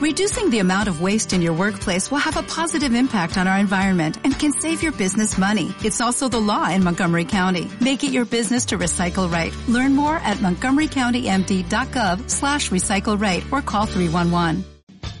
Reducing 0.00 0.48
the 0.48 0.60
amount 0.60 0.88
of 0.88 1.02
waste 1.02 1.34
in 1.34 1.42
your 1.42 1.52
workplace 1.52 2.10
will 2.10 2.24
have 2.24 2.38
a 2.38 2.42
positive 2.42 2.94
impact 2.94 3.36
on 3.36 3.46
our 3.46 3.58
environment 3.58 4.16
and 4.24 4.32
can 4.32 4.50
save 4.50 4.82
your 4.82 4.92
business 4.92 5.36
money. 5.36 5.74
It's 5.84 6.00
also 6.00 6.26
the 6.26 6.40
law 6.40 6.70
in 6.70 6.82
Montgomery 6.82 7.26
County. 7.26 7.70
Make 7.82 8.02
it 8.02 8.10
your 8.10 8.24
business 8.24 8.64
to 8.66 8.78
recycle 8.78 9.30
right. 9.30 9.54
Learn 9.68 9.94
more 9.94 10.16
at 10.16 10.38
montgomerycountymd.gov 10.38 12.30
slash 12.30 12.70
recycle 12.70 13.20
right 13.20 13.44
or 13.52 13.60
call 13.60 13.84
311. 13.84 14.64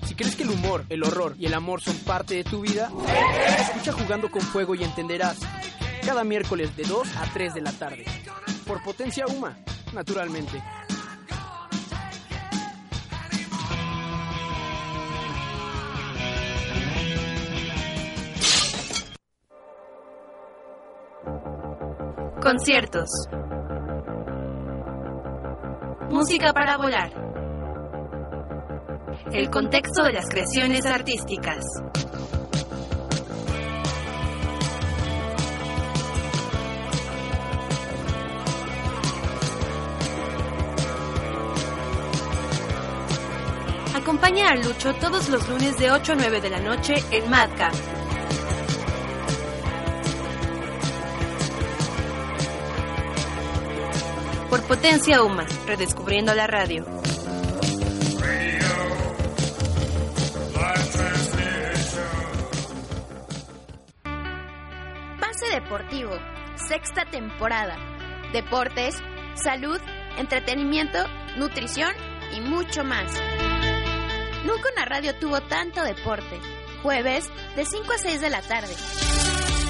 Si 0.06 0.14
crees 0.14 0.34
que 0.34 0.44
el 0.44 0.50
humor, 0.50 0.86
el 0.88 1.04
horror 1.04 1.34
y 1.38 1.44
el 1.44 1.52
amor 1.52 1.82
son 1.82 1.98
parte 1.98 2.36
de 2.36 2.44
tu 2.44 2.62
vida, 2.62 2.90
escucha 3.58 3.92
Jugando 3.92 4.30
con 4.30 4.40
Fuego 4.40 4.74
y 4.74 4.82
entenderás. 4.82 5.40
Cada 6.06 6.24
miércoles 6.24 6.74
de 6.74 6.84
2 6.84 7.16
a 7.18 7.30
3 7.34 7.52
de 7.52 7.60
la 7.60 7.72
tarde. 7.72 8.06
Por 8.66 8.82
Potencia 8.82 9.26
Uma, 9.26 9.58
naturalmente. 9.92 10.62
Conciertos. 22.42 23.10
Música 26.08 26.54
para 26.54 26.78
volar. 26.78 27.12
El 29.30 29.50
contexto 29.50 30.02
de 30.04 30.14
las 30.14 30.26
creaciones 30.26 30.86
artísticas. 30.86 31.66
Acompaña 43.94 44.48
a 44.48 44.54
Lucho 44.56 44.94
todos 44.94 45.28
los 45.28 45.46
lunes 45.46 45.76
de 45.78 45.90
8 45.90 46.12
a 46.12 46.16
9 46.16 46.40
de 46.40 46.48
la 46.48 46.60
noche 46.60 46.94
en 47.10 47.28
Madcap. 47.28 47.99
Por 54.50 54.66
Potencia 54.66 55.22
Uma, 55.22 55.46
redescubriendo 55.64 56.34
la 56.34 56.48
radio. 56.48 56.84
Pase 65.20 65.46
Deportivo, 65.52 66.10
sexta 66.56 67.04
temporada. 67.04 67.76
Deportes, 68.32 69.00
salud, 69.34 69.80
entretenimiento, 70.18 70.98
nutrición 71.36 71.92
y 72.36 72.40
mucho 72.40 72.82
más. 72.82 73.12
Nunca 74.44 74.68
una 74.72 74.84
radio 74.84 75.14
tuvo 75.14 75.40
tanto 75.42 75.84
deporte. 75.84 76.40
Jueves 76.82 77.30
de 77.54 77.64
5 77.64 77.92
a 77.92 77.98
6 77.98 78.20
de 78.20 78.30
la 78.30 78.42
tarde. 78.42 78.74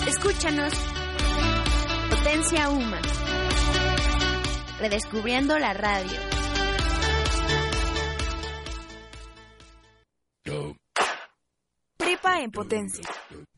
Escúchanos. 0.06 0.72
Potencia 2.08 2.70
Uma. 2.70 2.98
Redescubriendo 4.80 5.58
la 5.58 5.74
radio. 5.74 6.18
Prepa 11.98 12.40
en 12.40 12.50
potencia. 12.50 13.06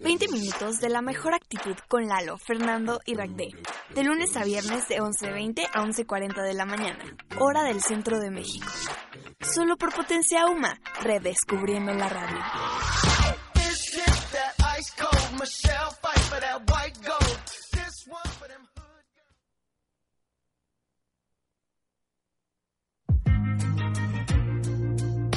20 0.00 0.28
minutos 0.32 0.80
de 0.80 0.88
la 0.88 1.00
mejor 1.00 1.34
actitud 1.34 1.76
con 1.86 2.08
Lalo, 2.08 2.38
Fernando 2.38 2.98
y 3.06 3.14
Ragde. 3.14 3.50
De 3.94 4.02
lunes 4.02 4.36
a 4.36 4.42
viernes 4.42 4.88
de 4.88 4.96
11.20 4.96 5.64
a 5.72 5.84
11.40 5.84 6.42
de 6.42 6.54
la 6.54 6.66
mañana, 6.66 7.04
hora 7.38 7.62
del 7.62 7.80
centro 7.80 8.18
de 8.18 8.30
México. 8.32 8.66
Solo 9.40 9.76
por 9.76 9.94
Potencia 9.94 10.46
UMA, 10.46 10.76
redescubriendo 11.02 11.92
la 11.94 12.08
radio. 12.08 12.38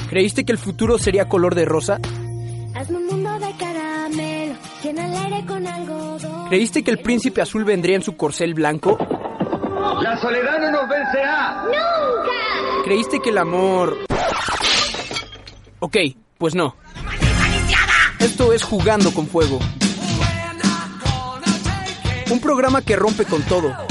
¿Creíste 0.08 0.44
que 0.44 0.52
el 0.52 0.58
futuro 0.58 0.98
sería 0.98 1.28
color 1.28 1.54
de 1.54 1.64
rosa? 1.64 1.98
Hazme 2.74 2.96
un 2.98 3.06
mundo 3.06 3.38
de 3.38 3.52
caramelo, 3.58 4.54
llena 4.82 5.06
el 5.06 5.14
aire 5.14 5.46
con 5.46 5.66
algodón. 5.66 6.48
¿Creíste 6.48 6.84
que 6.84 6.90
el 6.90 6.98
príncipe 6.98 7.42
azul 7.42 7.64
vendría 7.64 7.96
en 7.96 8.02
su 8.02 8.16
corcel 8.16 8.54
blanco? 8.54 8.98
La 10.02 10.16
soledad 10.20 10.60
no 10.60 10.70
nos 10.70 10.88
vencerá. 10.88 11.64
¡Nunca! 11.64 12.84
¿Creíste 12.84 13.20
que 13.20 13.30
el 13.30 13.38
amor... 13.38 13.96
Ok, 15.80 15.96
pues 16.38 16.54
no. 16.54 16.76
Esto 18.18 18.52
es 18.52 18.62
Jugando 18.62 19.12
con 19.12 19.26
Fuego. 19.26 19.58
Un 22.30 22.40
programa 22.40 22.82
que 22.82 22.96
rompe 22.96 23.24
con 23.24 23.42
todo. 23.42 23.85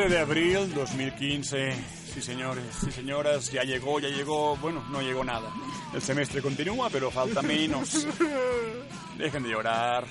De 0.00 0.18
abril 0.18 0.74
2015. 0.74 1.72
Sí, 2.12 2.20
señores, 2.20 2.64
sí, 2.80 2.90
señoras, 2.90 3.52
ya 3.52 3.62
llegó, 3.62 4.00
ya 4.00 4.08
llegó. 4.08 4.56
Bueno, 4.56 4.84
no 4.90 5.00
llegó 5.00 5.22
nada. 5.22 5.52
El 5.94 6.02
semestre 6.02 6.42
continúa, 6.42 6.90
pero 6.90 7.12
falta 7.12 7.42
menos. 7.42 8.04
Dejen 9.16 9.44
de 9.44 9.50
llorar. 9.50 10.04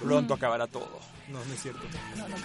Pronto 0.00 0.34
acabará 0.34 0.68
todo. 0.68 1.00
No, 1.28 1.44
no 1.44 1.52
es 1.52 1.60
cierto. 1.60 1.80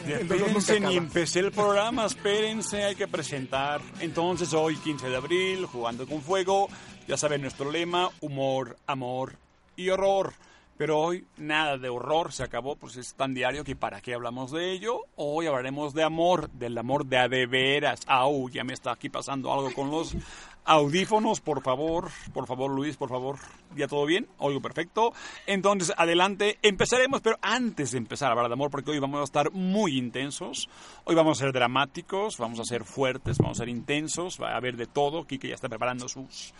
Espérense, 0.07 0.79
ni 0.79 0.97
empecé 0.97 1.41
el 1.41 1.51
programa, 1.51 2.07
espérense, 2.07 2.83
hay 2.83 2.95
que 2.95 3.07
presentar. 3.07 3.81
Entonces, 3.99 4.51
hoy, 4.53 4.75
15 4.77 5.09
de 5.09 5.15
abril, 5.15 5.65
jugando 5.67 6.07
con 6.07 6.23
fuego. 6.23 6.69
Ya 7.07 7.17
saben 7.17 7.43
nuestro 7.43 7.69
lema: 7.69 8.09
humor, 8.19 8.77
amor 8.87 9.35
y 9.75 9.89
horror. 9.89 10.33
Pero 10.79 10.97
hoy 10.97 11.27
nada 11.35 11.77
de 11.77 11.89
horror, 11.89 12.31
se 12.31 12.41
acabó, 12.41 12.77
pues 12.77 12.95
es 12.95 13.13
tan 13.13 13.33
diario 13.33 13.65
que 13.65 13.75
para 13.75 13.99
qué 13.99 14.13
hablamos 14.13 14.49
de 14.51 14.71
ello. 14.71 15.01
Hoy 15.17 15.45
hablaremos 15.45 15.93
de 15.93 16.03
amor, 16.03 16.49
del 16.51 16.77
amor 16.77 17.05
de 17.05 17.17
a 17.17 17.27
de 17.27 17.47
veras. 17.47 17.99
Au, 18.07 18.49
ya 18.49 18.63
me 18.63 18.71
está 18.71 18.93
aquí 18.93 19.09
pasando 19.09 19.51
algo 19.51 19.73
con 19.73 19.91
los 19.91 20.15
audífonos, 20.63 21.41
por 21.41 21.61
favor, 21.61 22.09
por 22.31 22.47
favor 22.47 22.71
Luis, 22.71 22.95
por 22.95 23.09
favor. 23.09 23.39
¿Ya 23.75 23.89
todo 23.89 24.05
bien? 24.05 24.29
Oigo 24.37 24.61
perfecto. 24.61 25.11
Entonces, 25.47 25.93
adelante, 25.97 26.59
empezaremos, 26.61 27.19
pero 27.19 27.37
antes 27.41 27.91
de 27.91 27.97
empezar 27.97 28.29
a 28.29 28.31
hablar 28.31 28.47
de 28.47 28.53
amor, 28.53 28.71
porque 28.71 28.91
hoy 28.91 28.99
vamos 28.99 29.19
a 29.19 29.25
estar 29.25 29.51
muy 29.51 29.97
intensos, 29.97 30.69
hoy 31.03 31.13
vamos 31.13 31.39
a 31.39 31.43
ser 31.43 31.51
dramáticos, 31.51 32.37
vamos 32.37 32.57
a 32.57 32.63
ser 32.63 32.85
fuertes, 32.85 33.37
vamos 33.37 33.57
a 33.57 33.63
ser 33.63 33.69
intensos, 33.69 34.39
va 34.41 34.53
a 34.53 34.55
haber 34.55 34.77
de 34.77 34.85
todo. 34.85 35.25
Kike 35.27 35.49
ya 35.49 35.55
está 35.55 35.67
preparando 35.67 36.07
sus 36.07 36.53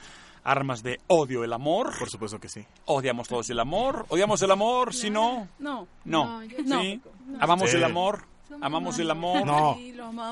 armas 0.43 0.83
de 0.83 0.99
odio 1.07 1.43
el 1.43 1.53
amor. 1.53 1.97
Por 1.97 2.09
supuesto 2.09 2.39
que 2.39 2.49
sí. 2.49 2.65
Odiamos 2.85 3.27
todos 3.27 3.49
el 3.49 3.59
amor. 3.59 4.05
Odiamos 4.09 4.41
el 4.41 4.51
amor, 4.51 4.93
si 4.93 5.09
no. 5.09 5.47
No. 5.59 5.87
No. 6.05 6.41
no, 6.65 6.81
¿Sí? 6.81 7.01
Amamos 7.39 7.73
el 7.73 7.83
amor. 7.83 8.25
Amamos 8.61 8.97
el 8.99 9.11
amor. 9.11 9.45
No. 9.45 9.77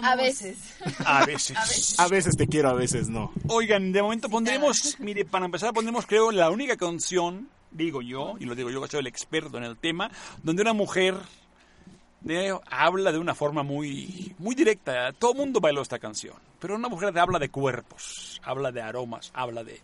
A 0.03 0.15
veces. 0.15 0.75
A 1.05 1.25
veces. 1.25 1.99
A 1.99 2.07
veces 2.07 2.35
te 2.35 2.47
quiero, 2.47 2.69
a 2.69 2.73
veces 2.73 3.09
no. 3.09 3.31
Oigan, 3.47 3.91
de 3.91 4.01
momento 4.01 4.27
pondremos, 4.29 4.97
mire, 4.99 5.23
para 5.25 5.45
empezar 5.45 5.71
pondremos 5.73 6.05
creo 6.07 6.31
la 6.31 6.49
única 6.49 6.75
canción, 6.77 7.47
digo 7.71 8.01
yo, 8.01 8.33
y 8.39 8.45
lo 8.45 8.55
digo 8.55 8.69
yo 8.71 8.81
que 8.81 8.87
soy 8.87 9.01
el 9.01 9.07
experto 9.07 9.57
en 9.57 9.63
el 9.65 9.77
tema, 9.77 10.09
donde 10.43 10.63
una 10.63 10.73
mujer 10.73 11.15
de- 12.21 12.57
habla 12.69 13.11
de 13.11 13.19
una 13.19 13.35
forma 13.35 13.63
muy, 13.63 14.33
muy 14.39 14.55
directa. 14.55 15.13
Todo 15.13 15.31
el 15.33 15.37
mundo 15.37 15.59
bailó 15.59 15.81
esta 15.81 15.99
canción, 15.99 16.35
pero 16.59 16.75
una 16.75 16.89
mujer 16.89 17.17
habla 17.17 17.39
de 17.39 17.49
cuerpos, 17.49 18.41
habla 18.43 18.71
de 18.71 18.81
aromas, 18.81 19.31
habla 19.33 19.63
de, 19.63 19.79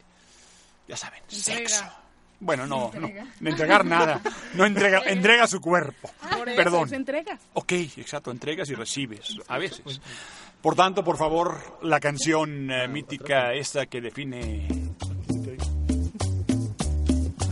ya 0.88 0.98
saben, 0.98 1.22
Entrega. 1.32 1.70
sexo. 1.70 1.86
Bueno, 2.40 2.68
no, 2.68 2.92
no, 3.00 3.08
de 3.08 3.50
entregar 3.50 3.86
nada. 3.86 4.22
No 4.54 4.66
entrega, 4.66 5.02
entrega 5.06 5.48
su 5.48 5.62
cuerpo. 5.62 6.12
Por 6.38 6.50
eso, 6.50 6.58
Perdón. 6.58 6.90
se 6.90 6.96
entrega. 6.98 7.40
Ok, 7.54 7.72
exacto, 7.72 8.32
entregas 8.32 8.70
y 8.70 8.76
recibes, 8.76 9.38
a 9.48 9.58
veces. 9.58 10.02
Por 10.62 10.76
tanto, 10.76 11.04
por 11.04 11.18
favor, 11.18 11.80
la 11.82 12.00
canción 12.02 12.70
eh, 12.70 12.88
mítica 12.88 13.54
esta 13.54 13.86
que 13.86 14.02
define... 14.02 14.68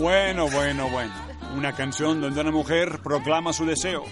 Bueno, 0.06 0.48
bueno, 0.48 0.88
bueno. 0.88 1.12
Una 1.56 1.72
canción 1.72 2.20
donde 2.20 2.40
una 2.40 2.52
mujer 2.52 3.00
proclama 3.02 3.52
su 3.52 3.66
deseo. 3.66 4.04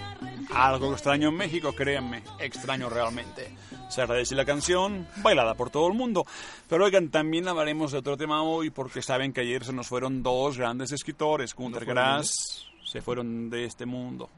Algo 0.52 0.92
extraño 0.92 1.28
en 1.28 1.36
México, 1.36 1.72
créanme, 1.72 2.24
extraño 2.40 2.90
realmente. 2.90 3.56
Se 3.90 4.02
agradece 4.02 4.34
la 4.34 4.44
canción, 4.44 5.06
bailada 5.18 5.54
por 5.54 5.70
todo 5.70 5.86
el 5.86 5.94
mundo. 5.94 6.26
Pero 6.68 6.84
oigan, 6.84 7.10
también 7.10 7.46
hablaremos 7.46 7.92
de 7.92 7.98
otro 7.98 8.16
tema 8.16 8.42
hoy 8.42 8.70
porque 8.70 9.02
saben 9.02 9.32
que 9.32 9.42
ayer 9.42 9.64
se 9.64 9.72
nos 9.72 9.86
fueron 9.86 10.24
dos 10.24 10.58
grandes 10.58 10.90
escritores, 10.90 11.54
Gunter 11.54 11.84
Grass, 11.84 12.66
se 12.84 13.00
fueron 13.00 13.48
de 13.48 13.64
este 13.64 13.86
mundo. 13.86 14.28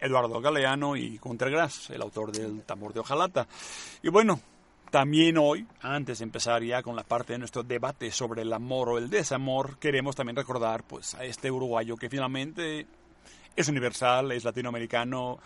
Eduardo 0.00 0.40
Galeano 0.40 0.96
y 0.96 1.16
Gunter 1.18 1.48
Grass, 1.48 1.90
el 1.90 2.02
autor 2.02 2.32
del 2.32 2.64
Tambor 2.64 2.92
de 2.92 2.98
Ojalata. 2.98 3.46
Y 4.02 4.08
bueno, 4.08 4.40
también 4.90 5.36
hoy, 5.36 5.66
antes 5.82 6.18
de 6.18 6.24
empezar 6.24 6.62
ya 6.62 6.82
con 6.82 6.96
la 6.96 7.02
parte 7.02 7.34
de 7.34 7.38
nuestro 7.38 7.62
debate 7.62 8.10
sobre 8.10 8.42
el 8.42 8.52
amor 8.52 8.88
o 8.88 8.98
el 8.98 9.10
desamor, 9.10 9.78
queremos 9.78 10.16
también 10.16 10.36
recordar 10.36 10.82
pues 10.84 11.14
a 11.14 11.24
este 11.24 11.50
uruguayo 11.50 11.96
que 11.96 12.08
finalmente 12.08 12.86
es 13.54 13.68
universal, 13.68 14.32
es 14.32 14.44
latinoamericano 14.44 15.38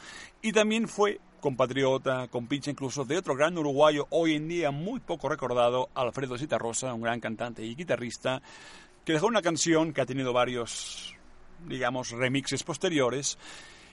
y 0.42 0.52
también 0.52 0.86
fue 0.86 1.18
compatriota, 1.40 2.28
compinche 2.28 2.70
incluso 2.70 3.04
de 3.04 3.18
otro 3.18 3.34
gran 3.34 3.58
uruguayo 3.58 4.06
hoy 4.10 4.36
en 4.36 4.46
día 4.46 4.70
muy 4.70 5.00
poco 5.00 5.28
recordado, 5.28 5.88
Alfredo 5.94 6.38
Citarrosa, 6.38 6.94
un 6.94 7.02
gran 7.02 7.18
cantante 7.18 7.64
y 7.64 7.74
guitarrista, 7.74 8.40
que 9.04 9.14
dejó 9.14 9.26
una 9.26 9.42
canción 9.42 9.92
que 9.92 10.02
ha 10.02 10.06
tenido 10.06 10.32
varios, 10.32 11.16
digamos, 11.66 12.10
remixes 12.10 12.62
posteriores 12.62 13.38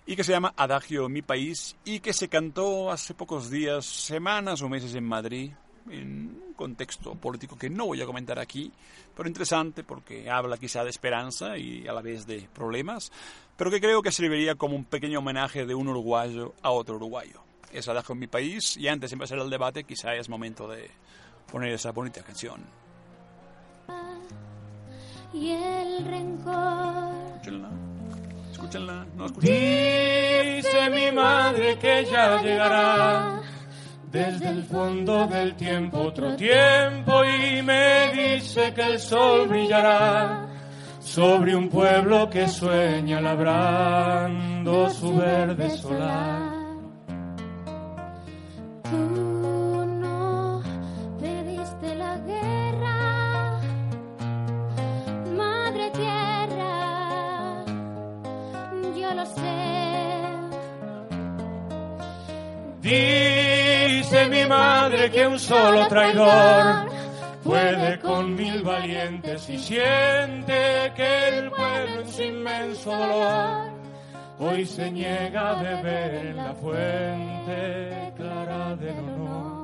y 0.10 0.16
que 0.16 0.24
se 0.24 0.32
llama 0.32 0.56
Adagio 0.58 1.08
mi 1.08 1.22
país 1.22 1.76
y 1.86 2.00
que 2.00 2.14
se 2.14 2.30
cantó 2.30 2.90
hace 2.90 3.14
pocos 3.14 3.52
días, 3.52 3.86
semanas 3.86 4.60
o 4.64 4.68
meses 4.68 4.96
en 4.96 5.04
Madrid, 5.04 5.52
en 5.88 6.42
un 6.48 6.54
contexto 6.56 7.14
político 7.14 7.56
que 7.56 7.70
no 7.70 7.86
voy 7.86 8.02
a 8.02 8.08
comentar 8.08 8.40
aquí, 8.40 8.72
pero 9.16 9.30
interesante 9.30 9.84
porque 9.84 10.28
habla 10.28 10.58
quizá 10.58 10.84
de 10.84 10.90
esperanza 10.90 11.60
y 11.60 11.88
a 11.88 11.94
la 11.94 12.02
vez 12.02 12.26
de 12.26 12.50
problemas, 12.52 13.12
pero 13.56 13.70
que 13.70 13.80
creo 13.80 14.02
que 14.02 14.12
serviría 14.12 14.56
como 14.56 14.76
un 14.76 14.86
pequeño 14.86 15.20
homenaje 15.20 15.68
de 15.68 15.76
un 15.76 15.88
uruguayo 15.88 16.56
a 16.64 16.72
otro 16.72 16.96
uruguayo. 16.96 17.44
Es 17.72 17.88
Adagio 17.88 18.16
mi 18.16 18.26
país 18.26 18.78
y 18.78 18.88
antes 18.88 19.12
de 19.12 19.14
empezar 19.14 19.38
el 19.38 19.52
debate 19.52 19.84
quizá 19.84 20.16
es 20.16 20.28
momento 20.28 20.68
de 20.68 20.90
poner 21.52 21.72
esa 21.72 21.92
bonita 21.92 22.24
canción. 22.24 22.62
y 25.32 25.52
el 25.52 26.04
rencor. 26.04 27.89
Escúchenla, 28.60 29.06
no 29.16 29.26
escuchen. 29.26 29.54
Dice 29.54 30.90
mi 30.90 31.12
madre 31.12 31.78
que 31.80 32.06
ya 32.12 32.42
llegará 32.42 33.42
desde 34.12 34.50
el 34.50 34.64
fondo 34.64 35.28
del 35.28 35.56
tiempo 35.56 36.00
otro 36.00 36.36
tiempo 36.36 37.24
y 37.24 37.62
me 37.62 38.12
dice 38.12 38.74
que 38.74 38.82
el 38.82 39.00
sol 39.00 39.48
brillará 39.48 40.48
sobre 41.00 41.56
un 41.56 41.70
pueblo 41.70 42.30
que 42.30 42.48
sueña 42.48 43.22
labrando 43.22 44.90
su 44.90 45.16
verde 45.16 45.70
solar. 45.70 46.60
Yo 58.96 59.14
lo 59.14 59.26
sé. 59.26 59.70
Dice 62.82 64.28
mi 64.30 64.46
madre 64.46 65.12
que 65.12 65.28
un 65.28 65.40
solo 65.40 65.88
traidor 65.88 66.90
puede 67.44 68.00
con 68.00 68.36
mil 68.36 68.62
valientes 68.64 69.50
y 69.50 69.58
siente 69.58 70.94
que 70.96 71.28
el 71.30 71.52
pueblo 71.52 72.02
en 72.02 72.10
su 72.10 72.22
inmenso 72.24 72.92
dolor 72.92 73.72
hoy 74.40 74.66
se 74.66 74.90
niega 74.92 75.52
a 75.52 75.62
beber 75.62 76.26
en 76.28 76.38
la 76.38 76.54
fuente 76.54 78.14
clara 78.16 78.76
del 78.78 78.98
honor. 78.98 79.59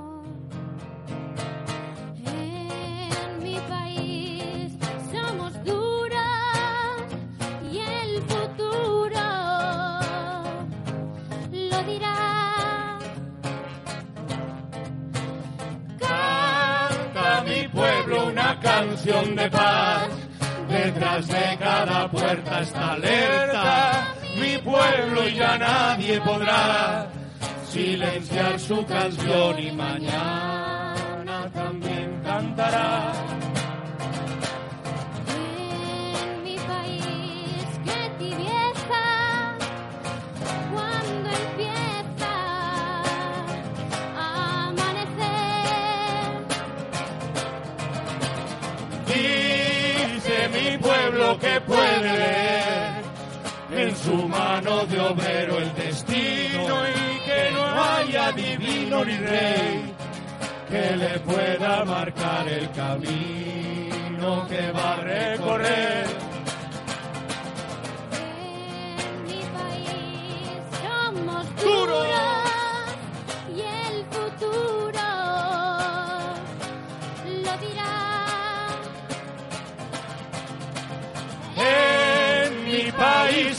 Canción 18.75 19.35
de 19.35 19.49
paz. 19.49 20.09
Detrás 20.69 21.27
de 21.27 21.57
cada 21.59 22.09
puerta 22.09 22.61
está 22.61 22.91
alerta. 22.93 24.13
Mi 24.39 24.57
pueblo 24.57 25.29
y 25.29 25.35
ya 25.35 25.57
nadie 25.57 26.19
podrá 26.21 27.07
silenciar 27.69 28.59
su 28.59 28.85
canción 28.85 29.59
y 29.59 29.71
mañana 29.71 31.49
también 31.53 32.21
cantará. 32.23 33.14
Que 51.39 51.61
puede. 51.61 52.01
Leer 52.01 53.05
en 53.71 53.95
su 53.95 54.15
mano 54.27 54.85
de 54.85 54.99
obrero 54.99 55.57
el 55.57 55.73
destino 55.75 56.87
y 56.87 57.19
que 57.25 57.51
no 57.51 57.83
haya 57.83 58.31
divino 58.31 59.03
ni 59.03 59.17
rey 59.17 59.93
que 60.69 60.95
le 60.95 61.19
pueda 61.19 61.83
marcar 61.85 62.47
el 62.47 62.71
camino 62.71 64.47
que 64.47 64.71
va 64.71 64.93
a 64.93 64.95
recorrer. 64.97 66.05
En 68.97 69.23
mi 69.23 69.41
país 69.57 70.61
somos 70.81 71.55
duros 71.61 72.34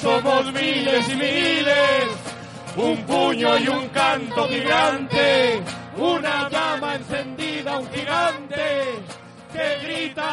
somos 0.06 0.52
miles 0.52 1.08
y 1.08 1.16
miles, 1.16 2.06
un 2.76 2.96
puño 3.06 3.58
y 3.58 3.66
un 3.66 3.88
canto 3.88 4.48
gigante, 4.48 5.60
una 5.96 6.48
llama 6.48 6.94
encendida, 6.94 7.78
un 7.80 7.90
gigante 7.90 8.84
que 9.52 9.78
grita 9.82 10.30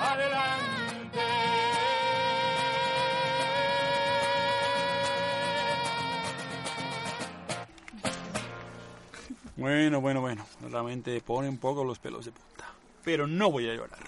adelante. 0.00 1.20
Bueno, 9.56 10.00
bueno, 10.00 10.20
bueno. 10.20 10.46
Realmente 10.70 11.20
pone 11.20 11.48
un 11.48 11.58
poco 11.58 11.82
los 11.82 11.98
pelos 11.98 12.26
de 12.26 12.30
punta. 12.30 12.66
Pero 13.02 13.26
no 13.26 13.50
voy 13.50 13.68
a 13.68 13.74
llorar. 13.74 14.05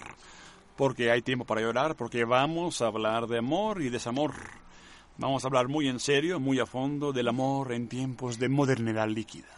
Porque 0.79 1.11
hay 1.11 1.21
tiempo 1.21 1.43
para 1.43 1.59
llorar, 1.59 1.97
porque 1.97 2.23
vamos 2.23 2.81
a 2.81 2.87
hablar 2.87 3.27
de 3.27 3.39
amor 3.39 3.81
y 3.81 3.89
desamor. 3.89 4.31
Vamos 5.17 5.43
a 5.43 5.47
hablar 5.47 5.67
muy 5.67 5.89
en 5.89 5.99
serio, 5.99 6.39
muy 6.39 6.57
a 6.61 6.65
fondo 6.65 7.11
del 7.11 7.27
amor 7.27 7.73
en 7.73 7.89
tiempos 7.89 8.39
de 8.39 8.47
modernidad 8.47 9.09
líquida. 9.09 9.49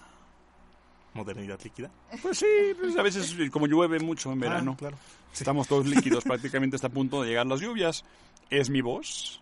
¿Modernidad 1.14 1.60
líquida? 1.64 1.92
Pues 2.24 2.40
sí, 2.40 2.48
pues 2.80 2.98
a 2.98 3.04
veces 3.04 3.36
como 3.52 3.68
llueve 3.68 4.00
mucho 4.00 4.32
en 4.32 4.40
verano, 4.40 4.72
Ah, 4.74 4.80
claro. 4.80 4.98
estamos 5.32 5.68
todos 5.68 5.86
líquidos 5.86 6.24
prácticamente 6.24 6.76
hasta 6.78 6.88
a 6.88 6.92
punto 6.92 7.22
de 7.22 7.30
llegar 7.30 7.46
las 7.46 7.60
lluvias. 7.62 8.04
¿Es 8.50 8.72
mi 8.72 8.82
voz? 8.82 9.42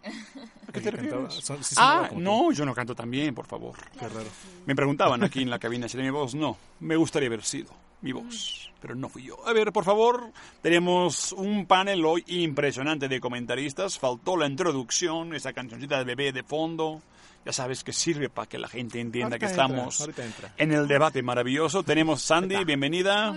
¿A 0.68 0.72
qué 0.74 0.82
te 0.82 0.92
refieres? 0.92 1.34
son- 1.36 1.64
sí 1.64 1.76
sonaba 1.76 2.08
ah, 2.08 2.16
no, 2.16 2.52
yo 2.52 2.66
no 2.66 2.76
canto 2.76 2.94
tan 2.94 3.10
bien, 3.10 3.34
por 3.34 3.48
favor. 3.48 3.76
Qué 3.98 4.08
raro. 4.10 4.28
Me 4.66 4.76
preguntaban 4.76 5.24
aquí 5.24 5.42
en 5.42 5.50
la 5.50 5.58
cabina 5.60 5.88
si 5.88 5.96
era 5.96 6.04
mi 6.04 6.12
voz. 6.12 6.36
No, 6.36 6.58
me 6.82 6.98
gustaría 6.98 7.28
haber 7.28 7.42
sido. 7.44 7.70
Mi 8.02 8.12
voz, 8.12 8.72
pero 8.82 8.96
no 8.96 9.10
fui 9.10 9.24
yo. 9.24 9.46
A 9.48 9.54
ver, 9.54 9.72
por 9.74 9.84
favor, 9.84 10.32
tenemos 10.62 11.34
un 11.34 11.66
panel 11.66 12.06
hoy 12.06 12.24
impresionante 12.28 13.08
de 13.08 13.20
comentaristas. 13.20 14.00
Faltó 14.00 14.38
la 14.38 14.48
introducción, 14.48 15.34
esa 15.36 15.54
cancioncita 15.54 15.98
de 15.98 16.04
bebé 16.06 16.32
de 16.32 16.44
fondo. 16.44 17.02
Ya 17.46 17.54
sabes 17.54 17.84
que 17.84 17.94
sirve 17.94 18.30
para 18.30 18.48
que 18.48 18.58
la 18.58 18.68
gente 18.68 19.00
entienda 19.00 19.36
Ahorita 19.36 19.48
que 19.48 19.52
entra, 19.52 19.66
estamos 19.66 20.00
entra. 20.18 20.54
en 20.58 20.72
el 20.74 20.88
debate 20.88 21.22
maravilloso. 21.24 21.84
Tenemos 21.84 22.22
Sandy, 22.22 22.64
bienvenida. 22.66 23.34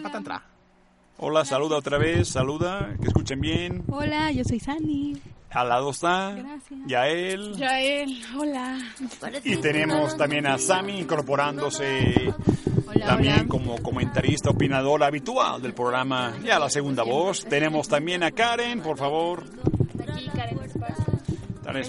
Hola, 1.18 1.44
saluda 1.44 1.76
otra 1.76 1.98
vez, 1.98 2.28
saluda, 2.28 2.96
que 3.00 3.06
escuchen 3.06 3.40
bien. 3.40 3.84
Hola, 3.88 4.32
yo 4.32 4.42
soy 4.44 4.58
Sandy. 4.58 5.20
Al 5.50 5.68
lado 5.68 5.90
está 5.90 6.32
Gracias. 6.34 6.80
Yael. 6.86 7.56
Yael, 7.56 8.22
hola. 8.36 8.78
Y 9.44 9.56
tenemos 9.56 10.16
también 10.16 10.46
a 10.46 10.56
Sami 10.58 10.98
incorporándose 10.98 12.34
también 13.06 13.34
hola. 13.34 13.48
como 13.48 13.76
comentarista, 13.82 14.50
opinador 14.50 15.02
habitual 15.02 15.60
del 15.62 15.74
programa, 15.74 16.34
ya 16.42 16.58
la 16.58 16.70
segunda 16.70 17.02
voz. 17.02 17.44
Tenemos 17.44 17.88
también 17.88 18.22
a 18.22 18.30
Karen, 18.30 18.80
por 18.80 18.98
favor. 18.98 19.44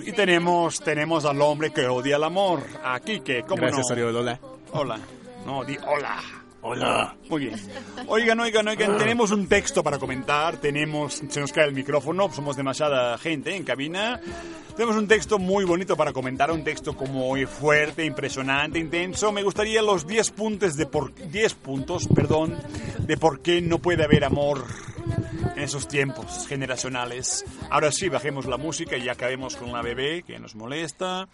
Y 0.06 0.14
tenemos, 0.14 0.80
tenemos 0.80 1.26
al 1.26 1.42
hombre 1.42 1.72
que 1.72 1.88
odia 1.88 2.16
el 2.16 2.24
amor, 2.24 2.64
a 2.84 3.00
Kike, 3.00 3.44
¿cómo 3.44 3.62
Gracias, 3.62 3.88
no? 3.90 3.94
Ariel, 3.94 4.16
hola. 4.16 4.40
Hola. 4.72 5.00
No, 5.46 5.64
di 5.66 5.78
hola. 5.86 6.43
Hola. 6.66 7.14
Muy 7.30 7.42
bien. 7.42 7.60
Oigan, 8.08 8.40
oigan, 8.40 8.66
oigan, 8.66 8.98
tenemos 8.98 9.32
un 9.32 9.48
texto 9.48 9.84
para 9.84 10.00
comentar, 10.00 10.56
tenemos, 10.62 11.22
se 11.28 11.42
nos 11.42 11.52
cae 11.52 11.68
el 11.68 11.74
micrófono, 11.74 12.32
somos 12.32 12.56
demasiada 12.56 13.18
gente 13.18 13.54
en 13.54 13.66
cabina. 13.66 14.22
Tenemos 14.74 14.96
un 14.96 15.06
texto 15.06 15.40
muy 15.40 15.66
bonito 15.66 15.98
para 15.98 16.14
comentar, 16.14 16.50
un 16.52 16.64
texto 16.64 16.96
como 16.96 17.36
fuerte, 17.48 18.06
impresionante, 18.06 18.80
intenso. 18.80 19.34
Me 19.34 19.44
gustaría 19.44 19.82
los 19.82 20.08
10 20.08 20.32
puntos 20.32 20.78
de 20.78 20.86
por 20.86 21.14
10 21.14 21.54
puntos, 21.56 22.08
perdón, 22.08 22.58
de 22.98 23.18
por 23.18 23.42
qué 23.42 23.62
no 23.62 23.80
puede 23.80 24.06
haber 24.06 24.24
amor 24.24 24.64
en 25.58 25.64
esos 25.64 25.90
tiempos 25.90 26.48
generacionales. 26.48 27.44
Ahora 27.70 27.92
sí, 27.92 28.08
bajemos 28.08 28.46
la 28.46 28.56
música 28.56 28.96
y 28.96 29.10
acabemos 29.10 29.58
con 29.58 29.74
la 29.74 29.82
bebé 29.82 30.24
que 30.24 30.40
nos 30.40 30.56
molesta. 30.56 31.28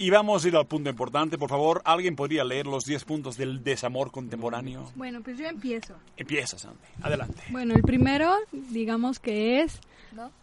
Y 0.00 0.10
vamos 0.10 0.44
a 0.44 0.48
ir 0.48 0.56
al 0.56 0.66
punto 0.66 0.88
importante, 0.90 1.36
por 1.38 1.50
favor. 1.50 1.82
¿Alguien 1.84 2.14
podría 2.14 2.44
leer 2.44 2.66
los 2.68 2.84
10 2.84 3.04
puntos 3.04 3.36
del 3.36 3.64
desamor 3.64 4.12
contemporáneo? 4.12 4.90
Bueno, 4.94 5.20
pues 5.22 5.36
yo 5.38 5.46
empiezo. 5.46 5.94
Empieza, 6.16 6.56
Sandy. 6.56 6.78
Adelante. 7.02 7.42
Bueno, 7.50 7.74
el 7.74 7.82
primero, 7.82 8.32
digamos 8.52 9.18
que 9.18 9.60
es, 9.62 9.80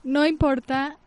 no 0.03 0.25
importa 0.25 0.97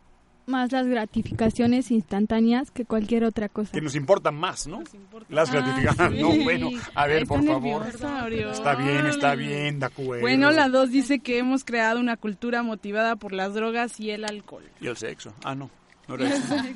más 0.47 0.73
las 0.73 0.87
gratificaciones 0.87 1.91
instantáneas 1.91 2.71
que 2.71 2.87
cualquier 2.87 3.25
otra 3.25 3.51
cosa. 3.51 3.71
Que 3.73 3.83
nos 3.83 3.95
importan 3.95 4.35
más, 4.35 4.67
¿no? 4.67 4.83
Las 5.29 5.51
Ah, 5.51 5.53
gratificaciones. 5.61 6.19
sí. 6.19 6.23
No, 6.39 6.43
bueno, 6.43 6.71
a 6.95 7.07
ver, 7.07 7.19
Ay, 7.19 7.25
por 7.27 7.45
favor. 7.45 7.87
Está 7.87 8.75
bien, 8.77 9.07
está 9.09 9.35
bien, 9.35 9.79
de 9.79 9.85
acuerdo. 9.87 10.23
Bueno, 10.23 10.51
la 10.53 10.71
2 10.71 10.91
dice 10.91 11.19
que 11.19 11.37
hemos 11.37 11.65
creado 11.65 12.01
una 12.01 12.17
cultura 12.17 12.63
motivada 12.63 13.17
por 13.17 13.35
las 13.35 13.53
drogas 13.53 14.01
y 14.01 14.11
el 14.11 14.25
alcohol. 14.25 14.65
Y 14.81 14.87
el 14.87 14.97
sexo. 14.97 15.35
Ah, 15.45 15.55
no. 15.55 15.69
No 16.09 16.15
era. 16.15 16.31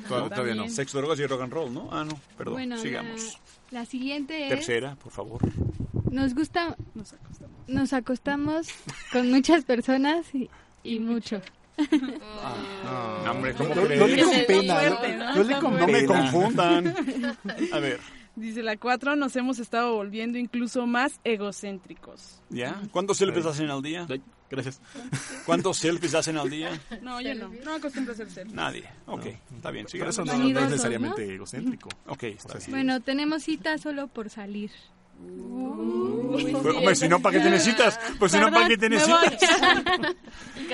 Todavía- 0.07 0.29
todavía 0.29 0.55
no. 0.55 0.69
Sexo, 0.69 0.99
drogas 0.99 1.19
y 1.19 1.25
rock 1.25 1.41
and 1.41 1.53
roll, 1.53 1.73
¿no? 1.73 1.89
Ah, 1.91 2.03
no. 2.05 2.19
Perdón. 2.37 2.53
Bueno, 2.53 2.77
Sigamos. 2.77 3.39
La, 3.71 3.79
la 3.79 3.85
siguiente 3.85 4.43
es, 4.43 4.49
Tercera, 4.49 4.95
por 4.95 5.11
favor. 5.11 5.41
nos 6.11 6.33
gusta, 6.35 6.75
nos 7.67 7.93
acostamos 7.93 8.67
con 9.11 9.29
muchas 9.31 9.65
personas 9.65 10.33
y, 10.35 10.49
y 10.83 10.99
mucho. 10.99 11.41
No, 13.25 13.31
hombre, 13.31 13.53
¿cómo 13.55 13.73
Lo- 13.73 13.85
crees? 13.85 13.99
lo 13.99 14.07
leí 14.07 14.21
con 14.23 14.33
Está 14.33 14.47
pena, 14.47 14.75
fuerte, 14.79 15.17
¿no? 15.17 15.35
¿no? 15.35 15.41
Está 15.41 15.59
con 15.59 15.77
No 15.79 15.87
me 15.87 16.05
confundan. 16.05 16.95
A 17.73 17.79
ver, 17.79 17.99
Dice 18.35 18.63
la 18.63 18.77
4, 18.77 19.15
nos 19.15 19.35
hemos 19.35 19.59
estado 19.59 19.93
volviendo 19.95 20.39
incluso 20.39 20.87
más 20.87 21.19
egocéntricos. 21.23 22.41
¿ya? 22.49 22.81
¿Cuántos 22.91 23.17
selfies 23.17 23.45
hacen 23.45 23.69
al 23.69 23.81
día? 23.83 24.07
Gracias. 24.53 24.79
¿Cuántos 25.47 25.77
selfies 25.77 26.13
hacen 26.13 26.37
al 26.37 26.47
día? 26.47 26.79
No, 27.01 27.19
yo 27.19 27.33
no. 27.33 27.49
No 27.65 27.73
acostumbro 27.73 28.11
a 28.11 28.13
hacer 28.13 28.29
selfies. 28.29 28.53
Nadie. 28.53 28.87
Ok, 29.07 29.25
está 29.55 29.71
bien. 29.71 29.87
Por 29.87 30.07
eso 30.07 30.23
no, 30.23 30.37
no 30.37 30.47
es 30.47 30.53
¿no? 30.53 30.61
necesariamente 30.61 31.33
egocéntrico. 31.33 31.89
Ok, 32.05 32.23
está 32.23 32.57
bien. 32.59 32.69
Bueno, 32.69 33.01
tenemos 33.01 33.43
cita 33.43 33.77
solo 33.79 34.07
por 34.07 34.29
salir. 34.29 34.69
Pues, 36.31 36.75
hombre, 36.75 36.95
si 36.95 37.07
no, 37.07 37.19
¿para 37.19 37.37
qué 37.37 37.43
te 37.43 37.49
necesitas? 37.49 37.99
Pues 38.19 38.31
si 38.31 38.39
no, 38.39 38.51
¿para 38.51 38.67
qué 38.67 38.75
voy. 38.77 38.89
necesitas? 38.89 39.41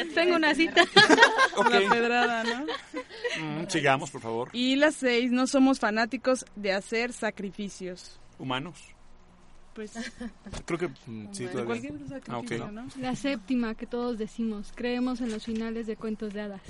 Tengo 0.13 0.35
una 0.35 0.53
cita. 0.55 0.83
Ok. 1.55 1.69
La 1.71 1.89
pedrada, 1.89 2.43
¿no? 2.43 2.65
Mm, 3.41 3.67
sigamos, 3.67 4.11
por 4.11 4.21
favor. 4.21 4.49
Y 4.53 4.77
la 4.77 4.91
6, 4.91 5.31
no 5.31 5.45
somos 5.45 5.79
fanáticos 5.79 6.45
de 6.55 6.71
hacer 6.71 7.11
sacrificios. 7.11 8.19
Humanos. 8.37 8.79
Pues 9.73 9.93
Creo 10.65 10.79
que 10.79 10.87
mm, 10.87 11.27
sí, 11.31 11.43
Bueno, 11.45 11.51
todavía. 11.51 11.65
cualquier 11.65 11.93
sacrificio, 12.09 12.65
Ah, 12.65 12.67
ok. 12.67 12.73
¿no? 12.73 12.87
La 13.01 13.15
séptima 13.15 13.75
que 13.75 13.85
todos 13.85 14.17
decimos, 14.17 14.71
creemos 14.75 15.21
en 15.21 15.31
los 15.31 15.45
finales 15.45 15.87
de 15.87 15.95
cuentos 15.95 16.33
de 16.33 16.41
hadas. 16.41 16.61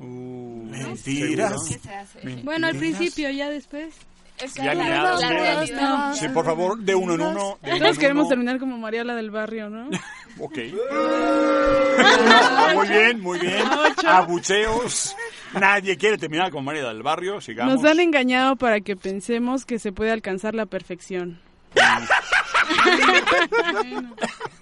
Uh, 0.00 0.64
Mentiras. 0.70 1.70
Mentiras. 1.70 2.44
Bueno, 2.44 2.66
al 2.66 2.76
principio, 2.76 3.30
ya 3.30 3.48
después. 3.50 3.94
Es 4.40 4.54
Ya 4.54 4.74
la, 4.74 5.14
la 5.18 5.28
realidad. 5.28 5.62
espera. 5.62 6.14
Sí, 6.14 6.28
por 6.30 6.44
favor, 6.44 6.78
de 6.78 6.94
uno 6.94 7.14
en 7.14 7.20
uno. 7.20 7.58
de 7.62 7.78
Todos 7.78 7.98
queremos 7.98 8.22
uno. 8.22 8.28
terminar 8.30 8.58
como 8.58 8.78
Mariela 8.78 9.14
del 9.14 9.30
Barrio, 9.30 9.68
¿no? 9.70 9.88
Ok. 10.40 10.56
muy 12.74 12.88
bien, 12.88 13.20
muy 13.20 13.38
bien. 13.38 13.62
Abucheos. 14.06 15.14
Nadie 15.60 15.96
quiere 15.98 16.16
terminar 16.16 16.50
con 16.50 16.64
María 16.64 16.88
del 16.88 17.02
Barrio. 17.02 17.40
Sigamos. 17.40 17.74
Nos 17.74 17.84
han 17.84 18.00
engañado 18.00 18.56
para 18.56 18.80
que 18.80 18.96
pensemos 18.96 19.66
que 19.66 19.78
se 19.78 19.92
puede 19.92 20.10
alcanzar 20.10 20.54
la 20.54 20.64
perfección. 20.66 21.38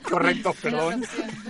Correcto, 0.03 0.55
perdón. 0.61 1.05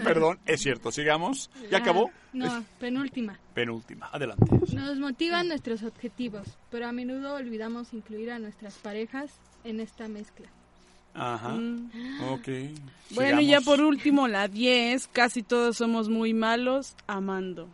Perdón, 0.05 0.39
es 0.47 0.61
cierto. 0.61 0.93
Sigamos. 0.93 1.51
¿Ya 1.71 1.79
acabó? 1.79 2.11
No, 2.33 2.65
penúltima. 2.79 3.39
Penúltima. 3.55 4.09
Adelante. 4.13 4.45
Nos 4.73 4.99
motivan 4.99 5.49
nuestros 5.49 5.83
objetivos, 5.83 6.47
pero 6.71 6.87
a 6.87 6.93
menudo 6.93 7.35
olvidamos 7.35 7.93
incluir 7.93 8.31
a 8.31 8.39
nuestras 8.39 8.75
parejas 8.75 9.31
en 9.65 9.81
esta 9.81 10.09
mezcla. 10.09 10.47
Ajá. 11.15 11.49
Mm. 11.51 11.91
Ok. 12.31 12.49
Bueno, 13.11 13.41
y 13.41 13.47
ya 13.47 13.59
Sigamos. 13.59 13.65
por 13.65 13.81
último, 13.81 14.29
la 14.29 14.47
10, 14.47 15.09
casi 15.09 15.43
todos 15.43 15.77
somos 15.77 16.09
muy 16.09 16.35
malos 16.35 16.95
amando. 17.07 17.69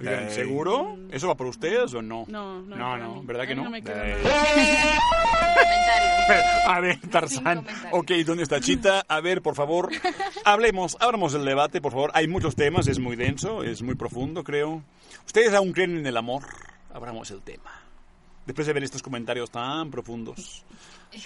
Oigan. 0.00 0.30
¿Seguro? 0.30 0.96
¿Eso 1.10 1.28
va 1.28 1.36
por 1.36 1.46
ustedes 1.46 1.92
o 1.94 2.02
no? 2.02 2.24
No, 2.28 2.62
no. 2.62 2.76
No, 2.76 2.96
no. 2.96 3.22
¿verdad 3.22 3.46
que 3.46 3.52
A 3.52 3.56
mí 3.56 3.62
no? 3.62 3.70
me. 3.70 3.82
A 6.66 6.80
ver, 6.80 7.00
Tarzán. 7.10 7.66
Ok, 7.90 8.12
¿dónde 8.24 8.44
está 8.44 8.60
Chita? 8.60 9.04
A 9.08 9.20
ver, 9.20 9.42
por 9.42 9.54
favor, 9.56 9.90
hablemos, 10.44 10.96
abramos 11.00 11.34
el 11.34 11.44
debate, 11.44 11.80
por 11.80 11.92
favor. 11.92 12.10
Hay 12.14 12.28
muchos 12.28 12.54
temas, 12.54 12.86
es 12.86 12.98
muy 12.98 13.16
denso, 13.16 13.64
es 13.64 13.82
muy 13.82 13.96
profundo, 13.96 14.44
creo. 14.44 14.82
¿Ustedes 15.26 15.52
aún 15.54 15.72
creen 15.72 15.98
en 15.98 16.06
el 16.06 16.16
amor? 16.16 16.44
Abramos 16.94 17.30
el 17.32 17.42
tema. 17.42 17.72
Después 18.46 18.66
de 18.66 18.72
ver 18.72 18.84
estos 18.84 19.02
comentarios 19.02 19.50
tan 19.50 19.90
profundos. 19.90 20.64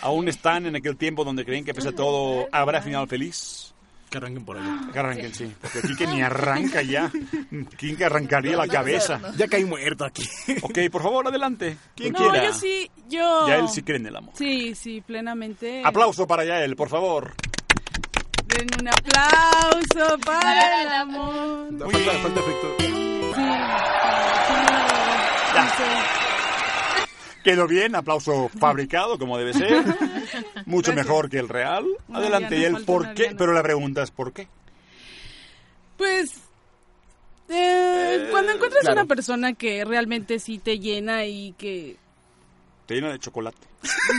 ¿Aún 0.00 0.28
están 0.28 0.66
en 0.66 0.76
aquel 0.76 0.96
tiempo 0.96 1.24
donde 1.24 1.44
creen 1.44 1.64
que 1.64 1.74
pese 1.74 1.90
a 1.90 1.94
todo 1.94 2.48
habrá 2.50 2.80
final 2.80 3.06
feliz? 3.06 3.73
Que 4.14 4.18
arranquen 4.18 4.44
por 4.44 4.56
allá. 4.56 4.78
Que 4.92 4.98
arranquen, 5.00 5.34
sí. 5.34 5.52
Porque 5.60 5.78
aquí 5.80 5.96
que 5.96 6.06
ni 6.06 6.22
arranca 6.22 6.82
ya. 6.82 7.10
¿Quién 7.76 7.96
que 7.96 8.04
arrancaría 8.04 8.56
la 8.56 8.68
cabeza? 8.68 9.20
Ya 9.36 9.48
caí 9.48 9.64
muerto 9.64 10.04
aquí. 10.04 10.22
Ok, 10.62 10.78
por 10.92 11.02
favor, 11.02 11.26
adelante. 11.26 11.76
¿Quién 11.96 12.12
No, 12.12 12.20
quiera? 12.20 12.44
yo 12.44 12.52
sí, 12.52 12.88
yo... 13.08 13.48
Ya 13.48 13.56
él 13.56 13.68
sí 13.68 13.82
cree 13.82 13.96
en 13.98 14.06
el 14.06 14.14
amor. 14.14 14.32
Sí, 14.38 14.76
sí, 14.76 15.00
plenamente. 15.00 15.82
Aplauso 15.84 16.28
para 16.28 16.44
Yael, 16.44 16.76
por 16.76 16.88
favor. 16.90 17.34
Den 18.46 18.68
un 18.80 18.86
aplauso 18.86 20.16
para 20.24 20.82
el 20.82 20.88
amor. 20.92 21.90
Falta, 21.90 22.12
falta 22.12 22.40
efecto. 22.40 22.76
Quedó 27.44 27.68
bien, 27.68 27.94
aplauso 27.94 28.48
fabricado 28.58 29.18
como 29.18 29.38
debe 29.38 29.52
ser. 29.52 29.84
Mucho 30.66 30.92
mejor 30.94 31.30
que 31.30 31.38
el 31.38 31.48
real. 31.48 31.86
Una 32.08 32.18
Adelante, 32.18 32.58
Yael, 32.58 32.72
falta 32.72 32.86
¿por 32.86 33.14
qué? 33.14 33.34
Pero 33.36 33.52
la 33.52 33.62
pregunta 33.62 34.02
es 34.02 34.10
¿por 34.10 34.32
qué? 34.32 34.48
Pues 35.96 36.40
eh, 37.48 38.28
cuando 38.30 38.52
encuentras 38.52 38.80
claro. 38.80 39.02
una 39.02 39.06
persona 39.06 39.52
que 39.52 39.84
realmente 39.84 40.38
sí 40.38 40.58
te 40.58 40.78
llena 40.78 41.26
y 41.26 41.52
que 41.52 41.96
Te 42.86 42.94
llena 42.94 43.12
de 43.12 43.18
chocolate. 43.18 43.73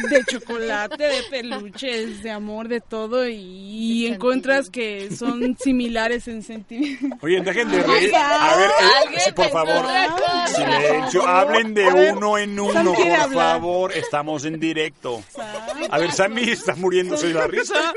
De 0.09 0.23
chocolate, 0.25 1.03
de 1.03 1.23
peluches, 1.29 2.21
de 2.23 2.31
amor, 2.31 2.67
de 2.67 2.81
todo 2.81 3.27
y, 3.27 4.07
encuentras 4.07 4.69
que 4.69 5.09
son 5.15 5.57
similares 5.59 6.27
en 6.27 6.43
sentimientos. 6.43 7.19
Oye, 7.21 7.41
dejen 7.41 7.69
de 7.71 7.81
reír. 7.83 8.15
A 8.15 8.55
ver, 8.57 8.69
eh, 9.27 9.33
por 9.33 9.49
favor. 9.49 9.85
Silencio. 10.47 11.27
Hablen 11.27 11.73
de 11.73 11.85
uno 12.13 12.37
en 12.37 12.59
uno, 12.59 12.93
por 12.93 13.07
hablar. 13.11 13.29
favor. 13.55 13.91
Estamos 13.93 14.45
en 14.45 14.59
directo. 14.59 15.23
A 15.89 15.97
ver, 15.99 16.11
Sammy 16.11 16.49
está 16.49 16.75
muriéndose 16.75 17.27
de 17.27 17.33
la 17.33 17.47
risa. 17.47 17.93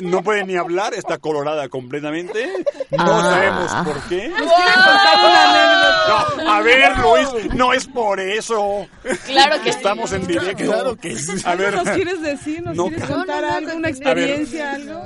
No 0.00 0.22
puede 0.22 0.44
ni 0.44 0.56
hablar, 0.56 0.94
está 0.94 1.18
colorada 1.18 1.68
completamente. 1.68 2.48
No 2.90 3.18
Ah. 3.20 3.22
sabemos 3.22 3.70
por 3.84 4.08
qué. 4.08 4.28
No, 6.38 6.50
a 6.52 6.60
ver, 6.60 6.92
Luis, 6.98 7.54
no 7.54 7.72
es 7.72 7.86
por 7.86 8.20
eso. 8.20 8.86
Claro 9.26 9.56
que 9.62 9.72
sí. 9.72 9.78
Estamos 9.78 10.12
en 10.12 10.26
directo. 10.26 10.64
Claro 10.64 10.96
que 11.08 11.16
sí. 11.18 11.32
A 11.44 11.54
ver, 11.54 11.74
¿Nos 11.74 11.88
quieres 11.90 12.22
decir? 12.22 12.62
¿Nos 12.62 12.76
No. 12.76 12.86
quieres 12.88 13.04
contar 13.06 13.42
No, 13.42 13.46
no, 13.46 13.46
no, 13.50 13.56
algo? 13.56 13.76
¿Una 13.76 13.88
experiencia? 13.90 14.72
¿Algo? 14.72 15.04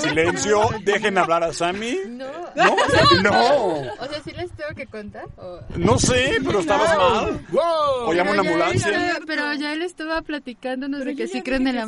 silencio, 0.00 0.68
dejen 0.84 1.18
hablar 1.18 1.42
a 1.44 1.52
Sammy. 1.52 1.98
No. 2.08 2.26
¿No? 2.54 2.76
No. 3.22 3.50
O 3.78 4.06
sea, 4.08 4.20
¿sí 4.24 4.30
les 4.36 4.50
tengo 4.52 4.74
que 4.76 4.86
contar? 4.86 5.24
O... 5.36 5.60
No 5.76 5.98
sé, 5.98 6.38
pero 6.44 6.60
estabas 6.60 6.96
mal. 6.96 7.40
O 7.52 8.12
llama 8.12 8.32
una 8.32 8.42
Pero 8.42 8.58
ya 8.58 8.66
él 8.66 8.72
ambulancia. 8.72 8.90
estaba- 9.08 9.26
Pero 9.26 9.54
ya 9.54 9.72
él 9.72 9.82
estaba 9.82 10.22
platicándonos 10.22 11.04
de 11.04 11.16
que 11.16 11.26
sí 11.28 11.42
creen 11.42 11.66
en 11.66 11.76
el 11.76 11.78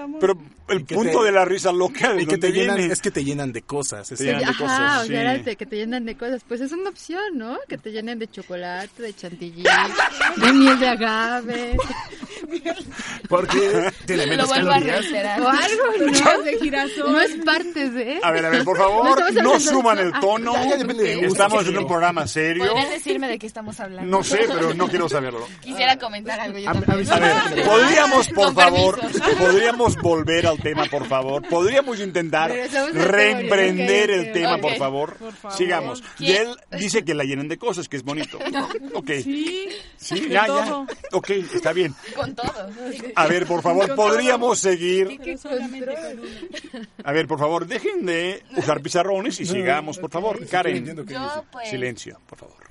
amor. 0.00 0.18
Pero 0.20 0.38
el 0.68 0.86
que 0.86 0.94
punto 0.94 1.20
te- 1.20 1.24
de 1.26 1.32
la 1.32 1.44
risa 1.44 1.72
loca 1.72 2.12
de 2.14 2.26
que 2.26 2.38
te 2.38 2.52
llenan, 2.52 2.78
es 2.78 3.00
que 3.02 3.10
te 3.10 3.24
llenan 3.24 3.52
de 3.52 3.62
cosas. 3.62 4.10
es- 4.12 4.18
Te 4.18 4.24
llenan 4.24 4.40
de 4.42 4.46
Ajá, 4.50 4.58
cosas, 4.58 5.02
o 5.02 5.06
sea, 5.06 5.20
era 5.20 5.36
sí. 5.36 5.42
de 5.42 5.56
que 5.56 5.66
te 5.66 5.76
llenan 5.76 6.04
de 6.04 6.14
cosas. 6.16 6.42
Pues 6.46 6.60
es 6.60 6.72
una 6.72 6.90
opción, 6.90 7.22
¿no? 7.34 7.58
Que 7.68 7.76
te 7.78 7.90
llenen 7.90 8.18
de 8.18 8.28
chocolate, 8.28 9.02
de 9.02 9.14
chantilly, 9.14 9.64
de 10.36 10.52
miel 10.52 10.78
de 10.78 10.88
agave. 10.88 11.76
Porque 13.28 13.90
tiene 14.06 14.24
Lo 14.26 14.30
menos 14.30 14.50
a 14.50 14.54
calorías. 14.54 15.00
reiterar. 15.02 15.40
O 15.40 15.48
algo, 15.48 15.84
¿no? 15.98 16.42
De 16.42 16.58
girasol. 16.58 17.12
No 17.12 17.20
es 17.20 17.32
parte 17.44 17.90
de... 17.90 18.18
A 18.22 18.30
ver, 18.30 18.44
a 18.46 18.50
ver, 18.50 18.64
por 18.64 18.76
favor, 18.76 19.32
no 19.42 19.60
suban 19.60 19.98
el 19.98 20.12
tono. 20.20 20.54
Ya, 20.54 20.70
ya 20.70 20.76
depende 20.76 21.04
de 21.04 21.14
gusto, 21.16 21.32
Estamos 21.32 21.66
en 21.66 21.78
un 21.78 21.86
programa 21.86 22.26
serio. 22.26 22.64
¿Podrían 22.66 22.90
decirme 22.90 23.28
de 23.28 23.38
qué 23.38 23.46
estamos 23.46 23.78
hablando? 23.80 24.10
No 24.18 24.24
sé, 24.24 24.40
pero 24.48 24.74
no 24.74 24.88
quiero 24.88 25.08
saberlo. 25.08 25.46
Quisiera 25.60 25.98
comentar 25.98 26.40
algo 26.40 26.58
yo 26.58 26.70
A- 26.70 26.72
también. 26.74 27.12
A 27.12 27.18
ver, 27.18 27.64
podríamos, 27.64 28.28
por 28.28 28.54
favor, 28.54 29.00
podríamos 29.38 29.96
volver 29.96 30.46
al 30.46 30.58
tema, 30.58 30.84
por 30.86 31.06
favor. 31.06 31.42
Podríamos 31.48 32.00
intentar 32.00 32.50
reemprender 32.92 34.10
el 34.10 34.32
tema, 34.32 34.58
por 34.58 34.74
favor. 34.76 35.16
Por 35.16 35.32
favor. 35.32 35.56
Sigamos. 35.56 36.02
Y 36.18 36.32
él 36.32 36.48
dice 36.78 37.04
que 37.04 37.14
la 37.14 37.24
llenan 37.24 37.48
de 37.48 37.58
cosas, 37.58 37.88
que 37.88 37.96
es 37.96 38.02
bonito. 38.02 38.38
Ok. 38.94 39.10
Sí. 39.22 39.68
Sí, 39.96 40.28
ya, 40.30 40.46
ya. 40.46 40.86
Ok, 41.12 41.30
está 41.30 41.72
bien. 41.72 41.94
Con 42.16 42.34
A 43.16 43.26
ver, 43.26 43.46
por 43.46 43.62
favor, 43.62 43.94
podríamos 43.94 44.58
seguir. 44.58 45.20
A 47.04 47.12
ver, 47.12 47.26
por 47.26 47.38
favor, 47.38 47.66
dejen 47.66 48.06
de 48.06 48.42
usar 48.56 48.80
pizarrones 48.80 49.40
y 49.40 49.46
sigamos, 49.46 49.98
por 49.98 50.10
favor. 50.10 50.46
Karen, 50.48 51.06
Yo, 51.06 51.44
pues, 51.50 51.68
silencio, 51.68 52.20
por 52.26 52.38
favor. 52.38 52.68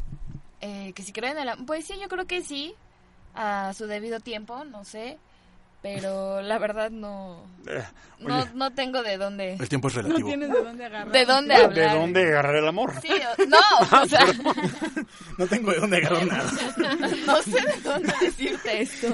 eh, 0.61 0.91
que 0.95 1.03
si 1.03 1.11
creen 1.11 1.37
en. 1.37 1.65
Pues 1.65 1.85
sí, 1.85 1.93
yo 2.01 2.07
creo 2.07 2.25
que 2.25 2.41
sí. 2.41 2.73
A 3.35 3.73
su 3.75 3.85
debido 3.85 4.19
tiempo, 4.19 4.63
no 4.65 4.83
sé. 4.83 5.17
Pero 5.81 6.41
la 6.41 6.57
verdad 6.59 6.89
no. 6.91 7.45
Eh, 7.65 7.81
No, 8.19 8.39
oye, 8.41 8.49
no 8.53 8.71
tengo 8.71 9.01
de 9.01 9.17
dónde. 9.17 9.53
El 9.53 9.69
tiempo 9.69 9.87
es 9.87 9.95
No 9.95 10.01
relativo. 10.01 10.27
tienes 10.27 10.49
de 10.51 10.61
dónde 10.61 10.85
agarrar. 10.85 11.11
¿De 11.13 11.25
dónde 11.25 11.55
¿De 11.55 11.61
hablar? 11.63 11.95
dónde 11.97 12.27
agarrar 12.27 12.55
el 12.57 12.67
amor? 12.67 12.93
Sí, 13.01 13.09
o- 13.13 13.45
no, 13.45 14.01
o 14.01 14.05
sea, 14.09 14.25
No 15.37 15.47
tengo 15.47 15.71
de 15.71 15.79
dónde 15.79 15.97
agarrar 15.97 16.25
nada. 16.27 16.51
no 17.25 17.41
sé 17.43 17.51
de 17.61 17.81
dónde 17.81 18.13
decirte 18.19 18.81
esto. 18.81 19.07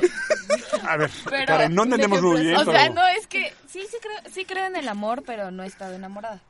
A 0.88 0.97
ver, 0.97 1.12
Pero, 1.30 1.45
Karen, 1.45 1.75
no 1.75 1.84
entendemos 1.84 2.19
muy 2.21 2.41
bien, 2.41 2.56
O 2.58 2.63
sea, 2.63 2.73
pero 2.73 2.93
no, 2.95 3.08
es 3.10 3.28
que 3.28 3.54
sí, 3.67 3.82
sí 3.89 3.97
creo, 4.01 4.34
sí 4.34 4.45
creo 4.45 4.65
en 4.65 4.75
el 4.75 4.88
amor, 4.88 5.21
pero 5.23 5.51
no 5.51 5.62
he 5.63 5.67
estado 5.67 5.93
enamorada. 5.93 6.41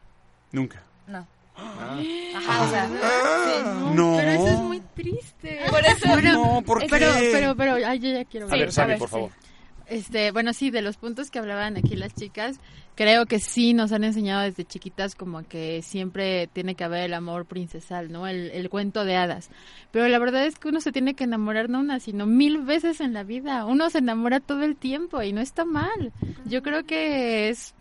nunca. 0.54 0.82
No. 1.08 1.28
Ajá, 1.58 2.63
o 2.63 2.69
sea, 2.69 2.88
No. 3.93 4.15
Pero 4.17 4.32
eso 4.32 4.47
es 4.47 4.60
muy 4.60 4.80
triste. 4.95 5.60
Por 5.69 5.86
eso- 5.86 6.08
Bueno, 6.08 6.32
No, 6.56 6.62
¿por 6.62 6.80
qué? 6.82 6.88
Pero, 6.89 7.08
pero, 7.32 7.56
pero, 7.56 7.75
ay, 7.88 7.99
yo 7.99 8.10
ya 8.12 8.23
quiero 8.25 8.47
A 8.47 8.51
ver, 8.51 8.69
Sí, 8.69 8.75
Sammy, 8.75 8.93
a 8.93 8.97
por 8.97 9.10
favor. 9.10 9.32
Este, 9.87 10.31
bueno, 10.31 10.53
sí, 10.53 10.71
de 10.71 10.81
los 10.81 10.97
puntos 10.97 11.29
que 11.29 11.39
hablaban 11.39 11.77
aquí 11.77 11.95
las 11.95 12.13
chicas, 12.15 12.59
creo 12.95 13.25
que 13.25 13.39
sí 13.39 13.73
nos 13.73 13.91
han 13.91 14.03
enseñado 14.03 14.41
desde 14.41 14.65
chiquitas 14.65 15.15
como 15.15 15.43
que 15.47 15.81
siempre 15.81 16.47
tiene 16.47 16.75
que 16.75 16.83
haber 16.83 17.03
el 17.03 17.13
amor 17.13 17.45
princesal, 17.45 18.11
¿no? 18.11 18.27
El, 18.27 18.51
el 18.51 18.69
cuento 18.69 19.05
de 19.05 19.15
hadas. 19.15 19.49
Pero 19.91 20.07
la 20.07 20.19
verdad 20.19 20.45
es 20.45 20.57
que 20.57 20.69
uno 20.69 20.81
se 20.81 20.91
tiene 20.91 21.13
que 21.13 21.25
enamorar 21.25 21.69
no 21.69 21.79
una, 21.79 21.99
sino 21.99 22.25
mil 22.25 22.59
veces 22.63 22.99
en 23.01 23.13
la 23.13 23.23
vida. 23.23 23.65
Uno 23.65 23.89
se 23.89 23.99
enamora 23.99 24.39
todo 24.39 24.63
el 24.63 24.75
tiempo 24.75 25.21
y 25.21 25.33
no 25.33 25.41
está 25.41 25.65
mal. 25.65 26.11
Yo 26.45 26.63
creo 26.63 26.85
que 26.85 27.49
es 27.49 27.75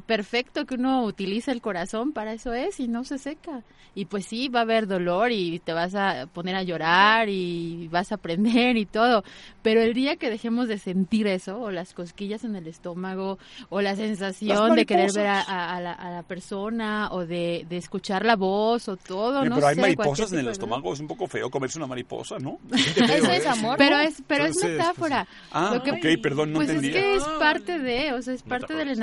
perfecto 0.00 0.64
que 0.66 0.74
uno 0.74 1.04
utilice 1.04 1.50
el 1.52 1.60
corazón, 1.60 2.12
para 2.12 2.32
eso 2.32 2.52
es, 2.54 2.80
y 2.80 2.88
no 2.88 3.04
se 3.04 3.18
seca. 3.18 3.62
Y 3.94 4.06
pues 4.06 4.24
sí, 4.24 4.48
va 4.48 4.60
a 4.60 4.62
haber 4.62 4.86
dolor 4.86 5.32
y 5.32 5.58
te 5.58 5.74
vas 5.74 5.94
a 5.94 6.26
poner 6.32 6.54
a 6.56 6.62
llorar 6.62 7.28
y 7.28 7.88
vas 7.88 8.10
a 8.10 8.14
aprender 8.14 8.78
y 8.78 8.86
todo. 8.86 9.22
Pero 9.60 9.82
el 9.82 9.92
día 9.92 10.16
que 10.16 10.30
dejemos 10.30 10.66
de 10.66 10.78
sentir 10.78 11.26
eso, 11.26 11.60
o 11.60 11.70
las 11.70 11.92
cosquillas 11.92 12.42
en 12.44 12.56
el 12.56 12.66
estómago, 12.68 13.38
o 13.68 13.82
la 13.82 13.94
sensación 13.94 14.74
de 14.76 14.86
querer 14.86 15.12
ver 15.12 15.26
a, 15.26 15.32
mariposas. 15.34 15.48
a- 15.54 15.76
a 15.76 15.80
la, 15.82 15.92
a 15.92 16.10
la 16.10 16.22
persona, 16.22 17.08
o 17.12 17.26
de, 17.26 17.66
de 17.68 17.76
escuchar 17.76 18.24
la 18.24 18.36
voz, 18.36 18.88
o 18.88 18.96
todo, 18.96 19.40
Oye, 19.40 19.50
no 19.50 19.56
pero 19.56 19.66
hay 19.66 19.74
sé, 19.74 19.80
mariposas 19.82 20.16
cualquier 20.16 20.28
en 20.32 20.38
el 20.40 20.46
de- 20.46 20.52
estómago, 20.52 20.92
es 20.94 21.00
un 21.00 21.06
poco 21.08 21.26
feo 21.26 21.50
comerse 21.50 21.78
una 21.78 21.86
mariposa, 21.86 22.38
¿no? 22.38 22.58
eso 22.72 23.30
es 23.30 23.46
amor. 23.46 23.76
Pero 23.76 23.96
¿no? 23.98 24.02
es, 24.02 24.22
pero 24.26 24.44
es 24.44 24.56
Entonces, 24.56 24.78
metáfora. 24.78 25.26
Ah, 25.50 25.72
Lo 25.74 25.82
que- 25.82 25.90
ok, 26.16 26.22
perdón, 26.22 26.52
no 26.52 26.60
pues 26.60 26.70
entendía. 26.70 26.92
es 26.92 26.96
que 26.96 27.16
es 27.16 27.24
parte 27.38 27.78
de, 27.78 28.12
o 28.14 28.22
sea, 28.22 28.32
es 28.32 28.42
parte 28.42 28.72
del 28.74 28.88
Metáforas. 28.88 28.98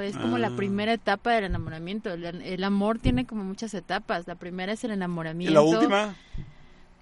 Es 0.00 0.16
como 0.16 0.38
la 0.38 0.48
Ah. 0.48 0.56
primera 0.56 0.92
etapa 0.92 1.32
del 1.32 1.44
enamoramiento. 1.44 2.10
El, 2.12 2.24
el 2.24 2.64
amor 2.64 2.98
tiene 2.98 3.26
como 3.26 3.44
muchas 3.44 3.74
etapas. 3.74 4.26
La 4.26 4.34
primera 4.34 4.72
es 4.72 4.84
el 4.84 4.90
¿Y 4.90 4.94
enamoramiento. 4.94 5.54
la 5.54 5.60
última? 5.62 6.14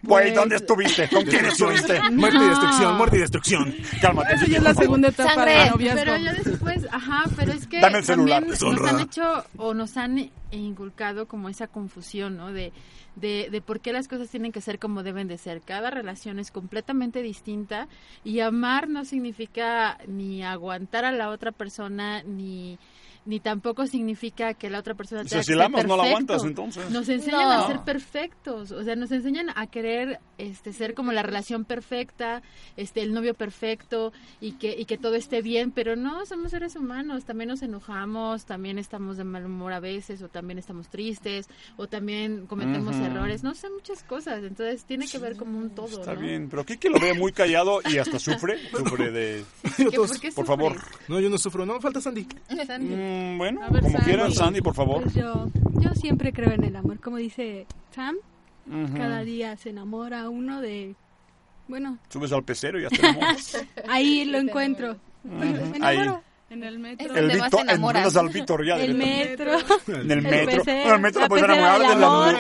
Güey, 0.03 0.25
Pues- 0.27 0.35
¿dónde 0.35 0.57
estuviste? 0.57 1.09
¿Con 1.09 1.25
quién 1.25 1.47
estuviste? 1.47 2.01
Muerte 2.13 2.39
y 2.39 2.49
destrucción, 2.49 2.97
muerte 2.97 3.17
y 3.17 3.21
destrucción. 3.21 3.75
Cálmate. 4.01 4.35
Esa 4.35 4.47
ya 4.47 4.57
es 4.59 4.63
la 4.63 4.75
segunda 4.75 5.09
etapa 5.09 5.35
Sangre. 5.35 5.55
del 5.59 5.71
noviazgo. 5.71 6.01
Pero 6.05 6.17
ya 6.19 6.33
después, 6.35 6.87
ajá, 6.93 7.25
pero 7.35 7.53
es 7.53 7.67
que 7.67 7.81
Dame 7.81 7.99
el 7.99 8.05
celular. 8.05 8.45
también 8.45 8.77
nos 8.77 8.93
han 8.93 9.01
hecho 9.01 9.45
o 9.57 9.75
nos 9.75 9.97
han 9.97 10.31
inculcado 10.53 11.27
como 11.27 11.49
esa 11.49 11.67
confusión, 11.67 12.37
¿no? 12.37 12.53
De, 12.53 12.73
de, 13.17 13.49
de 13.51 13.61
por 13.61 13.81
qué 13.81 13.93
las 13.93 14.09
cosas 14.09 14.31
tienen 14.31 14.53
que 14.53 14.61
ser 14.61 14.79
como 14.79 15.03
deben 15.03 15.27
de 15.29 15.39
ser. 15.39 15.61
Cada 15.63 15.91
relación 15.91 16.39
es 16.39 16.51
completamente 16.51 17.23
distinta 17.23 17.89
y 18.25 18.41
amar 18.41 18.89
no 18.89 19.05
significa 19.05 19.99
ni 20.07 20.45
aguantar 20.45 21.05
a 21.05 21.13
la 21.13 21.31
otra 21.31 21.51
persona 21.51 22.23
ni 22.23 22.79
ni 23.27 23.41
tampoco 23.41 23.87
significa 23.87 24.55
que 24.55 24.71
la 24.71 24.79
otra 24.79 24.95
persona 24.95 25.21
tenga 25.23 25.31
sea, 25.31 25.39
que 25.41 25.45
si 25.45 25.53
ser 25.53 25.63
amas, 25.63 25.85
no 25.87 25.97
la 25.97 26.03
perfecto. 26.05 26.33
aguantas, 26.35 26.45
entonces. 26.45 26.91
Nos 26.91 27.09
enseñan 27.09 27.43
No. 27.43 27.53
a 27.53 27.67
ser 27.67 27.81
perfectos, 27.81 28.71
o 28.73 28.83
sea, 28.85 28.97
nos 28.97 29.11
enseñan 29.13 29.49
a 29.55 29.67
querer 29.67 30.21
este 30.39 30.73
ser 30.73 30.95
como 30.95 31.13
la 31.13 31.23
relación 31.23 31.65
perfecta, 31.65 32.43
este 32.77 33.03
el 33.03 33.13
novio 33.13 33.35
perfecto 33.35 34.13
y 34.41 34.53
que 34.53 34.75
y 34.79 34.85
que 34.85 34.97
todo 34.99 35.15
esté 35.17 35.43
bien, 35.43 35.71
pero 35.73 35.97
no, 35.97 36.25
somos 36.27 36.51
seres 36.53 36.77
humanos, 36.77 37.25
también 37.25 37.49
nos 37.49 37.63
enojamos, 37.63 38.45
también 38.47 38.79
estamos 38.79 39.17
de 39.17 39.25
mal 39.25 39.45
humor 39.47 39.73
a 39.73 39.81
veces 39.81 40.23
o 40.23 40.29
también 40.29 40.59
estamos 40.59 40.89
tristes 40.89 41.49
o 41.77 41.87
también 41.87 42.47
cometemos 42.47 42.97
errores, 42.97 43.43
no 43.43 43.55
sé, 43.55 43.69
muchas 43.71 44.03
cosas, 44.03 44.43
entonces 44.45 44.85
tiene 44.85 45.07
que 45.09 45.19
ver 45.19 45.37
como 45.37 45.59
un 45.59 45.71
todo, 45.71 46.01
Está 46.01 46.15
¿no? 46.15 46.21
bien, 46.21 46.49
pero 46.49 46.65
Kike 46.65 46.89
lo 46.91 46.99
ve 47.01 47.15
muy 47.15 47.33
callado 47.33 47.81
y 47.91 47.99
hasta 47.99 48.19
sufre. 48.19 48.57
Sufre 48.77 49.11
de... 49.11 49.45
¿Qué- 49.77 49.85
por 49.85 49.93
qué 49.93 49.97
Por 49.97 50.09
sufres? 50.09 50.47
favor. 50.47 50.77
No, 51.09 51.19
yo 51.21 51.29
no 51.31 51.39
sufro. 51.39 51.65
No, 51.67 51.81
falta 51.81 52.01
Sandy. 52.01 52.27
Sandy. 52.67 52.95
Mm, 52.95 53.16
bueno, 53.39 53.61
A 53.65 53.71
ver, 53.71 53.83
como 53.83 53.93
Sandy. 53.99 54.05
quieran, 54.07 54.33
Sandy, 54.33 54.61
por 54.61 54.75
favor. 54.75 55.03
Pues 55.03 55.15
yo, 55.15 55.49
yo 55.81 55.91
siempre 55.95 56.33
creo 56.33 56.53
en 56.53 56.65
el 56.65 56.77
amor, 56.77 57.01
como 57.01 57.17
dice 57.17 57.67
Sam, 57.95 58.17
Ujú. 58.67 58.97
cada 58.97 59.21
día 59.23 59.57
se 59.57 59.71
enamora 59.71 60.29
uno 60.29 60.61
de, 60.61 60.95
bueno, 61.69 61.99
Subes 62.09 62.33
al 62.33 62.45
pecero 62.45 62.79
y 62.79 62.83
ya 62.83 62.89
te 62.89 62.97
enamoras. 63.01 63.65
ahí 63.89 64.25
lo 64.25 64.39
encuentro. 64.39 64.97
Me 65.25 65.47
Ahí. 65.85 65.97
enamoro. 65.99 66.23
En 66.49 66.63
el 66.63 66.79
metro. 66.79 67.07
Es 67.13 67.17
El 67.17 67.31
enamoras. 67.33 68.13
el, 68.15 68.19
al 68.21 68.29
Víctor 68.29 68.65
ya. 68.65 68.77
El 68.77 68.95
metro. 68.95 69.51
En 69.89 69.95
el 69.97 70.11
el 70.13 70.23
metro. 70.23 70.63
pecero, 70.63 70.89
En 70.91 70.95
el 70.95 71.01
metro 71.01 71.21
la 71.23 71.29
puedes 71.29 71.45
enamorar 71.45 71.83
amor. 71.83 71.99
La 71.99 72.07
amor. 72.07 72.35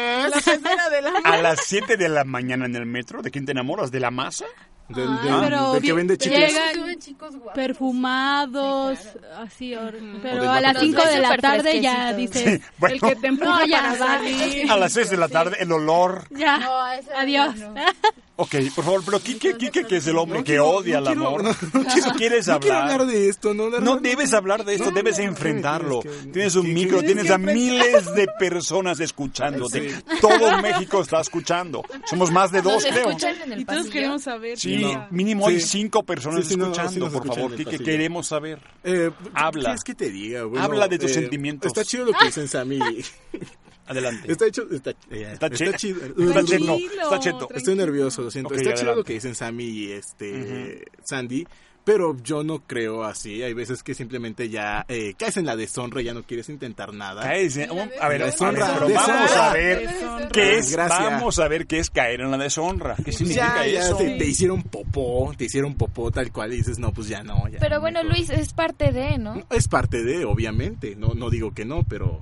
A 1.24 1.36
las 1.42 1.58
7 1.64 1.96
de 1.96 2.08
la 2.08 2.22
mañana 2.22 2.66
en 2.66 2.76
el 2.76 2.86
metro, 2.86 3.20
¿de 3.20 3.32
quién 3.32 3.44
te 3.46 3.50
enamoras? 3.50 3.90
¿De 3.90 3.98
la 3.98 4.12
masa? 4.12 4.44
Del, 4.88 5.08
Ay, 5.20 5.28
del- 5.28 5.40
pero 5.40 5.72
del 5.72 5.82
que 5.82 5.92
vende 5.92 6.16
chicles. 6.16 6.52
llegan 6.54 6.98
chicos 7.00 7.34
guapos. 7.36 7.54
perfumados, 7.54 8.98
así, 9.36 9.74
pero 10.22 10.48
a 10.50 10.60
las 10.60 10.74
vato 10.74 10.86
5 10.86 11.02
de 11.06 11.18
la 11.18 11.36
tarde 11.38 11.80
ya 11.80 12.12
dices, 12.12 12.60
Bueno, 12.78 12.94
El 12.94 13.00
que 13.00 13.16
te 13.16 13.26
empuja 13.26 13.50
No, 13.60 13.66
ya, 13.66 13.78
para 13.80 13.90
va. 13.92 13.98
salir. 14.18 14.70
a 14.70 14.76
las 14.76 14.92
6 14.92 15.10
de 15.10 15.16
la 15.16 15.28
tarde, 15.28 15.56
el 15.58 15.72
olor. 15.72 16.26
ya, 16.30 16.58
No, 16.58 16.76
adiós. 17.16 17.56
no. 17.56 17.74
Ok, 18.38 18.54
por 18.74 18.84
favor, 18.84 19.02
pero 19.04 19.18
Kike, 19.18 19.56
Kike, 19.56 19.84
que 19.86 19.96
es 19.96 20.06
el 20.08 20.18
hombre 20.18 20.40
No 20.40 20.44
que 20.44 20.52
quiero- 20.52 20.68
odia 20.68 21.00
no 21.00 21.08
el 21.10 21.16
quiero- 21.16 21.28
amor. 21.28 21.44
no. 21.44 21.84
¿Qué 21.84 22.00
quieres 22.18 22.46
No 22.48 22.60
quiero 22.60 22.76
hablar? 22.76 22.92
hablar 23.00 23.06
de 23.08 23.28
esto, 23.30 23.54
no. 23.54 23.70
No 23.70 23.96
debes 23.96 24.34
hablar 24.34 24.64
de 24.66 24.74
esto, 24.74 24.90
No, 24.90 24.96
debes 24.96 25.18
no, 25.18 25.24
enfrentarlo. 25.24 26.00
tienes 26.02 26.20
que- 26.26 26.32
Tienes 26.32 26.54
un 26.56 26.74
micro, 26.74 27.02
tienes 27.02 27.30
a 27.30 27.38
miles 27.38 28.14
de 28.14 28.26
personas 28.38 29.00
escuchándote. 29.00 29.94
Todo 30.20 30.60
México 30.60 31.00
está 31.00 31.20
escuchando. 31.22 31.82
Somos 32.04 32.30
más 32.30 32.52
de 32.52 32.60
dos, 32.60 32.84
creo. 32.84 33.10
Y 33.56 33.64
todos 33.64 33.86
queremos 33.88 34.22
saber. 34.24 34.58
Sí, 34.58 34.76
No. 34.82 35.06
mínimo 35.10 35.46
hay 35.48 35.60
Sí. 35.60 35.68
cinco 35.68 36.02
personas 36.02 36.44
Sí, 36.44 36.50
sí, 36.50 36.56
no, 36.58 36.66
no, 36.66 36.74
sí 36.74 36.80
escuchando, 36.80 37.10
por 37.10 37.26
favor, 37.34 37.56
pasillo. 37.64 37.84
queremos 37.84 38.26
saber. 38.26 38.60
Eh, 38.84 39.10
Habla. 39.32 39.50
¿Qué 39.60 39.64
quieres 39.64 39.84
que 39.84 39.94
te 39.94 40.10
diga? 40.10 40.44
Bueno, 40.44 40.62
Habla 40.62 40.88
de 40.88 40.98
tus 40.98 41.10
eh, 41.10 41.14
sentimientos. 41.14 41.68
Está 41.68 41.84
chido 41.84 42.04
lo 42.04 42.12
que 42.12 42.26
dicen 42.26 42.48
Sammy. 42.48 42.78
Adelante. 43.86 44.30
Está 44.32 44.46
hecho. 44.46 44.66
Está, 44.70 44.90
eh, 45.10 45.30
Está 45.32 45.46
está, 45.46 45.72
chido. 45.76 46.00
está 46.06 46.44
cheto, 46.44 46.64
Tranquilo, 46.64 47.02
está 47.02 47.18
cheto. 47.20 47.48
Estoy 47.54 47.74
nervioso, 47.76 48.22
lo 48.22 48.30
siento. 48.30 48.54
Está 48.54 48.74
chido 48.74 48.94
lo 48.94 49.04
que 49.04 49.14
dicen 49.14 49.34
Sammy 49.34 49.64
y 49.64 49.92
este 49.92 50.84
Sandy, 51.04 51.46
Pero 51.84 52.16
yo 52.20 52.42
no 52.42 52.58
creo 52.66 53.04
así. 53.04 53.44
Hay 53.44 53.52
veces 53.54 53.84
que 53.84 53.94
simplemente 53.94 54.48
ya 54.48 54.84
eh, 54.88 55.14
caes 55.16 55.36
en 55.36 55.46
la 55.46 55.54
deshonra 55.54 56.00
y 56.00 56.04
ya 56.06 56.14
no 56.14 56.24
quieres 56.24 56.48
intentar 56.48 56.92
nada. 56.92 57.22
Caes 57.22 57.56
en- 57.58 57.70
a 58.00 58.08
ver, 58.08 58.24
Deshonra, 58.24 58.76
vamos 58.80 59.36
a 59.36 59.52
ver 59.52 59.88
Deshonra. 59.88 60.28
qué 60.30 60.58
es, 60.58 60.76
vamos 60.76 61.38
a 61.38 61.46
ver 61.46 61.66
qué 61.68 61.78
es 61.78 61.90
caer 61.90 62.22
en 62.22 62.30
la 62.32 62.38
deshonra. 62.38 62.96
¿Qué 63.04 63.12
significa 63.12 63.64
ya, 63.64 63.72
ya 63.72 63.80
eso? 63.86 63.96
te, 63.98 64.18
te 64.18 64.24
hicieron 64.26 64.64
popó, 64.64 65.32
te 65.38 65.44
hicieron 65.44 65.74
popó 65.76 66.10
tal 66.10 66.32
cual 66.32 66.52
y 66.54 66.56
dices, 66.56 66.80
no, 66.80 66.92
pues 66.92 67.06
ya 67.06 67.22
no. 67.22 67.46
Ya, 67.48 67.60
Pero 67.60 67.80
bueno, 67.80 68.02
Luis, 68.02 68.30
es 68.30 68.52
parte 68.52 68.90
de, 68.90 69.18
¿no? 69.18 69.46
Es 69.50 69.68
parte 69.68 70.02
de, 70.02 70.24
obviamente. 70.24 70.96
No, 70.96 71.14
no 71.14 71.30
digo 71.30 71.54
que 71.54 71.64
no, 71.64 71.84
pero 71.88 72.20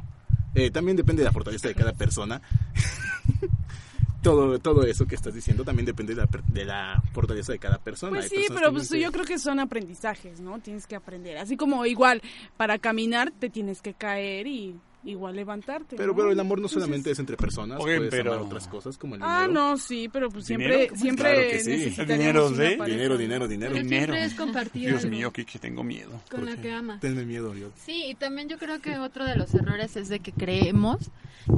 eh, 0.55 0.71
también 0.71 0.97
depende 0.97 1.23
de 1.23 1.27
la 1.27 1.33
fortaleza 1.33 1.69
de 1.69 1.75
cada 1.75 1.93
persona. 1.93 2.41
todo, 4.23 4.59
todo 4.59 4.85
eso 4.85 5.07
que 5.07 5.15
estás 5.15 5.35
diciendo 5.35 5.65
también 5.65 5.87
depende 5.87 6.15
de 6.15 6.23
la, 6.23 6.29
de 6.49 6.65
la 6.65 7.03
fortaleza 7.13 7.53
de 7.53 7.59
cada 7.59 7.79
persona. 7.79 8.19
Pues 8.19 8.31
sí, 8.31 8.47
pero 8.49 8.73
pues 8.73 8.89
yo 8.91 9.13
creo 9.13 9.25
que 9.25 9.39
son 9.39 9.61
aprendizajes, 9.61 10.41
¿no? 10.41 10.59
Tienes 10.61 10.87
que 10.87 10.97
aprender. 10.97 11.37
Así 11.37 11.57
como 11.57 11.85
igual, 11.87 12.23
para 12.57 12.79
caminar 12.79 13.33
te 13.33 13.51
tienes 13.51 13.83
que 13.83 13.95
caer 13.95 14.47
y 14.47 14.75
igual 15.05 15.37
levantarte. 15.37 15.97
Pero, 15.97 16.09
¿no? 16.13 16.17
pero 16.17 16.31
el 16.33 16.41
amor 16.41 16.59
no 16.59 16.63
Entonces- 16.67 16.83
solamente 16.83 17.11
es 17.11 17.19
entre 17.19 17.37
personas, 17.37 17.81
Oye, 17.81 17.97
puedes 17.97 18.11
pero- 18.11 18.33
amar 18.33 18.47
otras 18.47 18.67
cosas 18.69 18.97
como 18.99 19.15
el 19.17 19.23
Ah, 19.23 19.43
dinero. 19.47 19.53
no, 19.71 19.77
sí, 19.77 20.09
pero 20.13 20.31
pues 20.31 20.47
¿Dinero? 20.47 20.75
siempre, 20.75 20.99
siempre 20.99 21.25
Claro 21.35 21.49
que 21.51 21.61
sí. 21.61 21.71
necesitaremos 21.71 22.19
¿Dinero 22.19 22.51
de? 22.51 22.69
Dinero, 22.71 23.17
dinero, 23.19 23.49
dinero. 23.49 23.73
Pero 23.73 23.85
Dinero. 23.85 24.13
siempre 24.13 24.25
es 24.25 24.35
compartir 24.35 24.89
Dios 24.89 25.05
algo 25.05 25.17
mío, 25.17 25.33
que 25.33 25.45
tengo 25.59 25.85
miedo. 25.85 26.21
con 26.31 26.45
la 26.47 26.57
que 26.57 26.73
amas. 26.73 27.01
Tenme 27.01 27.25
miedo, 27.25 27.53
Dios. 27.53 27.73
Sí, 27.77 28.05
y 28.09 28.15
también 28.15 28.49
yo 28.49 28.59
creo 28.59 28.81
que 28.81 28.99
otro 28.99 29.25
de 29.25 29.37
los 29.37 29.53
errores 29.55 29.97
es 29.97 30.09
de 30.09 30.21
que 30.21 30.33
creemos 30.33 31.11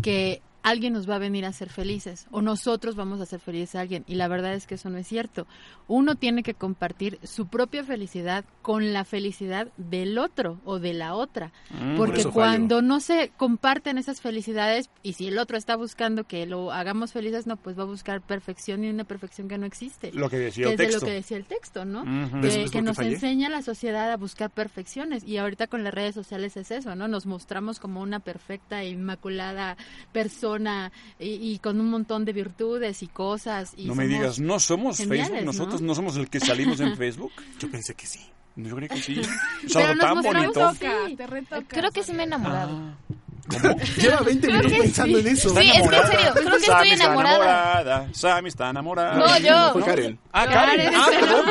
que 0.02 0.42
alguien 0.68 0.92
nos 0.92 1.08
va 1.08 1.14
a 1.16 1.18
venir 1.18 1.44
a 1.44 1.48
hacer 1.48 1.68
felices 1.70 2.26
o 2.30 2.42
nosotros 2.42 2.96
vamos 2.96 3.20
a 3.20 3.22
hacer 3.22 3.40
felices 3.40 3.76
a 3.76 3.80
alguien 3.80 4.04
y 4.08 4.16
la 4.16 4.26
verdad 4.28 4.54
es 4.54 4.66
que 4.66 4.74
eso 4.74 4.90
no 4.90 4.98
es 4.98 5.06
cierto. 5.06 5.46
Uno 5.88 6.16
tiene 6.16 6.42
que 6.42 6.54
compartir 6.54 7.18
su 7.22 7.46
propia 7.46 7.84
felicidad 7.84 8.44
con 8.62 8.92
la 8.92 9.04
felicidad 9.04 9.68
del 9.76 10.18
otro 10.18 10.60
o 10.64 10.78
de 10.80 10.92
la 10.94 11.14
otra, 11.14 11.52
Mm, 11.70 11.96
por 11.96 12.08
porque 12.08 12.24
cuando 12.24 12.82
no 12.82 12.98
se 13.00 13.30
comparten 13.36 13.96
esas 13.98 14.20
felicidades 14.20 14.90
y 15.04 15.12
si 15.12 15.28
el 15.28 15.38
otro 15.38 15.56
está 15.56 15.76
buscando 15.76 16.24
que 16.24 16.46
lo 16.46 16.72
hagamos 16.72 17.12
felices, 17.12 17.46
no, 17.46 17.56
pues 17.56 17.78
va 17.78 17.82
a 17.82 17.86
buscar 17.86 18.20
perfección 18.20 18.82
y 18.82 18.90
una 18.90 19.04
perfección 19.04 19.46
que 19.48 19.58
no 19.58 19.66
existe. 19.66 20.10
Lo 20.12 20.28
que 20.28 20.38
decía 20.38 20.64
que 20.66 20.68
el 20.68 20.72
es 20.74 20.78
de 20.78 20.84
texto. 20.86 21.00
lo 21.00 21.06
que 21.06 21.14
decía 21.14 21.36
el 21.36 21.44
texto, 21.44 21.84
¿no? 21.84 22.02
Que- 22.04 22.40
¿Ves- 22.40 22.42
ves 22.42 22.54
que 22.56 22.62
por 22.64 22.70
qué 22.72 22.82
nos 22.82 22.96
fallé? 22.96 23.12
enseña 23.14 23.48
la 23.48 23.62
sociedad 23.62 24.10
a 24.10 24.16
buscar 24.16 24.50
perfecciones 24.50 25.22
y 25.24 25.36
ahorita 25.36 25.68
con 25.68 25.84
las 25.84 25.94
redes 25.94 26.14
sociales 26.16 26.56
es 26.56 26.72
eso, 26.72 26.96
¿no? 26.96 27.06
Nos 27.06 27.26
mostramos 27.26 27.78
como 27.78 28.00
una 28.02 28.18
perfecta 28.18 28.82
e 28.82 28.88
inmaculada 28.90 29.76
persona 30.12 30.55
y, 31.18 31.52
y 31.52 31.58
con 31.58 31.80
un 31.80 31.90
montón 31.90 32.24
de 32.24 32.32
virtudes 32.32 33.02
y 33.02 33.06
cosas. 33.08 33.72
Y 33.76 33.86
No 33.86 33.94
me 33.94 34.06
digas, 34.06 34.38
no 34.40 34.58
somos 34.60 34.96
geniales, 34.98 35.28
Facebook, 35.28 35.40
¿no? 35.46 35.52
nosotros 35.52 35.80
no 35.82 35.94
somos 35.94 36.16
el 36.16 36.28
que 36.28 36.40
salimos 36.40 36.80
en 36.80 36.96
Facebook. 36.96 37.32
Yo 37.58 37.70
pensé 37.70 37.94
que 37.94 38.06
sí. 38.06 38.20
Yo 38.56 38.74
creo 38.74 38.88
que 38.88 39.02
sí. 39.02 39.20
Es 39.20 39.72
Pero 39.74 39.88
algo 39.88 39.94
nos 39.94 40.22
tan 40.24 40.32
bonito. 40.32 40.66
así. 40.66 41.16
Creo 41.68 41.90
que 41.90 42.02
sí 42.02 42.12
me 42.12 42.22
he 42.22 42.26
enamorado. 42.26 42.96
Lleva 43.98 44.20
20 44.22 44.46
Creo 44.48 44.58
minutos 44.58 44.72
que 44.72 44.82
pensando 44.82 45.18
sí. 45.20 45.26
en 45.28 45.32
eso. 45.36 45.50
Sí, 45.50 45.70
es 45.70 45.88
que 45.88 45.96
en 45.96 46.06
serio, 46.06 46.32
creo 46.34 46.44
que 46.58 46.64
Sammy 46.64 46.88
estoy 46.88 46.90
está 46.90 47.04
enamorada. 47.04 47.36
enamorada. 47.36 48.08
Sammy 48.14 48.48
está 48.48 48.70
enamorada. 48.70 49.14
No, 49.16 49.38
yo. 49.38 49.72
Fue 49.72 49.84
Karen. 49.84 50.18
Ah, 50.32 50.46
Karen. 50.46 50.94
Ah, 50.96 51.06
perdón. 51.10 51.44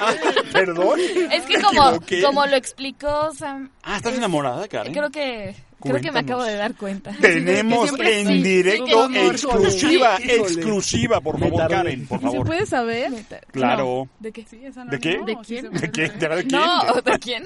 Ah, 0.00 0.14
perdón. 0.52 1.00
Es 1.30 1.42
que 1.44 1.60
como, 1.60 2.00
como 2.24 2.46
lo 2.46 2.56
explicó 2.56 3.32
Sam, 3.34 3.70
Ah, 3.82 3.96
¿estás 3.98 4.14
enamorada, 4.16 4.66
Karen? 4.68 4.94
creo 4.94 5.10
que 5.10 5.54
creo 5.80 6.00
que 6.00 6.12
me 6.12 6.20
acabo 6.20 6.42
de 6.44 6.56
dar 6.56 6.74
cuenta. 6.74 7.12
Tenemos 7.20 7.90
en 7.98 8.26
sí. 8.26 8.42
directo 8.42 8.86
Sí, 8.86 8.92
amor. 9.18 9.34
exclusiva, 9.34 10.16
exclusiva, 10.18 11.20
por 11.20 11.38
favor. 11.38 11.68
Karen, 11.68 12.06
por 12.06 12.18
¿Y 12.18 12.22
se 12.22 12.30
favor. 12.30 12.46
puede 12.46 12.66
saber? 12.66 13.12
Claro. 13.52 14.08
¿De 14.18 14.32
qué? 14.32 14.44
Sí, 14.48 14.60
esa 14.64 14.84
no, 14.84 14.90
¿De 14.90 14.98
qué? 14.98 15.18
no, 15.18 15.24
¿De 15.24 15.36
se 15.44 15.54
¿De 15.62 15.68
saber. 15.68 15.80
¿De 15.80 15.90
quién? 15.90 16.12
No, 16.50 16.94
¿de 17.02 17.18
quién? 17.18 17.44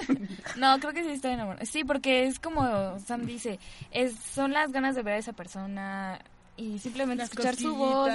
No, 0.57 0.79
creo 0.79 0.93
que 0.93 1.03
sí 1.05 1.11
estoy 1.11 1.33
enamorada. 1.33 1.65
Sí, 1.67 1.85
porque 1.85 2.27
es 2.27 2.39
como 2.39 2.99
Sam 3.07 3.27
dice, 3.27 3.59
es 3.91 4.15
son 4.35 4.53
las 4.53 4.73
ganas 4.73 4.95
de 4.95 5.03
ver 5.03 5.15
a 5.15 5.19
esa 5.19 5.33
persona 5.33 6.19
y 6.57 6.79
simplemente 6.79 7.23
Las 7.23 7.31
escuchar 7.31 7.57
su 7.57 7.75
voz. 7.75 8.11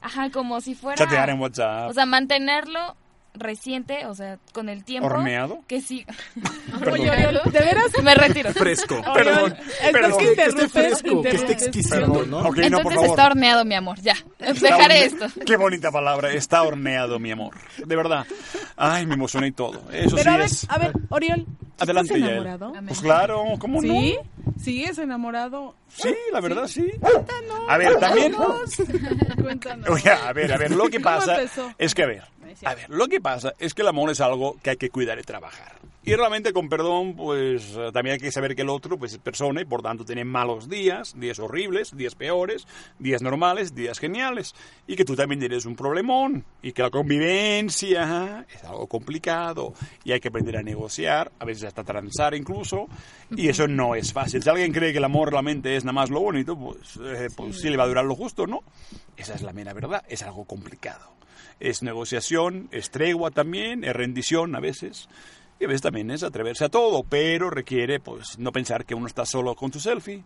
Ajá, 0.00 0.30
como 0.30 0.60
si 0.60 0.74
fuera 0.74 0.96
Chatear 0.96 1.30
en 1.30 1.40
WhatsApp. 1.40 1.90
O 1.90 1.92
sea, 1.92 2.06
mantenerlo 2.06 2.96
reciente, 3.34 4.06
o 4.06 4.14
sea, 4.14 4.38
con 4.52 4.68
el 4.68 4.84
tiempo. 4.84 5.06
¿Horneado? 5.08 5.60
Que 5.66 5.80
sí. 5.80 6.04
Oye, 6.92 7.04
¿de 7.04 7.58
veras? 7.60 7.90
Me 8.02 8.14
retiro. 8.14 8.52
Fresco. 8.52 9.00
Perdón, 9.14 9.56
Es 9.82 9.90
perdón. 9.92 10.18
que 10.18 10.34
Que 10.34 10.42
esté 10.44 10.68
fresco, 10.68 11.22
que 11.22 11.28
esté 11.30 11.52
exquisito, 11.52 12.06
¿no? 12.26 12.40
No, 12.40 12.42
por 12.48 12.60
Entonces 12.60 12.94
favor. 12.94 13.06
está 13.10 13.26
horneado, 13.26 13.64
mi 13.64 13.74
amor. 13.74 14.00
Ya. 14.00 14.14
Dejaré 14.38 15.04
esto. 15.04 15.26
Qué 15.46 15.56
bonita 15.56 15.90
palabra. 15.90 16.32
Está 16.32 16.62
horneado, 16.62 17.18
mi 17.18 17.30
amor. 17.30 17.54
De 17.78 17.96
verdad. 17.96 18.26
Ay, 18.76 19.06
me 19.06 19.14
emocioné 19.14 19.48
y 19.48 19.52
todo. 19.52 19.82
Eso 19.92 20.16
Pero 20.16 20.22
sí 20.22 20.28
a 20.28 20.36
ver, 20.36 20.46
es. 20.46 20.66
a 20.70 20.78
ver, 20.78 20.92
Oriol, 21.10 21.46
Adelante, 21.78 22.14
¿estás 22.14 22.28
enamorado? 22.30 22.72
Pues 22.86 23.00
claro, 23.00 23.44
¿cómo 23.58 23.80
no? 23.80 23.88
¿Sí? 23.92 24.18
¿Sigues 24.60 24.98
enamorado? 24.98 25.74
Sí, 25.88 26.14
la 26.32 26.40
verdad 26.40 26.66
sí. 26.66 26.90
A 27.68 27.78
ver, 27.78 27.96
también. 27.98 28.34
Cuéntanos. 29.40 29.88
Oye, 29.88 30.10
a 30.10 30.32
ver, 30.32 30.52
a 30.52 30.58
ver, 30.58 30.70
lo 30.72 30.88
que 30.88 31.00
¿Cómo 31.00 31.16
pasa 31.16 31.36
empezó? 31.36 31.72
es 31.78 31.94
que, 31.94 32.02
a 32.02 32.06
ver, 32.06 32.22
a 32.64 32.74
ver, 32.74 32.90
lo 32.90 33.08
que 33.08 33.20
pasa 33.20 33.54
es 33.58 33.74
que 33.74 33.82
el 33.82 33.88
amor 33.88 34.10
es 34.10 34.20
algo 34.20 34.56
que 34.62 34.70
hay 34.70 34.76
que 34.76 34.90
cuidar 34.90 35.18
y 35.18 35.22
trabajar. 35.22 35.80
Y 36.02 36.14
realmente, 36.14 36.54
con 36.54 36.70
perdón, 36.70 37.14
pues 37.14 37.76
eh, 37.76 37.90
también 37.92 38.14
hay 38.14 38.20
que 38.20 38.32
saber 38.32 38.56
que 38.56 38.62
el 38.62 38.70
otro 38.70 38.98
pues, 38.98 39.12
es 39.12 39.18
persona 39.18 39.60
y 39.60 39.66
por 39.66 39.82
tanto 39.82 40.02
tiene 40.02 40.24
malos 40.24 40.70
días, 40.70 41.14
días 41.14 41.38
horribles, 41.38 41.94
días 41.94 42.14
peores, 42.14 42.66
días 42.98 43.20
normales, 43.20 43.74
días 43.74 43.98
geniales. 43.98 44.54
Y 44.86 44.96
que 44.96 45.04
tú 45.04 45.14
también 45.14 45.40
tienes 45.40 45.66
un 45.66 45.76
problemón. 45.76 46.46
Y 46.62 46.72
que 46.72 46.82
la 46.82 46.88
convivencia 46.88 48.46
es 48.48 48.64
algo 48.64 48.86
complicado. 48.86 49.74
Y 50.02 50.12
hay 50.12 50.20
que 50.20 50.28
aprender 50.28 50.56
a 50.56 50.62
negociar, 50.62 51.32
a 51.38 51.44
veces 51.44 51.64
hasta 51.64 51.84
transar 51.84 52.34
incluso. 52.34 52.86
Y 53.36 53.48
eso 53.48 53.68
no 53.68 53.94
es 53.94 54.10
fácil. 54.10 54.42
Si 54.42 54.48
alguien 54.48 54.72
cree 54.72 54.92
que 54.92 54.98
el 54.98 55.04
amor 55.04 55.30
realmente 55.30 55.76
es 55.76 55.84
nada 55.84 55.92
más 55.92 56.08
lo 56.08 56.20
bonito, 56.20 56.58
pues, 56.58 56.96
eh, 56.96 57.28
pues 57.36 57.60
sí 57.60 57.68
le 57.68 57.76
va 57.76 57.84
a 57.84 57.88
durar 57.88 58.06
lo 58.06 58.16
justo, 58.16 58.46
¿no? 58.46 58.62
Esa 59.18 59.34
es 59.34 59.42
la 59.42 59.52
mera 59.52 59.74
verdad. 59.74 60.02
Es 60.08 60.22
algo 60.22 60.46
complicado. 60.46 61.20
Es 61.60 61.82
negociación, 61.82 62.68
es 62.72 62.90
tregua 62.90 63.30
también, 63.30 63.84
es 63.84 63.94
rendición 63.94 64.54
a 64.54 64.60
veces. 64.60 65.08
Y 65.58 65.64
a 65.64 65.68
veces 65.68 65.82
también 65.82 66.10
es 66.10 66.22
atreverse 66.22 66.64
a 66.64 66.68
todo, 66.70 67.02
pero 67.02 67.50
requiere 67.50 68.00
pues 68.00 68.38
no 68.38 68.52
pensar 68.52 68.84
que 68.84 68.94
uno 68.94 69.06
está 69.06 69.26
solo 69.26 69.54
con 69.54 69.72
su 69.72 69.80
selfie 69.80 70.24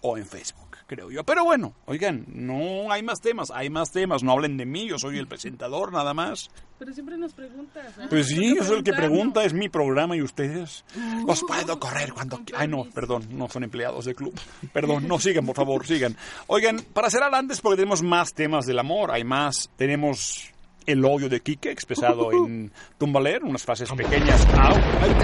o 0.00 0.16
en 0.16 0.26
Facebook, 0.26 0.76
creo 0.86 1.10
yo. 1.10 1.24
Pero 1.24 1.44
bueno, 1.44 1.74
oigan, 1.86 2.24
no 2.28 2.90
hay 2.92 3.02
más 3.02 3.20
temas, 3.20 3.50
hay 3.50 3.68
más 3.70 3.90
temas, 3.90 4.22
no 4.22 4.32
hablen 4.32 4.56
de 4.56 4.64
mí, 4.66 4.86
yo 4.88 4.98
soy 4.98 5.18
el 5.18 5.26
presentador 5.26 5.92
nada 5.92 6.14
más. 6.14 6.50
Pero 6.78 6.92
siempre 6.92 7.16
nos 7.18 7.32
preguntas. 7.32 7.86
¿eh? 7.98 8.06
Pues 8.08 8.28
sí, 8.28 8.54
yo 8.56 8.62
soy 8.62 8.78
el 8.78 8.84
que 8.84 8.92
pregunta, 8.92 9.44
es 9.44 9.52
mi 9.52 9.68
programa 9.68 10.14
y 10.16 10.22
ustedes 10.22 10.84
os 11.26 11.42
puedo 11.42 11.80
correr 11.80 12.12
cuando 12.12 12.38
qui- 12.38 12.54
Ay, 12.56 12.68
no, 12.68 12.84
perdón, 12.94 13.26
no 13.30 13.48
son 13.48 13.64
empleados 13.64 14.04
del 14.04 14.14
club. 14.14 14.38
Perdón, 14.72 15.08
no 15.08 15.18
sigan, 15.18 15.44
por 15.44 15.56
favor, 15.56 15.84
sigan. 15.86 16.16
Oigan, 16.46 16.80
para 16.92 17.10
cerrar 17.10 17.34
antes, 17.34 17.60
porque 17.60 17.76
tenemos 17.78 18.02
más 18.02 18.32
temas 18.32 18.64
del 18.66 18.78
amor, 18.78 19.10
hay 19.10 19.24
más, 19.24 19.70
tenemos 19.76 20.52
el 20.88 21.04
odio 21.04 21.28
de 21.28 21.40
Quique 21.40 21.70
expresado 21.70 22.32
en 22.46 22.72
Tumbaler, 22.96 23.44
unas 23.44 23.62
frases 23.62 23.90
pequeñas. 23.92 24.46
¡Au! 24.54 24.74
¡Ay, 24.74 25.16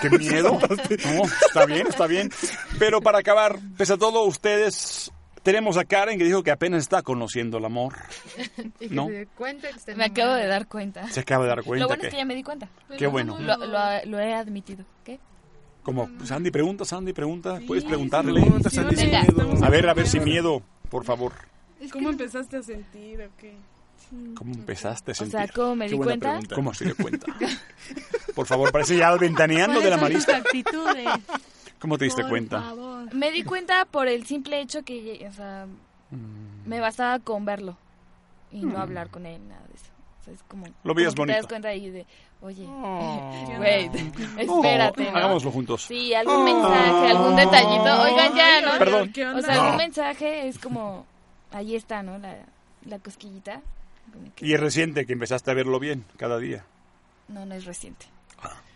¡Qué 0.02 0.10
miedo! 0.10 0.58
No, 0.60 1.24
está 1.24 1.66
bien, 1.66 1.86
está 1.88 2.06
bien. 2.06 2.30
Pero 2.78 3.00
para 3.00 3.18
acabar, 3.18 3.58
pese 3.76 3.94
a 3.94 3.96
todo, 3.96 4.22
ustedes... 4.24 5.12
Tenemos 5.42 5.76
a 5.76 5.84
Karen 5.84 6.16
que 6.16 6.24
dijo 6.24 6.42
que 6.42 6.50
apenas 6.50 6.80
está 6.80 7.02
conociendo 7.02 7.58
el 7.58 7.66
amor. 7.66 7.92
¿No? 8.88 9.08
Me 9.08 10.04
acabo 10.04 10.32
de 10.32 10.46
dar 10.46 10.66
cuenta. 10.68 11.06
Se 11.08 11.20
acaba 11.20 11.44
de 11.44 11.50
dar 11.50 11.62
cuenta 11.62 11.82
Lo 11.82 11.88
bueno 11.88 12.00
que... 12.00 12.06
es 12.06 12.14
que 12.14 12.18
ya 12.18 12.24
me 12.24 12.34
di 12.34 12.42
cuenta. 12.42 12.66
Qué 12.96 13.06
bueno. 13.06 13.38
Lo, 13.38 13.58
lo, 13.58 13.78
lo 14.06 14.18
he 14.18 14.32
admitido. 14.32 14.86
¿Qué? 15.04 15.20
Como 15.82 16.08
Sandy 16.24 16.50
pregunta, 16.50 16.86
Sandy 16.86 17.12
pregunta, 17.12 17.60
puedes 17.66 17.84
preguntarle. 17.84 18.40
Pregunta, 18.40 18.70
Sandy, 18.70 18.96
sin 18.96 19.10
miedo. 19.10 19.54
A 19.62 19.68
ver, 19.68 19.86
a 19.86 19.92
ver, 19.92 20.06
sin 20.06 20.24
miedo, 20.24 20.62
por 20.88 21.04
favor. 21.04 21.34
¿Cómo 21.92 22.08
empezaste 22.08 22.56
a 22.56 22.62
sentir 22.62 23.20
o 23.20 23.28
qué? 23.36 23.54
¿Cómo 24.36 24.52
empezaste 24.54 25.10
a 25.10 25.12
O 25.12 25.14
sentir? 25.14 25.32
sea, 25.32 25.48
¿cómo 25.48 25.76
me 25.76 25.86
Qué 25.86 25.92
di 25.92 25.98
cuenta? 25.98 26.28
pregunta. 26.30 26.54
¿Cómo 26.54 26.74
se 26.74 26.84
dio 26.84 26.96
cuenta? 26.96 27.26
Por 28.34 28.46
favor, 28.46 28.70
parece 28.72 28.96
ya 28.96 29.10
el 29.12 29.18
ventaneando 29.18 29.80
de 29.80 29.90
la 29.90 29.98
¿Cuáles 29.98 30.24
son 30.24 30.34
tus 30.42 30.44
Marista. 30.52 30.70
actitudes? 30.98 31.08
¿Cómo 31.78 31.98
te 31.98 32.04
diste 32.06 32.22
Por 32.22 32.30
cuenta? 32.30 32.62
favor. 32.62 33.14
Me 33.14 33.30
di 33.30 33.42
cuenta 33.44 33.84
por 33.84 34.08
el 34.08 34.24
simple 34.26 34.60
hecho 34.60 34.82
que, 34.82 35.26
o 35.28 35.32
sea, 35.32 35.66
Mm. 36.10 36.68
me 36.68 36.80
bastaba 36.80 37.18
con 37.18 37.44
verlo 37.44 37.76
y 38.52 38.60
no 38.64 38.78
hablar 38.78 39.08
con 39.10 39.26
él, 39.26 39.40
nada 39.48 39.60
de 39.68 39.74
eso. 39.74 39.90
O 40.20 40.24
sea, 40.24 40.34
es 40.34 40.42
como, 40.48 40.66
Lo 40.84 40.94
veías 40.94 41.14
que 41.14 41.22
te 41.22 41.26
das 41.26 41.36
bonito. 41.36 41.48
cuenta 41.48 41.68
ahí 41.68 41.90
de, 41.90 42.06
oye, 42.40 42.64
Oh. 42.68 43.48
wait, 43.60 43.94
espérate, 44.38 45.10
¿no? 45.10 45.16
Hagámoslo 45.18 45.50
juntos. 45.50 45.82
Sí, 45.84 46.14
algún 46.14 46.44
mensaje, 46.44 47.06
algún 47.10 47.36
detallito. 47.36 48.02
Oigan, 48.02 48.34
ya, 48.34 48.60
¿no? 48.60 48.78
Perdón. 48.78 49.12
O 49.36 49.40
sea, 49.42 49.62
algún 49.64 49.76
mensaje 49.76 50.48
es 50.48 50.58
como, 50.58 51.04
ahí 51.52 51.74
está, 51.76 52.02
¿no? 52.02 52.18
La, 52.18 52.36
la 52.86 52.98
cosquillita. 52.98 53.60
Que- 54.36 54.46
Y 54.46 54.54
es 54.54 54.60
reciente 54.60 55.06
que 55.06 55.12
empezaste 55.12 55.50
a 55.50 55.54
verlo 55.54 55.78
bien 55.80 56.04
cada 56.16 56.38
día. 56.38 56.64
No, 57.28 57.44
no 57.46 57.54
es 57.54 57.64
reciente. 57.64 58.06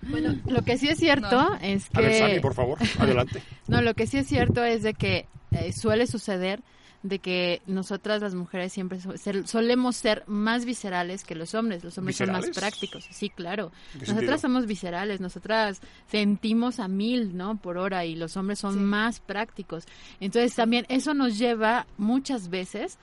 Bueno, 0.03 0.35
lo 0.47 0.63
que 0.63 0.79
sí 0.79 0.89
es 0.89 0.99
cierto 0.99 1.31
No. 1.51 1.57
es 1.61 1.87
A 1.93 2.01
ver, 2.01 2.35
que... 2.37 2.41
por 2.41 2.55
favor, 2.55 2.79
adelante. 2.99 3.43
No, 3.67 3.83
lo 3.83 3.95
que 3.95 4.07
sí 4.07 4.19
es 4.19 4.27
cierto 4.27 4.65
es 4.65 4.83
de 4.83 4.95
que 4.95 5.27
eh, 5.51 5.73
suele 5.73 6.07
suceder 6.07 6.63
de 7.03 7.19
que 7.21 7.63
nosotras 7.67 8.21
las 8.23 8.35
mujeres 8.35 8.73
siempre 8.73 9.01
so- 9.01 9.17
ser- 9.17 9.47
solemos 9.47 9.97
ser 9.97 10.25
más 10.27 10.65
viscerales 10.65 11.25
que 11.25 11.35
los 11.35 11.55
hombres. 11.55 11.85
Los 11.85 11.97
hombres 11.99 12.17
son 12.17 12.33
más 12.33 12.49
prácticos. 12.51 13.07
Sí, 13.11 13.29
claro. 13.31 13.67
¿En 13.67 13.71
qué 13.71 13.99
Nosotras 14.07 14.17
sentido? 14.19 14.39
somos 14.39 14.67
viscerales, 14.67 15.21
nosotras 15.21 15.81
sentimos 16.11 16.81
a 16.81 16.89
mil, 16.89 17.37
¿no? 17.37 17.57
Por 17.57 17.77
hora 17.79 18.05
y 18.05 18.15
los 18.17 18.37
hombres 18.37 18.59
son 18.61 18.85
más 18.85 19.21
prácticos. 19.21 19.85
Entonces 20.21 20.55
también 20.55 20.87
eso 20.89 21.13
nos 21.15 21.39
lleva 21.39 21.87
muchas 21.99 22.49
veces 22.51 22.99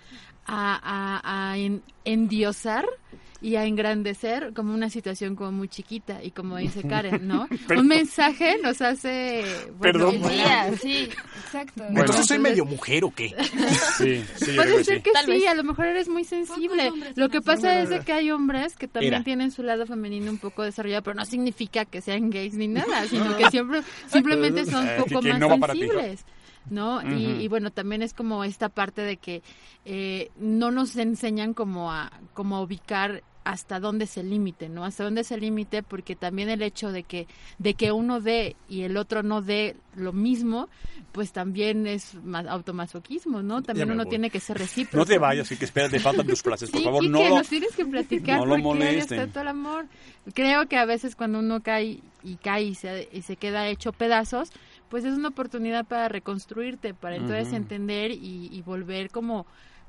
a, 0.46 0.80
a- 1.24 1.52
a 1.52 1.58
en- 1.58 1.82
endiosar 2.06 2.86
y 3.42 3.58
a 3.58 3.66
engrandecer 3.66 4.54
como 4.56 4.74
una 4.74 4.90
situación 4.90 5.36
como 5.36 5.52
muy 5.52 5.68
chiquita 5.68 6.24
y 6.24 6.32
como 6.32 6.58
dice 6.58 6.82
Karen, 6.88 7.28
¿no? 7.28 7.48
Pero- 7.68 7.82
Un 7.82 7.88
mensaje 7.88 8.58
nos 8.64 8.82
hace... 8.82 9.44
bueno, 9.78 10.00
Perdón. 10.10 10.22
volar. 10.22 10.78
Sí, 10.78 11.10
exacto. 11.44 11.84
Entonces 11.88 12.26
soy 12.26 12.40
medio 12.40 12.66
mujer 12.66 13.04
o 13.04 13.12
qué? 13.14 13.36
Sí, 13.98 14.24
sí, 14.36 14.56
Puede 14.56 14.84
ser 14.84 14.98
sí. 14.98 15.04
que 15.04 15.12
Tal 15.12 15.26
sí, 15.26 15.32
vez. 15.32 15.48
a 15.48 15.54
lo 15.54 15.64
mejor 15.64 15.86
eres 15.86 16.10
muy 16.10 16.24
sensible. 16.24 16.92
Lo 17.16 17.30
que 17.30 17.42
pasa 17.42 17.80
es 17.82 17.90
de 17.90 18.00
que 18.00 18.14
hay 18.14 18.32
hombres 18.32 18.76
que 18.78 18.88
también 18.88 19.14
Era. 19.16 19.24
tienen 19.24 19.52
su 19.52 19.62
lado 19.64 19.86
femenino 19.86 20.32
un 20.32 20.38
poco 20.40 20.64
desarrollado, 20.64 21.04
pero 21.04 21.14
no 21.16 21.26
significa 21.26 21.86
que 21.86 22.02
sean 22.02 22.30
gays 22.32 22.56
ni 22.56 22.68
nada, 22.68 23.06
sino 23.08 23.38
que 23.38 23.50
siempre 23.52 23.82
simplemente 24.08 24.66
son 24.66 24.88
Eh, 24.88 24.96
un 24.98 25.04
poco 25.04 25.22
más 25.22 25.40
no 25.40 25.50
sensibles. 25.50 26.26
¿No? 26.70 27.02
Y, 27.16 27.26
y 27.44 27.48
bueno, 27.48 27.72
también 27.72 28.02
es 28.02 28.14
como 28.14 28.44
esta 28.44 28.70
parte 28.70 29.02
de 29.02 29.18
que 29.18 29.42
eh, 29.86 30.30
no 30.38 30.72
nos 30.72 30.96
enseñan 30.96 31.54
como 31.54 31.92
a, 31.92 32.12
como 32.34 32.58
a 32.58 32.62
ubicar 32.62 33.24
hasta 33.44 33.80
dónde 33.80 34.06
es 34.06 34.18
el 34.18 34.32
límite, 34.32 34.70
¿no? 34.70 34.84
Hasta 34.86 35.04
dónde 35.04 35.22
es 35.22 35.30
el 35.32 35.42
límite, 35.42 35.84
porque 35.84 36.16
también 36.16 36.50
el 36.50 36.64
hecho 36.64 36.92
de 36.92 37.04
que, 37.04 37.28
de 37.60 37.76
que 37.76 37.92
uno 37.92 38.20
dé 38.20 38.56
y 38.68 38.82
el 38.82 38.98
otro 38.98 39.22
no 39.22 39.44
dé 39.44 39.76
lo 39.96 40.14
mismo, 40.14 40.68
pues 41.12 41.32
también 41.32 41.86
es 41.86 42.16
más 42.24 42.48
automasoquismo, 42.48 43.44
¿no? 43.44 43.62
También 43.62 43.92
uno 43.92 44.04
voy. 44.06 44.10
tiene 44.10 44.32
que 44.32 44.40
ser 44.40 44.58
recíproco. 44.58 44.98
No 44.98 45.06
te 45.06 45.20
vayas, 45.20 45.48
que 45.48 45.64
espera, 45.64 45.88
te 45.88 46.00
faltan 46.00 46.26
tus 46.26 46.42
frases. 46.42 46.72
Por 46.72 46.80
Sí, 46.80 46.86
favor, 46.86 47.04
y 47.04 47.08
no 47.10 47.20
que 47.20 47.30
lo... 47.30 47.38
nos 47.38 47.48
tienes 47.48 47.76
que 47.76 47.86
platicar 47.86 48.40
no 48.40 48.46
lo 48.48 48.52
porque 48.64 48.64
molesten. 48.64 49.20
tanto 49.20 49.42
el 49.42 49.48
amor. 49.48 49.86
Creo 50.34 50.68
que 50.68 50.78
a 50.78 50.86
veces 50.86 51.16
cuando 51.16 51.38
uno 51.38 51.62
cae 51.62 52.00
y 52.24 52.36
cae 52.38 52.64
y 52.64 52.74
se, 52.74 53.08
y 53.14 53.22
se 53.22 53.36
queda 53.36 53.68
hecho 53.68 53.92
pedazos, 53.94 54.50
pues 54.90 55.04
es 55.06 55.14
una 55.18 55.30
oportunidad 55.30 55.86
para 55.86 56.08
reconstruirte, 56.10 56.94
para 56.94 57.16
entonces 57.16 57.54
entender 57.54 58.12
y, 58.12 58.50
y 58.52 58.62
volver 58.62 59.10
como 59.10 59.46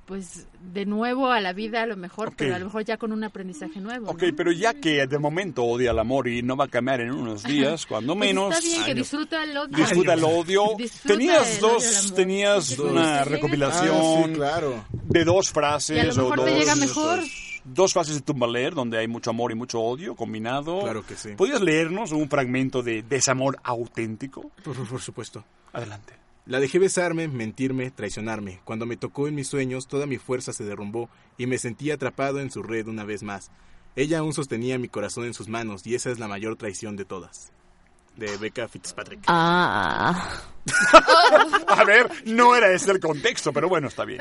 pues 0.06 0.46
de 0.72 0.86
nuevo 0.86 1.32
a 1.32 1.40
la 1.40 1.52
vida 1.52 1.82
a 1.82 1.86
lo 1.86 1.96
mejor, 1.96 2.32
pero 2.36 2.54
a 2.54 2.60
lo 2.60 2.66
mejor 2.66 2.84
ya 2.84 2.96
con 2.96 3.10
un 3.10 3.24
aprendizaje 3.24 3.80
nuevo. 3.80 4.08
Ok, 4.08 4.22
pero 4.36 4.52
ya 4.52 4.72
que 4.74 5.04
de 5.08 5.18
momento 5.18 5.64
odia 5.64 5.90
el 5.90 5.98
amor 5.98 6.28
y 6.28 6.42
no 6.44 6.56
va 6.56 6.66
a 6.66 6.68
cambiar 6.68 7.00
en 7.00 7.10
unos 7.10 7.42
días, 7.42 7.86
cuando 7.86 8.14
Pues 8.14 8.28
menos... 8.28 8.54
está 8.54 8.64
bien 8.64 8.84
que 8.84 8.90
Años. 8.92 8.98
disfruta 9.10 9.42
el 9.42 9.56
odio. 9.56 9.76
Disfruta 9.76 10.14
el 10.14 10.22
odio. 10.24 10.62
Disfruta 10.78 11.12
tenías 11.18 11.54
el 11.56 11.60
dos, 11.60 12.12
tenías 12.14 12.76
Dos. 12.76 12.90
una 12.92 13.20
Ah, 13.22 13.24
recopilación 13.24 14.26
sí, 14.28 14.32
claro. 14.34 14.84
de 14.92 15.24
dos 15.24 15.50
frases 15.50 15.96
Y 15.96 15.98
a 15.98 16.04
lo 16.04 16.12
o 16.12 16.16
mejor 16.30 16.44
te 16.44 16.50
dos, 16.52 16.60
llega 16.60 16.76
mejor. 16.76 17.20
dos 17.20 17.55
frases 17.92 18.14
de 18.14 18.20
Tumbaler 18.20 18.74
donde 18.74 18.98
hay 18.98 19.08
mucho 19.08 19.30
amor 19.30 19.52
y 19.52 19.54
mucho 19.54 19.80
odio 19.80 20.14
combinado. 20.14 20.80
Claro 20.80 21.04
que 21.04 21.16
sí. 21.16 21.30
¿Podrías 21.36 21.60
leernos 21.60 22.12
un 22.12 22.28
fragmento 22.28 22.82
de 22.82 23.02
desamor 23.02 23.58
auténtico? 23.62 24.50
Por, 24.64 24.88
por 24.88 25.00
supuesto. 25.00 25.44
Adelante. 25.72 26.14
La 26.46 26.60
dejé 26.60 26.78
besarme, 26.78 27.26
mentirme, 27.26 27.90
traicionarme. 27.90 28.60
Cuando 28.64 28.86
me 28.86 28.96
tocó 28.96 29.26
en 29.26 29.34
mis 29.34 29.48
sueños, 29.48 29.88
toda 29.88 30.06
mi 30.06 30.16
fuerza 30.16 30.52
se 30.52 30.64
derrumbó 30.64 31.10
y 31.36 31.46
me 31.46 31.58
sentí 31.58 31.90
atrapado 31.90 32.38
en 32.38 32.52
su 32.52 32.62
red 32.62 32.86
una 32.86 33.04
vez 33.04 33.24
más. 33.24 33.50
Ella 33.96 34.20
aún 34.20 34.32
sostenía 34.32 34.78
mi 34.78 34.88
corazón 34.88 35.24
en 35.24 35.34
sus 35.34 35.48
manos 35.48 35.84
y 35.86 35.96
esa 35.96 36.10
es 36.10 36.20
la 36.20 36.28
mayor 36.28 36.56
traición 36.56 36.96
de 36.96 37.04
todas. 37.04 37.52
De 38.16 38.36
Becca 38.38 38.66
Fitzpatrick. 38.68 39.20
Ah. 39.26 40.40
A 41.68 41.84
ver, 41.84 42.10
no 42.26 42.56
era 42.56 42.70
ese 42.72 42.90
el 42.90 43.00
contexto, 43.00 43.52
pero 43.52 43.68
bueno, 43.68 43.88
está 43.88 44.04
bien. 44.04 44.20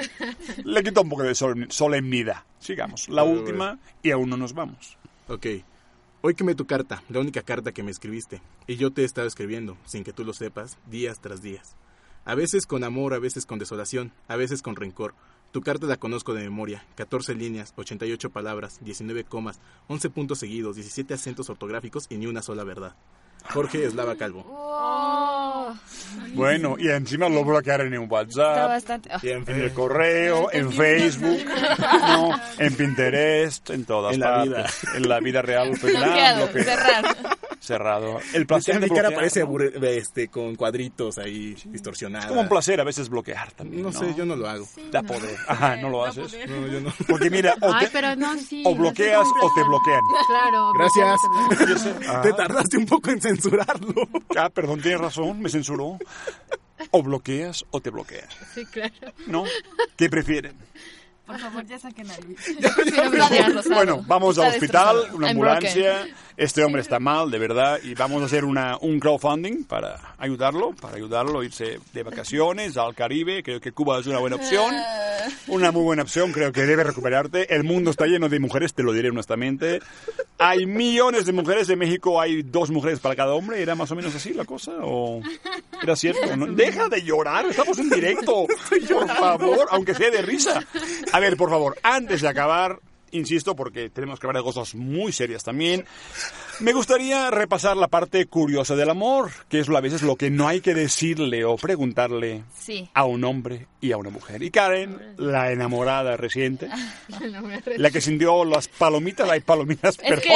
Le 0.64 0.84
quito 0.84 1.02
un 1.02 1.10
poco 1.10 1.24
de 1.24 1.34
sol- 1.36 1.68
solemnidad. 1.70 2.44
Sigamos. 2.60 3.08
La 3.10 3.24
Bueno, 3.24 3.40
última 3.42 3.80
y 4.04 4.12
aún 4.12 4.30
no 4.30 4.38
nos 4.38 4.54
vamos. 4.54 4.98
Ok. 5.28 5.46
Hoy 6.22 6.34
quemé 6.36 6.56
tu 6.56 6.66
carta, 6.66 7.04
la 7.10 7.20
única 7.20 7.42
carta 7.44 7.72
que 7.72 7.84
me 7.84 7.92
escribiste, 7.92 8.42
y 8.66 8.78
yo 8.78 8.92
te 8.92 9.04
he 9.04 9.06
estado 9.06 9.28
escribiendo, 9.28 9.78
sin 9.86 10.04
que 10.04 10.12
tú 10.12 10.26
lo 10.26 10.34
sepas, 10.34 10.78
días 10.88 11.20
tras 11.20 11.42
días. 11.44 11.76
A 12.26 12.34
veces 12.34 12.66
con 12.66 12.84
amor, 12.84 13.14
a 13.14 13.20
veces 13.20 13.46
con 13.46 13.60
desolación, 13.60 14.12
a 14.28 14.36
veces 14.36 14.64
con 14.64 14.76
rencor. 14.76 15.14
Tu 15.52 15.62
carta 15.62 15.86
la 15.86 15.98
conozco 15.98 16.34
de 16.34 16.44
memoria, 16.44 16.84
14 16.96 17.36
líneas, 17.36 17.74
88 17.78 18.32
palabras, 18.32 18.80
19 18.82 19.24
comas, 19.24 19.60
11 19.88 20.10
puntos 20.10 20.40
seguidos, 20.40 20.76
17 20.76 21.14
acentos 21.14 21.50
ortográficos 21.52 22.08
y 22.10 22.18
ni 22.18 22.26
una 22.26 22.42
sola 22.42 22.64
verdad. 22.64 22.96
Jorge 23.50 23.86
Eslava 23.86 24.16
Calvo. 24.16 24.44
Bueno, 26.34 26.76
y 26.78 26.90
encima 26.90 27.30
lo 27.30 27.44
bloquearon 27.44 27.94
en 27.94 28.12
WhatsApp. 28.12 28.70
Bastante- 28.70 29.10
y 29.22 29.30
en, 29.30 29.44
en 29.50 29.62
el 29.62 29.74
correo, 29.74 30.50
en 30.52 30.72
Facebook, 30.72 31.40
no, 32.02 32.40
en 32.60 32.76
Pinterest, 32.76 33.70
en 33.70 33.86
todas 33.86 34.14
En 34.14 34.20
la 34.20 34.28
partes. 34.46 34.84
En 34.96 35.08
la 35.10 35.20
vida 35.20 35.42
real. 35.42 35.72
pues, 35.82 35.94
nada, 35.94 36.46
Bloqueado. 36.46 37.10
Cerrado. 37.60 38.20
El 38.34 38.46
placer 38.46 38.76
de 38.80 38.82
mi 38.82 38.90
cara 38.90 39.10
bloquear, 39.10 39.16
parece 39.20 39.44
¿no? 39.44 39.88
este, 39.88 40.28
con 40.28 40.56
cuadritos 40.56 41.18
ahí 41.18 41.56
distorsionados. 41.66 42.26
Es 42.26 42.30
como 42.30 42.42
un 42.42 42.50
placer 42.50 42.80
a 42.80 42.84
veces 42.84 43.10
bloquear 43.10 43.52
también. 43.54 43.84
No 43.84 43.92
sé, 43.92 44.14
yo 44.16 44.26
no 44.26 44.36
lo 44.36 44.48
hago. 44.48 44.68
Da 44.92 45.02
poder. 45.04 45.36
Ajá, 45.48 45.76
¿no 45.78 45.90
lo 45.90 46.06
haces? 46.06 46.36
No, 46.48 46.68
yo 46.68 46.80
no. 46.82 46.94
Porque 47.08 47.30
mira, 47.30 47.56
o, 47.62 47.72
Ay, 47.74 47.86
te- 47.86 47.92
pero 47.92 48.16
no, 48.16 48.38
sí. 48.38 48.64
o 48.66 48.72
no 48.72 48.76
bloqueas 48.82 49.28
o 49.42 49.52
te 49.56 49.64
bloquean. 49.64 50.02
Claro. 50.28 50.74
Gracias. 50.74 51.20
bloqueas, 51.50 52.22
te 52.24 52.34
tardaste 52.34 52.78
un 52.78 52.86
poco 52.86 53.10
en 53.12 53.22
censurarlo. 53.22 53.94
Ah, 54.38 54.50
perdón, 54.50 54.82
tienes 54.82 55.00
razón, 55.00 55.40
me 55.42 55.50
censuró. 55.50 55.98
O 56.92 57.04
bloqueas 57.04 57.64
o 57.72 57.80
te 57.80 57.90
bloqueas. 57.90 58.30
Sí, 58.54 58.66
claro. 58.66 58.94
¿No? 59.28 59.44
¿Qué 59.96 60.10
prefieren? 60.10 60.56
Por 61.26 61.40
favor, 61.40 61.66
ya 61.66 61.80
saquen 61.80 62.10
a 62.12 62.18
Luis. 62.20 62.40
Bueno, 63.70 64.04
vamos 64.06 64.38
al 64.38 64.50
hospital, 64.52 64.98
una 65.14 65.28
I'm 65.28 65.38
ambulancia. 65.38 66.08
Este 66.38 66.66
hombre 66.66 66.82
está 66.82 67.00
mal, 67.00 67.32
de 67.32 67.40
verdad, 67.40 67.80
y 67.82 67.94
vamos 67.94 68.22
a 68.22 68.26
hacer 68.26 68.44
una, 68.44 68.78
un 68.82 69.00
crowdfunding 69.00 69.64
para 69.64 70.16
ayudarlo, 70.18 70.74
para 70.74 70.98
ayudarlo 70.98 71.40
a 71.40 71.46
irse 71.46 71.80
de 71.94 72.04
vacaciones 72.04 72.76
al 72.76 72.94
Caribe. 72.94 73.42
Creo 73.42 73.62
que 73.62 73.72
Cuba 73.72 74.00
es 74.00 74.08
una 74.08 74.20
buena 74.20 74.36
opción, 74.36 74.76
una 75.48 75.72
muy 75.72 75.84
buena 75.84 76.04
opción. 76.04 76.34
Creo 76.34 76.52
que 76.52 76.66
debe 76.66 76.84
recuperarte. 76.84 77.56
El 77.56 77.64
mundo 77.64 77.92
está 77.92 78.06
lleno 78.06 78.28
de 78.28 78.42
mujeres, 78.42 78.74
te 78.74 78.84
lo 78.84 78.92
diré 78.92 79.12
honestamente. 79.12 79.80
Hay 80.38 80.66
millones 80.66 81.26
de 81.26 81.32
mujeres 81.32 81.70
en 81.70 81.80
México, 81.80 82.20
hay 82.20 82.42
dos 82.44 82.70
mujeres 82.70 83.00
para 83.00 83.16
cada 83.16 83.34
hombre. 83.34 83.62
¿Era 83.62 83.76
más 83.76 83.90
o 83.92 83.96
menos 83.96 84.14
así 84.14 84.34
la 84.34 84.44
cosa? 84.44 84.74
¿O 84.82 85.22
era 85.82 85.96
cierto? 85.96 86.36
¿No? 86.36 86.48
Deja 86.48 86.90
de 86.90 87.02
llorar, 87.02 87.46
estamos 87.46 87.80
en 87.80 87.90
directo. 87.90 88.46
Por 88.90 89.08
favor, 89.08 89.68
aunque 89.72 89.94
sea 89.96 90.12
de 90.12 90.22
risa. 90.22 90.62
A 91.14 91.20
ver, 91.22 91.38
por 91.38 91.50
favor, 91.50 91.78
antes 91.82 92.22
de 92.22 92.28
acabar, 92.28 92.80
insisto, 93.16 93.56
porque 93.56 93.90
tenemos 93.90 94.20
que 94.20 94.28
hablar 94.28 94.42
de 94.44 94.46
cosas 94.48 94.76
muy 94.76 95.12
serias 95.12 95.44
también. 95.44 95.86
Me 96.60 96.72
gustaría 96.74 97.30
repasar 97.32 97.76
la 97.78 97.88
parte 97.88 98.26
curiosa 98.28 98.76
del 98.76 98.90
amor, 98.90 99.32
que 99.50 99.60
es 99.60 99.70
a 99.70 99.82
veces 99.82 100.02
lo 100.04 100.16
que 100.16 100.30
no 100.30 100.48
hay 100.48 100.62
que 100.62 100.74
decirle 100.74 101.44
o 101.46 101.58
preguntarle 101.58 102.44
Sí. 102.58 102.90
a 102.94 103.04
un 103.06 103.24
hombre 103.24 103.68
y 103.82 103.92
a 103.92 103.98
una 103.98 104.10
mujer. 104.10 104.42
Y 104.42 104.52
Karen, 104.52 105.16
la 105.18 105.52
enamorada 105.52 106.16
reciente, 106.18 106.70
la 107.78 107.92
que 107.92 108.02
sintió 108.02 108.46
las 108.46 108.68
palomitas, 108.68 109.30
hay 109.30 109.42
palomitas, 109.42 109.98
Es 110.02 110.20
que. 110.22 110.30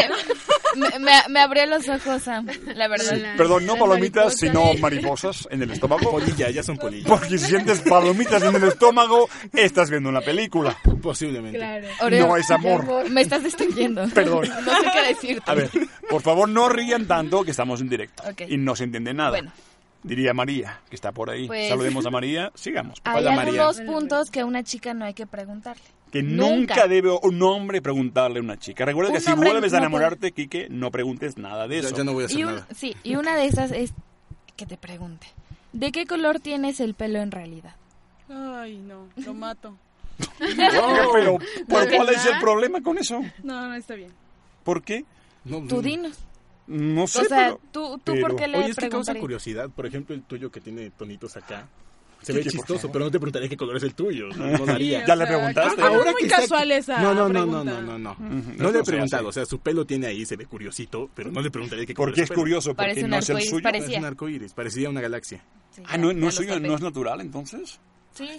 Me, 0.76 1.00
me, 1.00 1.12
me 1.30 1.40
abrió 1.40 1.66
los 1.66 1.88
ojos, 1.90 2.24
Sam, 2.24 2.48
la 2.76 2.88
verdad. 2.88 3.36
Perdón, 3.38 3.66
no 3.66 3.76
palomitas, 3.76 4.36
sino 4.36 4.74
mariposas 4.76 5.48
en 5.52 5.62
el 5.64 5.72
estómago. 5.72 6.12
Polilla, 6.12 6.50
ya 6.50 6.64
son 6.64 6.78
polillas. 6.78 7.08
Porque 7.08 7.38
si 7.38 7.46
sientes 7.48 7.82
palomitas 7.82 8.42
en 8.44 8.56
el 8.56 8.64
estómago, 8.64 9.30
estás 9.54 9.90
viendo 9.90 10.10
una 10.10 10.22
película. 10.22 10.78
Posiblemente. 11.02 11.60
Oreo, 12.02 12.28
No 12.28 12.38
es 12.38 12.50
amor. 12.52 13.10
Me 13.10 13.22
estás 13.22 13.44
destruyendo. 13.44 14.08
Perdón. 14.14 14.48
No 14.66 14.72
sé 14.82 14.88
qué 14.94 15.08
decirte. 15.10 15.50
A 15.52 15.54
ver, 15.56 15.70
por 16.10 16.22
favor, 16.22 16.48
no 16.50 16.70
rían 16.70 17.06
tanto 17.08 17.44
que 17.44 17.52
estamos 17.52 17.82
en 17.82 17.90
directo 17.90 18.24
Ok. 18.30 18.42
y 18.48 18.58
no 18.58 18.76
se 18.76 18.84
entiende 18.86 19.14
nada. 19.14 19.32
Bueno. 19.32 19.52
Diría 20.02 20.34
María, 20.34 20.80
que 20.90 20.96
está 20.96 21.12
por 21.12 21.30
ahí. 21.30 21.48
Pues- 21.48 21.68
Saludemos 21.70 22.06
a 22.06 22.10
María. 22.10 22.52
Sigamos. 22.56 23.00
Hay 23.04 23.18
Hola, 23.22 23.32
María. 23.36 23.66
algunos 23.68 23.82
puntos 23.82 24.32
que 24.32 24.40
a 24.42 24.46
una 24.46 24.64
chica 24.64 24.94
no 24.94 25.04
hay 25.06 25.14
que 25.14 25.26
preguntarle. 25.28 25.82
Que 26.12 26.24
nunca. 26.24 26.88
debe 26.88 27.12
un 27.12 27.42
hombre 27.44 27.82
preguntarle 27.82 28.40
a 28.40 28.42
una 28.42 28.58
chica. 28.58 28.84
Recuerda 28.86 29.12
que 29.14 29.20
si 29.20 29.32
vuelves 29.34 29.74
a 29.74 29.78
no 29.78 29.84
enamorarte, 29.84 30.32
Quique, 30.32 30.68
no 30.70 30.90
preguntes 30.92 31.38
nada 31.38 31.68
de 31.68 31.80
eso. 31.80 31.96
ya 31.96 32.04
no 32.04 32.14
voy 32.14 32.24
a 32.24 32.26
hacer 32.26 32.40
Y 32.40 32.44
un- 32.46 32.62
sí, 32.76 32.96
y 33.04 33.16
una 33.16 33.36
de 33.36 33.46
esas 33.46 33.72
es 33.72 33.94
que 34.58 34.66
te 34.66 34.78
pregunte, 34.78 35.28
¿de 35.74 35.92
qué 35.92 36.06
color 36.06 36.40
tienes 36.40 36.80
el 36.80 36.94
pelo 36.96 37.20
en 37.20 37.32
realidad? 37.32 37.76
Ay, 38.30 38.78
no, 38.78 39.08
lo 39.24 39.34
mato. 39.34 39.78
Pero, 40.40 41.12
pero, 41.14 41.38
¿Por 41.68 41.88
qué? 41.88 41.96
¿cuál 41.98 42.10
es 42.10 42.26
el 42.26 42.40
problema 42.40 42.82
con 42.82 42.98
eso? 42.98 43.22
No, 43.44 43.68
no 43.70 43.74
está 43.76 43.96
bien. 43.96 44.12
¿Por 44.64 44.84
qué? 44.84 45.06
No, 45.46 45.62
Tú 45.68 45.82
dinos. 45.82 46.18
No 46.68 47.08
sé, 47.08 47.22
o 47.22 47.26
sea, 47.26 47.38
pero- 47.38 47.62
tú, 47.72 47.98
tú 48.04 48.12
Pero- 48.14 48.28
por 48.28 48.36
qué 48.36 48.48
le 48.48 48.58
Oye, 48.60 48.70
es 48.72 48.76
que 48.76 48.90
causa 48.90 49.16
curiosidad. 49.16 49.70
Por 49.70 49.86
ejemplo, 49.86 50.14
el 50.14 50.22
tuyo 50.24 50.52
que 50.52 50.62
tiene 50.62 50.90
tonitos 50.92 51.36
acá. 51.38 51.68
Se 52.22 52.34
ve 52.34 52.44
chistoso, 52.44 52.92
pero 52.92 53.06
no 53.06 53.12
te 53.12 53.18
preguntaría 53.20 53.48
qué 53.50 53.56
color 53.58 53.78
es 53.78 53.84
el 53.84 53.94
tuyo. 53.96 54.28
No, 54.30 54.66
daría. 54.66 55.06
Ya 55.06 55.16
le 55.16 55.26
preguntaste. 55.26 55.82
Ahora 55.82 56.10
es 56.12 56.16
muy 56.20 56.30
casual 56.30 56.72
esa 56.72 57.02
No, 57.02 57.14
no, 57.14 57.30
no, 57.30 57.46
no, 57.46 57.64
no, 57.64 57.82
no, 57.82 57.98
no. 57.98 58.12
Ujú, 58.12 58.24
No 58.58 58.64
no 58.66 58.72
le 58.72 58.80
he 58.80 58.84
preguntado. 58.84 59.28
O 59.30 59.32
sea, 59.32 59.46
su 59.46 59.60
pelo 59.60 59.86
tiene 59.86 60.08
ahí, 60.08 60.26
se 60.26 60.36
ve 60.36 60.46
curiosito, 60.46 61.10
pero 61.16 61.32
no 61.32 61.42
le 61.42 61.50
preguntaría 61.52 61.86
qué 61.86 61.94
color 61.94 62.10
¿Por 62.10 62.16
qué 62.16 62.28
su 62.28 62.34
es 62.34 62.38
curioso? 62.40 62.74
Porque 62.76 63.04
no 63.08 63.18
es 63.18 63.30
el 63.30 63.36
arcoíris, 63.38 63.50
suyo. 63.50 63.64
parecía. 63.64 63.96
Es 63.98 64.00
un 64.00 64.06
arco 64.06 64.30
iris, 64.30 64.54
parecía 64.54 64.90
una 64.90 65.02
galaxia. 65.02 65.44
Sí, 65.72 65.82
Ah, 65.86 65.98
no, 65.98 66.12
ya- 66.12 66.18
no 66.18 66.22
ya 66.24 66.28
es 66.30 66.36
suyo, 66.36 66.60
no 66.60 66.76
es 66.76 66.82
natural, 66.82 67.22
entonces. 67.22 67.80
Sí. 68.14 68.30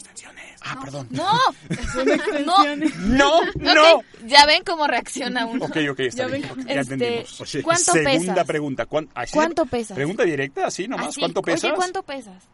Ah, 0.62 0.78
perdón. 0.82 1.06
No. 1.10 1.26
Son 1.94 2.08
extensiones. 2.12 2.96
No, 2.96 3.38
Ok, 3.38 3.56
no. 3.56 4.02
Ya 4.26 4.44
ven 4.46 4.62
cómo 4.64 4.86
reacciona 4.86 5.46
uno. 5.46 5.64
Ok, 5.64 5.76
ok, 5.90 6.00
está 6.00 6.24
Ya 6.24 6.28
bien. 6.28 6.42
ven. 6.54 6.66
ya 6.66 6.80
Este, 6.80 6.94
entendimos. 6.94 7.40
Oye, 7.40 7.62
¿cuánto 7.62 7.92
Segunda 7.92 8.10
pesas? 8.34 8.46
pregunta. 8.46 8.86
¿cuán- 8.86 9.08
así- 9.14 9.32
¿Cuánto 9.34 9.66
pesas? 9.66 9.94
Pregunta 9.94 10.24
directa, 10.24 10.66
así 10.66 10.86
nomás. 10.86 11.08
Así, 11.08 11.20
¿Cuánto 11.20 11.40
pesas? 11.42 11.64
Oye, 11.64 11.74
¿cuánto 11.76 12.02
pesas? 12.02 12.44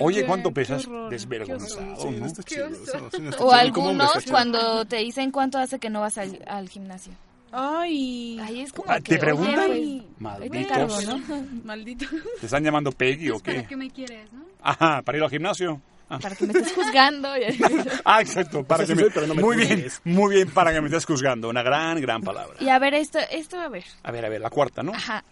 Oye, 0.00 0.20
qué- 0.20 0.26
¿cuánto 0.26 0.48
qué 0.50 0.54
pesas? 0.54 0.86
Desvergonzado, 1.10 1.96
Sí, 2.00 2.08
no 2.10 2.26
¿no? 2.26 2.32
chido. 2.44 2.68
sí, 3.12 3.20
no 3.20 3.30
O 3.38 3.52
algunos 3.52 4.12
cuando 4.30 4.84
te 4.84 4.96
dicen 4.98 5.30
cuánto 5.32 5.58
hace 5.58 5.78
que 5.78 5.90
no 5.90 6.00
vas 6.02 6.16
al, 6.18 6.38
al 6.46 6.68
gimnasio. 6.68 7.12
Ay. 7.52 8.38
Ahí 8.42 8.60
es 8.60 8.72
como 8.72 8.90
Ah, 8.90 9.00
que, 9.00 9.14
¿Te 9.14 9.18
preguntan? 9.18 9.70
oye, 9.70 10.02
pues, 10.02 10.20
Malditos. 10.20 10.56
encargo, 10.56 11.00
¿no? 11.02 11.46
Maldito. 11.64 12.06
¿Te 12.40 12.46
están 12.46 12.62
llamando 12.64 12.92
Peggy 12.92 13.30
o 13.30 13.38
¿Para 13.40 13.62
qué? 13.62 13.66
qué 13.68 13.76
me 13.76 13.90
quieres, 13.90 14.32
no? 14.32 14.44
Ajá, 14.62 15.02
para 15.02 15.18
ir 15.18 15.24
al 15.24 15.30
gimnasio. 15.30 15.80
Ah. 16.08 16.18
Para 16.20 16.36
que 16.36 16.46
me 16.46 16.52
estés 16.52 16.72
juzgando. 16.72 17.28
Ah, 18.04 18.20
exacto. 18.20 18.62
Para 18.64 18.84
O 18.84 18.86
sea, 18.86 18.94
que 18.94 19.00
sí 19.00 19.04
me... 19.04 19.10
soy, 19.10 19.10
pero 19.12 19.26
no 19.26 19.34
me 19.34 19.42
muy 19.42 19.56
bien, 19.56 19.86
muy 20.04 20.34
bien 20.36 20.50
para 20.50 20.72
que 20.72 20.80
me 20.80 20.86
estés 20.86 21.04
juzgando. 21.04 21.48
Una 21.48 21.62
gran, 21.62 22.00
gran 22.00 22.22
palabra. 22.22 22.56
Y 22.60 22.68
a 22.68 22.78
ver, 22.78 22.94
esto, 22.94 23.18
esto, 23.30 23.58
a 23.60 23.68
ver. 23.68 23.84
A 24.04 24.12
ver, 24.12 24.24
a 24.24 24.28
ver, 24.28 24.40
la 24.40 24.50
cuarta, 24.50 24.82
¿no? 24.84 24.92
Ajá. 24.94 25.24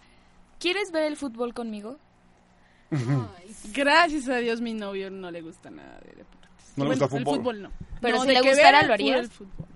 ¿Quieres 0.59 0.91
ver 0.91 1.03
el 1.03 1.15
fútbol 1.15 1.53
conmigo? 1.53 1.97
Gracias 3.73 4.27
a 4.29 4.37
Dios 4.37 4.61
mi 4.61 4.73
novio 4.73 5.09
no 5.09 5.31
le 5.31 5.41
gusta 5.41 5.69
nada 5.69 5.99
de 6.03 6.11
deportes. 6.15 6.73
¿No 6.75 6.83
le 6.85 6.89
Bueno, 6.89 7.01
gusta 7.01 7.05
el 7.05 7.09
fútbol? 7.23 7.33
El 7.35 7.39
fútbol 7.41 7.61
no. 7.63 7.71
Pero 8.01 8.17
No, 8.17 8.23
si 8.23 8.27
le 8.31 8.41
gustara, 8.41 8.79
¿lo 8.81 8.85
el 8.85 8.91
harías? 8.91 9.19
el. 9.19 9.29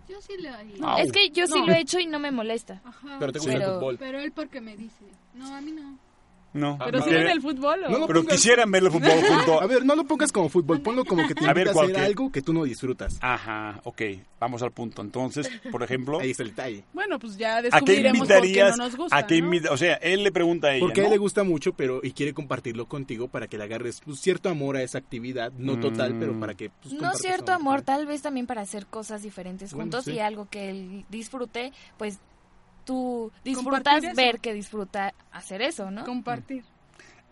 Yo 0.10 0.22
sí 0.22 0.34
lo 0.42 0.54
haría. 0.54 0.86
Au. 0.86 0.98
Es 1.00 1.12
que 1.12 1.30
yo 1.30 1.48
sí 1.48 1.60
No. 1.60 1.68
lo 1.68 1.74
he 1.74 1.80
hecho 1.80 2.00
y 2.00 2.08
no 2.08 2.20
me 2.20 2.32
molesta. 2.32 2.82
Ajá. 2.84 3.18
Pero 3.20 3.32
te 3.32 3.40
gusta 3.40 3.54
el 3.54 3.60
Pero- 3.60 3.74
fútbol. 3.76 3.98
Pero 4.00 4.20
él 4.20 4.32
porque 4.32 4.62
me 4.62 4.76
dice. 4.76 5.06
No, 5.34 5.56
a 5.56 5.62
mí 5.62 5.72
no. 5.72 5.98
No. 6.54 6.78
¿Pero 6.84 6.98
no 6.98 7.04
si 7.04 7.10
quiere- 7.10 7.24
ven 7.26 7.34
el 7.34 7.42
fútbol 7.42 7.84
o...? 7.86 7.90
No, 7.90 8.08
Pero 8.08 8.22
pongas- 8.24 8.36
quisieran 8.38 8.72
ver 8.72 8.84
el 8.84 8.92
fútbol 8.92 9.12
junto 9.28 9.62
A 9.62 9.68
ver, 9.68 9.86
no 9.86 9.96
lo 9.96 10.04
pongas 10.06 10.32
como 10.32 10.50
fútbol, 10.50 10.82
ponlo 10.82 11.06
como 11.06 11.28
que 11.28 11.36
te 11.36 11.46
A 11.48 11.54
ver, 11.54 11.68
invita 11.68 11.72
a, 11.72 11.74
¿cuál 11.74 11.92
hacer 11.92 12.04
algo 12.06 12.32
que 12.32 12.42
tú 12.42 12.54
no 12.54 12.64
disfrutas. 12.64 13.18
Ajá, 13.22 13.80
ok. 13.84 14.02
Vamos 14.40 14.64
al 14.64 14.72
punto. 14.72 15.02
Entonces, 15.02 15.50
por 15.72 15.84
ejemplo, 15.84 16.20
Ahí 16.20 16.32
está 16.32 16.44
el 16.44 16.50
detalle. 16.50 16.84
Bueno, 16.94 17.20
pues 17.20 17.38
ya 17.38 17.58
¿a 17.58 17.62
qué 17.62 17.70
descubriremos 17.70 18.20
por 18.20 18.28
qué 18.28 18.34
invitarías? 18.38 18.78
no 18.78 18.84
nos 18.86 18.96
gusta, 18.96 19.18
¿A 19.18 19.28
qué 19.28 19.40
¿no? 19.42 19.46
invita- 19.46 19.72
O 19.72 19.78
sea, 19.78 19.96
él 19.96 20.24
le 20.24 20.32
pregunta 20.32 20.68
a 20.70 20.74
ella, 20.76 20.80
Porque 20.86 21.02
a 21.02 21.04
él 21.04 21.10
¿no? 21.10 21.14
le 21.16 21.20
gusta 21.20 21.44
mucho, 21.44 21.74
pero 21.74 22.00
y 22.04 22.12
quiere 22.12 22.34
compartirlo 22.34 22.88
contigo 22.88 23.28
para 23.28 23.48
que 23.48 23.58
le 23.58 23.66
agarres 23.66 24.02
pues, 24.04 24.20
cierto 24.20 24.50
amor 24.50 24.78
a 24.78 24.82
esa 24.84 24.98
actividad, 24.98 25.52
no 25.58 25.80
total, 25.80 26.14
Mm. 26.16 26.20
pero 26.20 26.40
para 26.40 26.54
que 26.56 26.70
pues, 26.82 26.94
No 26.96 27.14
cierto 27.16 27.52
amor. 27.52 27.74
amor, 27.76 27.82
tal 27.84 28.06
vez 28.08 28.22
también 28.22 28.48
para 28.48 28.62
hacer 28.62 28.86
cosas 28.88 29.22
diferentes 29.22 29.72
Bueno, 29.74 29.84
juntos 29.92 30.06
sí. 30.06 30.14
y 30.14 30.20
algo 30.20 30.48
que 30.50 30.70
él 30.70 31.06
disfrute, 31.10 31.72
pues 31.98 32.18
tú 32.90 33.32
disfrutas 33.44 34.02
ver 34.16 34.40
que 34.40 34.54
disfruta 34.54 35.14
hacer 35.32 35.62
eso, 35.62 35.92
¿no? 35.92 36.04
Compartir. 36.06 36.64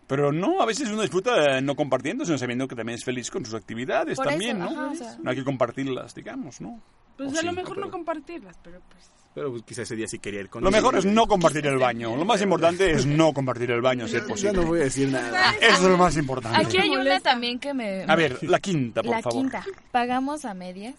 Pero 0.06 0.32
no, 0.32 0.62
a 0.62 0.66
veces 0.66 0.88
uno 0.88 1.02
disfruta 1.02 1.58
eh, 1.58 1.60
no 1.62 1.74
compartiendo, 1.74 2.24
sino 2.24 2.38
sabiendo 2.38 2.68
que 2.68 2.76
también 2.76 2.96
es 2.96 3.04
feliz 3.04 3.28
con 3.30 3.44
sus 3.44 3.54
actividades 3.54 4.16
Por 4.16 4.26
también, 4.28 4.56
eso, 4.62 4.70
¿no? 4.70 4.80
ajá, 4.80 4.90
o 4.92 4.94
sea. 4.94 5.16
No 5.22 5.30
hay 5.30 5.36
que 5.36 5.44
compartirlas, 5.44 6.14
digamos, 6.14 6.60
¿no? 6.60 6.80
Pues 7.16 7.34
O 7.34 7.38
a 7.38 7.42
lo 7.42 7.50
sí, 7.50 7.56
mejor 7.56 7.74
pero- 7.74 7.86
no 7.86 7.92
compartirlas, 7.92 8.56
pero 8.62 8.80
pues... 8.88 9.10
Pero 9.34 9.50
pues, 9.50 9.62
quizás 9.64 9.82
ese 9.82 9.94
día 9.96 10.08
sí 10.08 10.18
quería 10.18 10.40
ir 10.40 10.48
con 10.48 10.64
Lo 10.64 10.70
mejor 10.70 10.96
es 10.96 11.04
no 11.04 11.26
compartir 11.26 11.66
el 11.66 11.76
baño. 11.78 12.16
Lo 12.16 12.24
más 12.24 12.40
importante 12.42 12.90
es 12.90 13.04
no 13.06 13.32
compartir 13.32 13.70
el 13.70 13.80
baño, 13.82 14.08
si 14.08 14.16
es 14.16 14.22
Ya 14.22 14.28
posible. 14.28 14.52
no 14.54 14.66
voy 14.66 14.80
a 14.80 14.84
decir 14.84 15.08
nada. 15.10 15.52
Eso 15.60 15.74
es 15.74 15.82
lo 15.82 15.98
más 15.98 16.16
importante. 16.16 16.58
Aquí 16.58 16.78
hay 16.78 16.88
una 16.90 17.20
también 17.20 17.58
que 17.58 17.74
me... 17.74 18.04
A 18.08 18.16
ver, 18.16 18.42
la 18.44 18.58
quinta, 18.60 19.02
por 19.02 19.10
la 19.16 19.22
favor. 19.22 19.42
quinta. 19.42 19.64
¿Pagamos 19.92 20.44
a 20.44 20.54
medias? 20.54 20.94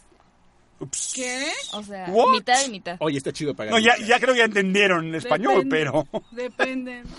Ups. 0.80 1.14
¿Qué? 1.16 1.48
O 1.74 1.84
sea, 1.84 2.08
What? 2.10 2.32
mitad 2.32 2.66
y 2.66 2.70
mitad. 2.70 2.98
Oye, 3.00 3.18
está 3.18 3.32
chido 3.34 3.54
pagar. 3.54 3.74
No, 3.74 3.80
ya, 3.80 3.96
ya 4.06 4.20
creo 4.20 4.34
que 4.34 4.40
ya 4.40 4.46
entendieron 4.46 5.08
en 5.08 5.16
español, 5.16 5.64
Depende. 5.64 5.70
pero... 5.76 6.08
Depende. 6.32 7.04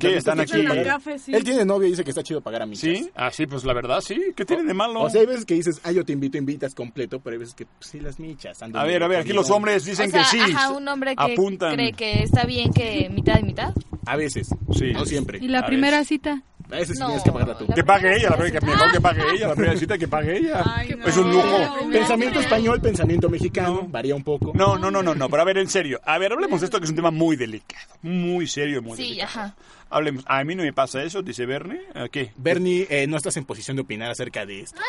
¿Qué? 0.00 0.16
Están 0.16 0.40
Está 0.40 0.54
aquí. 0.54 0.62
chido 0.62 0.72
En 0.72 0.78
la 0.78 0.82
pagar. 0.82 0.96
café, 1.04 1.18
sí. 1.18 1.34
Él 1.34 1.44
tiene 1.44 1.62
novia 1.66 1.86
y 1.88 1.90
dice 1.90 2.04
que 2.04 2.10
está 2.10 2.22
chido 2.22 2.40
pagar 2.40 2.62
a 2.62 2.66
mí. 2.66 2.74
¿Sí? 2.74 3.10
Ah, 3.14 3.30
sí, 3.30 3.46
pues 3.46 3.64
la 3.64 3.74
verdad, 3.74 4.00
sí. 4.00 4.18
¿Qué 4.34 4.46
tiene 4.46 4.62
de 4.64 4.72
malo? 4.72 5.02
O 5.02 5.10
sea, 5.10 5.20
hay 5.20 5.26
veces 5.26 5.44
que 5.44 5.52
dices, 5.52 5.78
ah, 5.84 5.92
yo 5.92 6.06
te 6.06 6.14
invito, 6.14 6.38
invitas 6.38 6.74
completo, 6.74 7.20
pero 7.20 7.34
hay 7.34 7.38
veces 7.40 7.54
que 7.54 7.66
pues, 7.66 7.90
sí 7.90 8.00
las 8.00 8.18
michas. 8.18 8.62
ando 8.62 8.78
A 8.78 8.84
ver, 8.84 9.02
a 9.02 9.08
ver, 9.08 9.18
aquí 9.18 9.28
conmigo. 9.28 9.42
los 9.42 9.50
hombres 9.50 9.84
dicen 9.84 10.08
o 10.08 10.12
sea, 10.12 10.22
que 10.22 10.28
sí. 10.28 10.38
ajá, 10.40 10.70
un 10.70 10.88
hombre 10.88 11.14
que 11.14 11.32
apuntan. 11.34 11.74
cree 11.74 11.92
que 11.92 12.22
está 12.22 12.44
bien 12.44 12.72
que 12.72 13.10
mitad 13.10 13.40
y 13.40 13.42
mitad. 13.42 13.74
A 14.12 14.16
veces, 14.16 14.48
Sí. 14.72 14.92
no 14.92 15.04
siempre. 15.06 15.38
¿Y 15.40 15.48
la 15.48 15.60
A 15.60 15.66
primera 15.66 16.04
cita? 16.04 16.42
A 16.66 16.76
veces 16.76 16.96
sí 16.96 17.00
No, 17.00 17.06
tienes 17.06 17.24
que 17.24 17.32
pagarla 17.32 17.58
tú. 17.58 17.66
Que 17.74 17.82
pague 17.82 18.16
ella, 18.16 18.30
la 18.30 18.36
cita 18.36 18.60
primera, 18.60 18.60
que 18.60 18.66
mejor 18.66 18.92
que 18.92 19.00
pague 19.00 19.22
ella, 19.34 19.48
la 19.48 19.54
primera 19.54 19.76
cita 19.76 19.98
que 19.98 20.08
pague 20.08 20.36
ella. 20.38 20.62
Ay, 20.64 20.94
no. 20.96 21.06
Es 21.06 21.16
un 21.16 21.30
lujo. 21.32 21.58
Pensamiento 21.90 22.38
español, 22.40 22.80
pensamiento 22.80 23.28
mexicano, 23.28 23.80
No. 23.82 23.88
varía 23.88 24.14
un 24.14 24.22
poco. 24.22 24.52
No, 24.54 24.78
no, 24.78 24.90
no, 24.90 25.02
no, 25.02 25.14
no, 25.14 25.28
pero 25.28 25.42
a 25.42 25.44
ver, 25.44 25.58
en 25.58 25.68
serio. 25.68 26.00
A 26.04 26.18
ver, 26.18 26.32
hablemos 26.32 26.60
de 26.60 26.66
esto 26.66 26.78
que 26.78 26.84
es 26.84 26.90
un 26.90 26.96
tema 26.96 27.10
muy 27.10 27.34
delicado. 27.36 27.86
Muy 28.02 28.46
serio 28.46 28.78
y 28.78 28.82
muy 28.82 28.96
Sí, 28.96 29.02
delicado. 29.02 29.28
ajá. 29.28 29.54
Hablemos. 29.92 30.22
A 30.28 30.44
mí 30.44 30.54
no 30.54 30.62
me 30.62 30.72
pasa 30.72 31.02
eso, 31.02 31.20
dice 31.22 31.44
Bernie. 31.46 31.80
¿A 31.94 32.08
¿Qué? 32.08 32.30
Bernie, 32.36 32.86
eh, 32.88 33.08
no 33.08 33.16
estás 33.16 33.36
en 33.36 33.44
posición 33.44 33.76
de 33.76 33.82
opinar 33.82 34.08
acerca 34.10 34.46
de 34.46 34.60
esto. 34.60 34.80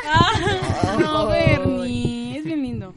No, 0.99 1.27
Bernie, 1.27 2.10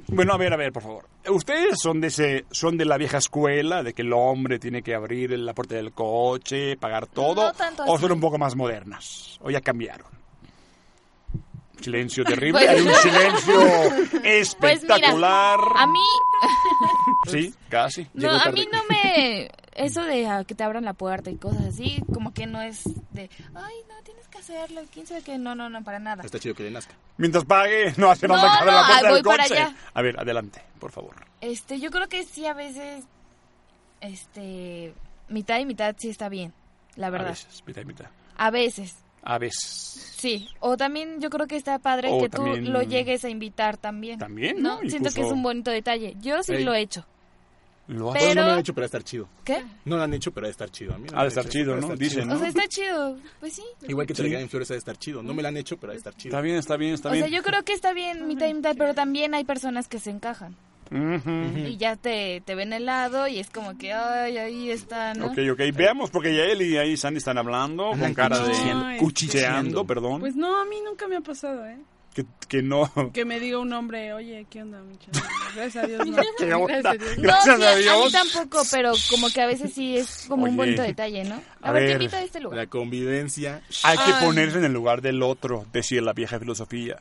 Bueno, 0.08 0.32
a 0.34 0.36
ver, 0.36 0.52
a 0.52 0.56
ver, 0.56 0.72
por 0.72 0.82
favor. 0.82 1.06
¿Ustedes 1.28 1.78
son 1.80 2.00
de 2.00 2.08
ese, 2.08 2.44
son 2.50 2.76
de 2.76 2.84
la 2.84 2.96
vieja 2.98 3.18
escuela, 3.18 3.82
de 3.82 3.92
que 3.94 4.02
el 4.02 4.12
hombre 4.12 4.58
tiene 4.58 4.82
que 4.82 4.94
abrir 4.94 5.30
la 5.38 5.54
puerta 5.54 5.74
del 5.74 5.92
coche, 5.92 6.76
pagar 6.76 7.06
todo? 7.06 7.46
No 7.46 7.52
tanto 7.52 7.84
¿O 7.86 7.98
son 7.98 8.12
un 8.12 8.20
poco 8.20 8.38
más 8.38 8.54
modernas? 8.56 9.38
¿O 9.42 9.50
ya 9.50 9.60
cambiaron? 9.60 10.06
Silencio 11.80 12.24
terrible. 12.26 12.60
Pues- 12.60 12.70
Hay 12.70 12.80
un 12.80 12.94
silencio 12.94 13.54
Pues 14.10 14.12
mira, 14.14 14.30
espectacular. 14.38 15.60
a 15.76 15.86
mí, 15.86 16.00
Sí, 17.30 17.54
casi. 17.68 18.06
no, 18.14 18.30
a 18.30 18.50
mí 18.50 18.68
no 18.72 18.80
me, 18.88 19.50
eso 19.74 20.02
de 20.04 20.44
que 20.46 20.54
te 20.54 20.62
abran 20.64 20.84
la 20.84 20.92
puerta 20.92 21.30
y 21.30 21.36
cosas 21.36 21.64
así, 21.66 22.02
como 22.12 22.32
que 22.34 22.46
no 22.46 22.60
es 22.60 22.82
de, 23.12 23.30
ay, 23.54 23.74
no, 23.88 23.94
tienes 24.04 24.28
que 24.28 24.38
hacerlo, 24.38 24.82
quién 24.92 25.06
sabe 25.06 25.22
qué, 25.22 25.38
no, 25.38 25.54
no, 25.54 25.68
no, 25.70 25.82
para 25.82 25.98
nada. 25.98 26.22
Está 26.24 26.38
chido 26.38 26.54
que 26.54 26.64
le 26.64 26.70
nazca. 26.70 26.94
Mientras 27.16 27.44
pague, 27.44 27.94
no 27.96 28.10
hace 28.10 28.28
falta 28.28 28.46
No, 28.46 28.52
que 28.52 28.58
abra 28.62 28.72
no, 28.72 28.80
la 28.80 28.86
puerta 28.86 29.08
voy 29.08 29.14
del 29.14 29.24
coche. 29.24 29.54
allá. 29.54 29.76
A 29.94 30.02
ver, 30.02 30.20
adelante, 30.20 30.62
por 30.78 30.90
favor. 30.92 31.14
Este, 31.40 31.80
yo 31.80 31.90
creo 31.90 32.08
que 32.08 32.24
sí 32.24 32.46
a 32.46 32.54
veces, 32.54 33.04
este, 34.00 34.94
mitad 35.28 35.58
y 35.58 35.66
mitad 35.66 35.94
sí 35.98 36.08
está 36.10 36.28
bien, 36.28 36.52
la 36.96 37.06
A 37.08 37.10
verdad. 37.10 37.28
veces, 37.30 37.62
mitad 37.66 37.82
y 37.82 37.84
mitad. 37.86 38.06
A 38.36 38.50
veces, 38.50 38.96
A 39.24 39.38
veces. 39.38 40.12
sí. 40.18 40.48
O 40.60 40.76
también 40.76 41.20
yo 41.20 41.30
creo 41.30 41.46
que 41.46 41.56
está 41.56 41.78
padre 41.78 42.08
O 42.10 42.20
que 42.20 42.28
también- 42.28 42.64
tú 42.64 42.70
lo 42.70 42.82
llegues 42.82 43.24
a 43.24 43.30
invitar 43.30 43.76
también. 43.76 44.18
También, 44.18 44.62
¿no? 44.62 44.80
¿no? 44.82 44.88
Siento 44.88 45.10
que 45.10 45.20
Incluso- 45.20 45.26
es 45.26 45.32
un 45.32 45.42
bonito 45.42 45.70
detalle. 45.70 46.14
Yo 46.20 46.42
sí 46.42 46.54
Ey. 46.54 46.64
lo 46.64 46.74
he 46.74 46.80
hecho. 46.80 47.06
Lo 47.86 48.12
Pero- 48.12 48.24
Todos 48.24 48.36
no 48.36 48.42
lo 48.46 48.52
han 48.52 48.58
hecho, 48.60 48.72
pero 48.74 48.82
va 48.82 48.84
a 48.84 48.86
estar 48.86 49.02
chido. 49.04 49.28
¿Qué? 49.44 49.62
No 49.84 49.96
lo 49.98 50.02
han 50.02 50.14
hecho, 50.14 50.32
pero 50.32 50.44
va 50.44 50.48
a 50.48 50.50
estar 50.52 50.70
chido. 50.70 50.94
A 50.94 50.98
mí 50.98 51.06
no 51.12 51.18
Ha 51.18 51.22
de 51.22 51.28
estar 51.28 51.44
hecho, 51.44 51.52
chido, 51.52 51.74
¿no? 51.76 51.80
estar 51.82 51.98
Dicen, 51.98 52.22
chido. 52.22 52.26
¿no? 52.26 52.34
O 52.34 52.38
sea, 52.38 52.48
está 52.48 52.66
chido. 52.66 53.18
Pues 53.40 53.52
sí. 53.52 53.62
Igual 53.86 54.06
que 54.06 54.14
te 54.14 54.22
Sí. 54.22 54.28
regalen 54.28 54.48
flores, 54.48 54.70
ha 54.70 54.74
de 54.74 54.78
estar 54.78 54.96
chido. 54.96 55.22
No 55.22 55.34
me 55.34 55.42
lo 55.42 55.48
han 55.48 55.56
hecho, 55.58 55.76
pero 55.76 55.88
va 55.90 55.94
a 55.94 55.98
estar 55.98 56.14
chido. 56.16 56.30
Está 56.30 56.40
bien, 56.40 56.56
está 56.56 56.76
bien, 56.78 56.94
está 56.94 57.08
O 57.10 57.12
bien. 57.12 57.28
sea, 57.28 57.36
yo 57.38 57.42
creo 57.42 57.62
que 57.62 57.74
está 57.74 57.92
bien 57.92 58.26
mitad 58.26 58.46
y 58.46 58.54
mitad, 58.54 58.74
pero 58.78 58.94
también 58.94 59.34
hay 59.34 59.44
personas 59.44 59.86
que 59.88 59.98
se 59.98 60.08
encajan. 60.10 60.56
Y 60.90 61.76
ya 61.76 61.96
te, 61.96 62.42
te 62.44 62.54
ven 62.54 62.72
el 62.72 62.86
lado 62.86 63.26
y 63.28 63.38
es 63.38 63.50
como 63.50 63.76
que, 63.78 63.92
ay, 63.92 64.36
ahí 64.38 64.70
está, 64.70 65.14
¿no? 65.14 65.26
Ok, 65.26 65.38
ok. 65.52 65.60
Veamos, 65.74 66.10
porque 66.10 66.34
ya 66.36 66.44
él 66.44 66.62
y 66.62 66.76
ahí 66.76 66.96
Sandy 66.96 67.18
están 67.18 67.38
hablando 67.38 67.90
con 67.90 68.14
cara 68.14 68.38
de... 68.40 68.96
cuchicheando. 68.98 69.86
Perdón. 69.86 70.20
Pues 70.20 70.36
no, 70.36 70.60
a 70.60 70.64
mí 70.64 70.76
nunca 70.84 71.08
me 71.08 71.16
ha 71.16 71.20
pasado, 71.20 71.66
¿eh? 71.66 71.78
que, 72.14 72.24
que 72.48 72.62
no... 72.62 72.90
Que 73.12 73.24
me 73.24 73.40
diga 73.40 73.58
un 73.58 73.72
hombre, 73.72 74.12
oye, 74.14 74.46
¿qué 74.48 74.62
onda, 74.62 74.80
mi 74.80 74.96
chavo? 74.96 75.26
Gracias 75.54 75.84
a 75.84 75.86
Dios, 75.86 76.06
no. 76.06 76.16
¿Qué 76.38 76.54
onda? 76.54 76.66
Gracias 76.66 76.86
a 76.86 76.92
Dios. 76.94 77.16
Gracias 77.18 77.58
no, 77.58 77.64
a 77.66 77.74
sí, 77.74 77.82
Dios. 77.82 78.04
mí 78.04 78.12
tampoco, 78.12 78.62
pero 78.70 78.92
como 79.10 79.28
que 79.28 79.40
a 79.42 79.46
veces 79.46 79.72
sí 79.74 79.96
es 79.96 80.26
como 80.28 80.44
un 80.44 80.56
bonito 80.56 80.82
detalle, 80.82 81.24
¿no? 81.24 81.42
A, 81.60 81.68
A 81.70 81.72
ver, 81.72 81.82
te 81.82 81.86
ver, 81.88 82.02
invito 82.02 82.16
a 82.16 82.22
este 82.22 82.40
lugar. 82.40 82.58
La 82.58 82.66
convivencia. 82.68 83.62
Hay 83.82 83.98
que 83.98 84.12
Ay. 84.12 84.24
ponerse 84.24 84.58
en 84.58 84.64
el 84.64 84.72
lugar 84.72 85.02
del 85.02 85.22
otro, 85.22 85.66
decía 85.72 86.00
la 86.00 86.12
vieja 86.12 86.38
filosofía. 86.38 86.98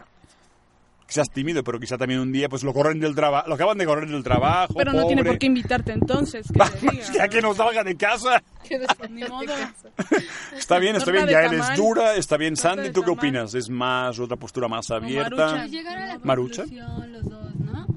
Quizás 1.14 1.30
tímido, 1.30 1.64
pero 1.64 1.80
quizá 1.80 1.96
también 1.96 2.22
un 2.22 2.32
día 2.32 2.50
pues 2.50 2.64
lo 2.64 2.74
corren 2.74 3.00
del 3.00 3.14
trabajo, 3.14 3.48
lo 3.48 3.54
acaban 3.54 3.78
de 3.78 3.86
correr 3.86 4.10
del 4.10 4.24
trabajo. 4.24 4.74
Pero 4.76 4.94
no 4.94 5.06
tiene 5.06 5.22
pobre. 5.22 5.34
por 5.34 5.38
qué 5.38 5.46
invitarte 5.46 5.92
entonces, 5.92 6.48
que 6.52 6.60
te 6.60 6.90
diga. 6.90 7.14
ya 7.14 7.28
que 7.28 7.40
no 7.40 7.54
salga 7.54 7.84
de 7.84 7.96
casa. 7.96 8.42
Ni 9.12 9.24
modo. 9.24 9.54
Está 10.58 10.80
bien, 10.80 10.96
está 10.96 11.12
bien, 11.12 11.28
ya 11.28 11.42
él 11.46 11.54
es 11.54 11.60
tamal. 11.60 11.78
dura, 11.78 12.16
está 12.16 12.36
bien. 12.38 12.56
Torta 12.56 12.70
Sandy, 12.70 12.88
¿tú 12.92 13.02
qué 13.02 13.06
tamal. 13.12 13.20
opinas? 13.20 13.54
¿Es 13.54 13.70
más 13.70 14.18
otra 14.18 14.38
postura 14.38 14.68
más 14.68 14.90
abierta? 14.90 15.36
maruchan. 15.36 15.70
Llegar 15.70 15.98
a 16.00 16.08
la 16.08 16.20
Marucha. 16.24 16.64
conclusión 16.64 17.14
los 17.14 17.24
dos, 17.30 17.56
¿no? 17.58 17.88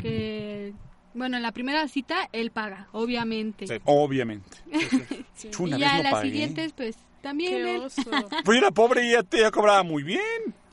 Que, 0.00 0.72
bueno, 1.12 1.36
en 1.36 1.42
la 1.42 1.52
primera 1.52 1.86
cita 1.88 2.30
él 2.32 2.52
paga, 2.52 2.88
obviamente. 2.92 3.66
Sí. 3.66 3.74
Obviamente. 3.84 4.48
Sí. 5.34 5.50
Chu, 5.50 5.64
una 5.64 5.76
y 5.76 5.80
ya 5.80 5.96
no 5.96 6.02
las 6.04 6.12
pagué. 6.12 6.30
siguientes, 6.30 6.72
pues, 6.74 6.96
también 7.20 7.50
Qué 7.52 7.74
él. 7.76 7.82
oso. 7.82 8.02
Pues 8.44 8.58
yo 8.58 8.64
era 8.66 8.70
pobre 8.70 9.06
y 9.08 9.12
ya 9.12 9.22
te 9.22 9.50
cobraba 9.50 9.82
muy 9.82 10.02
bien. 10.04 10.22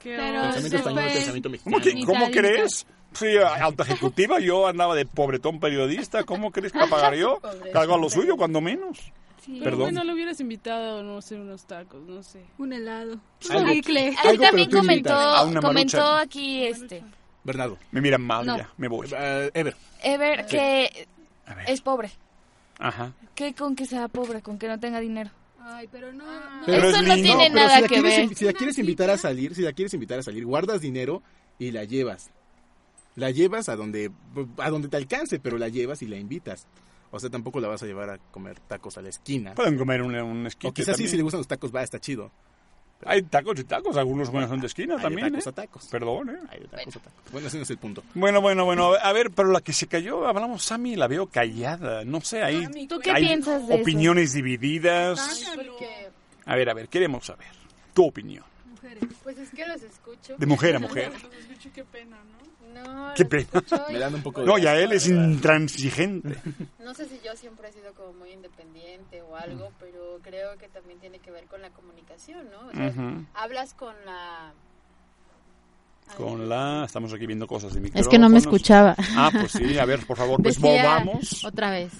Pero. 0.03 0.41
Pensamiento 0.41 0.77
español, 0.77 1.03
pensamiento 1.13 1.49
¿Cómo, 1.63 1.77
mexicano. 1.77 1.99
que- 1.99 2.05
¿cómo 2.05 2.25
y 2.25 2.27
mitad. 2.29 2.41
crees? 2.41 2.87
Sí, 3.11 3.25
alta 3.37 3.83
ejecutiva, 3.83 4.39
yo 4.39 4.67
andaba 4.67 4.93
de 4.95 5.05
pobretón 5.05 5.59
periodista. 5.59 6.23
¿Cómo 6.23 6.51
crees 6.51 6.71
que 6.71 6.79
pagar 6.87 7.15
yo? 7.15 7.39
Cargo 7.73 7.95
a 7.95 7.97
lo 7.97 8.09
suyo, 8.09 8.37
cuando 8.37 8.61
menos. 8.61 8.99
Sí, 9.43 9.53
Pero 9.59 9.63
Perdón. 9.63 9.79
bueno, 9.79 10.03
le 10.03 10.13
hubieras 10.13 10.39
invitado, 10.41 11.01
no 11.01 11.21
sé, 11.21 11.35
unos 11.35 11.65
tacos, 11.65 12.01
no 12.03 12.21
sé. 12.21 12.43
un 12.59 12.71
helado. 12.73 13.13
Un 13.13 13.67
chicle. 13.71 14.09
Él 14.09 14.15
Algo, 14.23 14.43
también 14.43 14.69
comentó, 14.69 15.17
comentó 15.61 16.05
aquí, 16.17 16.65
este, 16.65 17.03
Bernardo. 17.43 17.77
Me 17.91 18.01
miran 18.01 18.21
mal 18.21 18.45
No. 18.45 18.57
ya, 18.57 18.69
me 18.77 18.87
voy. 18.87 19.07
Eh, 19.11 19.49
Ever. 19.53 19.75
Ever, 20.03 20.45
que 20.45 21.07
es 21.67 21.81
pobre. 21.81 22.11
Ajá. 22.77 23.13
¿Qué 23.33 23.53
con 23.55 23.75
que 23.75 23.85
sea 23.85 24.07
pobre, 24.07 24.41
con 24.41 24.59
que 24.59 24.67
no 24.67 24.79
tenga 24.79 24.99
dinero? 24.99 25.31
Ay, 25.71 25.87
pero 25.91 26.11
no. 26.11 26.25
Pero 26.65 26.89
Eso 26.89 26.99
es 26.99 27.07
no 27.07 27.13
tiene 27.15 27.49
nada 27.49 27.75
si 27.75 27.81
la 27.81 27.87
que 27.87 27.95
quieres, 27.95 28.17
ver. 28.29 28.35
Si 28.35 28.45
la 28.45 28.53
quieres 28.53 28.77
invitar 28.79 29.09
a 29.09 29.17
salir, 29.17 29.55
si 29.55 29.61
la 29.61 29.73
quieres 29.73 29.93
invitar 29.93 30.19
a 30.19 30.23
salir, 30.23 30.45
guardas 30.45 30.81
dinero 30.81 31.21
y 31.57 31.71
la 31.71 31.83
llevas. 31.83 32.31
La 33.15 33.31
llevas 33.31 33.69
a 33.69 33.75
donde, 33.75 34.11
a 34.57 34.69
donde 34.69 34.87
te 34.87 34.97
alcance, 34.97 35.39
pero 35.39 35.57
la 35.57 35.67
llevas 35.67 36.01
y 36.01 36.07
la 36.07 36.17
invitas. 36.17 36.67
O 37.11 37.19
sea, 37.19 37.29
tampoco 37.29 37.59
la 37.59 37.67
vas 37.67 37.83
a 37.83 37.85
llevar 37.85 38.09
a 38.09 38.17
comer 38.17 38.59
tacos 38.59 38.97
a 38.97 39.01
la 39.01 39.09
esquina. 39.09 39.53
Pueden 39.55 39.77
comer 39.77 40.01
un, 40.01 40.15
un 40.15 40.47
esquite 40.47 40.67
O 40.69 40.73
quizás 40.73 40.95
sí, 40.95 41.03
también. 41.03 41.09
si 41.11 41.17
le 41.17 41.23
gustan 41.23 41.39
los 41.39 41.47
tacos, 41.47 41.73
va, 41.73 41.81
está 41.83 41.99
chido. 41.99 42.31
Hay 43.05 43.21
tacos 43.23 43.59
y 43.59 43.63
tacos, 43.63 43.95
algunos 43.95 44.29
buenos 44.29 44.49
son 44.49 44.59
de 44.59 44.67
esquina 44.67 44.95
Hay 44.95 45.01
también. 45.01 45.29
tacos 45.31 45.45
¿eh? 45.45 45.49
a 45.49 45.51
tacos. 45.53 45.85
Perdón, 45.87 46.29
¿eh? 46.29 46.39
Hay 46.49 46.59
de 46.59 46.67
tacos 46.67 46.95
a 46.97 46.99
tacos. 46.99 47.31
Bueno, 47.31 47.47
ese 47.47 47.57
no 47.57 47.63
es 47.63 47.69
el 47.69 47.77
punto. 47.77 48.03
Bueno, 48.13 48.41
bueno, 48.41 48.65
bueno. 48.65 48.93
A 49.01 49.13
ver, 49.13 49.31
pero 49.31 49.51
la 49.51 49.61
que 49.61 49.71
se 49.73 49.87
cayó, 49.87 50.27
hablamos, 50.27 50.63
Sammy, 50.63 50.95
la 50.95 51.07
veo 51.07 51.27
callada. 51.27 52.03
No 52.03 52.19
sé, 52.21 52.43
hay, 52.43 52.67
¿Tú 52.87 52.99
qué 52.99 53.11
hay 53.11 53.25
piensas 53.25 53.67
de 53.67 53.75
eso? 53.75 53.81
opiniones 53.81 54.33
divididas. 54.33 55.45
A 56.45 56.55
ver, 56.55 56.69
a 56.69 56.73
ver, 56.73 56.89
queremos 56.89 57.25
saber 57.25 57.47
tu 57.93 58.05
opinión. 58.05 58.43
Pues 59.23 59.37
es 59.37 59.49
que 59.51 59.65
los 59.67 59.81
escucho. 59.81 60.35
De 60.37 60.45
mujer 60.45 60.75
a 60.75 60.79
mujer. 60.79 61.11
qué 61.73 61.83
pena, 61.83 62.17
¿no? 62.17 62.38
No, 62.73 63.13
Qué 63.15 63.25
pena. 63.25 63.47
y- 63.89 63.93
Me 63.93 63.99
dan 63.99 64.13
un 64.15 64.21
poco 64.23 64.41
de 64.41 64.47
No, 64.47 64.57
ya 64.57 64.75
él 64.77 64.91
es 64.91 65.07
intransigente. 65.07 66.35
No 66.79 66.93
sé 66.95 67.07
si 67.07 67.19
yo 67.23 67.35
siempre 67.35 67.69
he 67.69 67.71
sido 67.71 67.93
como 67.93 68.13
muy 68.13 68.31
independiente 68.31 69.21
o 69.21 69.35
algo, 69.35 69.71
pero 69.79 70.19
creo 70.23 70.57
que 70.57 70.67
también 70.69 70.99
tiene 70.99 71.19
que 71.19 71.29
ver 71.29 71.45
con 71.45 71.61
la 71.61 71.69
comunicación, 71.69 72.49
¿no? 72.49 72.67
O 72.67 72.71
sea, 72.71 72.87
Ujú. 72.87 73.25
hablas 73.35 73.73
con 73.75 73.93
la... 74.05 74.51
Con 76.17 76.49
la... 76.49 76.85
Estamos 76.85 77.13
aquí 77.13 77.27
viendo 77.27 77.45
cosas 77.45 77.73
de 77.75 77.91
Es 77.93 78.07
que 78.07 78.17
no 78.17 78.27
me 78.29 78.37
micrófonos. 78.37 78.43
escuchaba. 78.43 78.95
Ah, 79.15 79.29
pues 79.31 79.51
sí, 79.51 79.77
a 79.77 79.85
ver, 79.85 80.03
por 80.07 80.17
favor, 80.17 80.41
pues 80.41 80.59
Decía- 80.59 80.81
volvamos. 80.81 81.43
Otra 81.45 81.69
vez. 81.69 81.91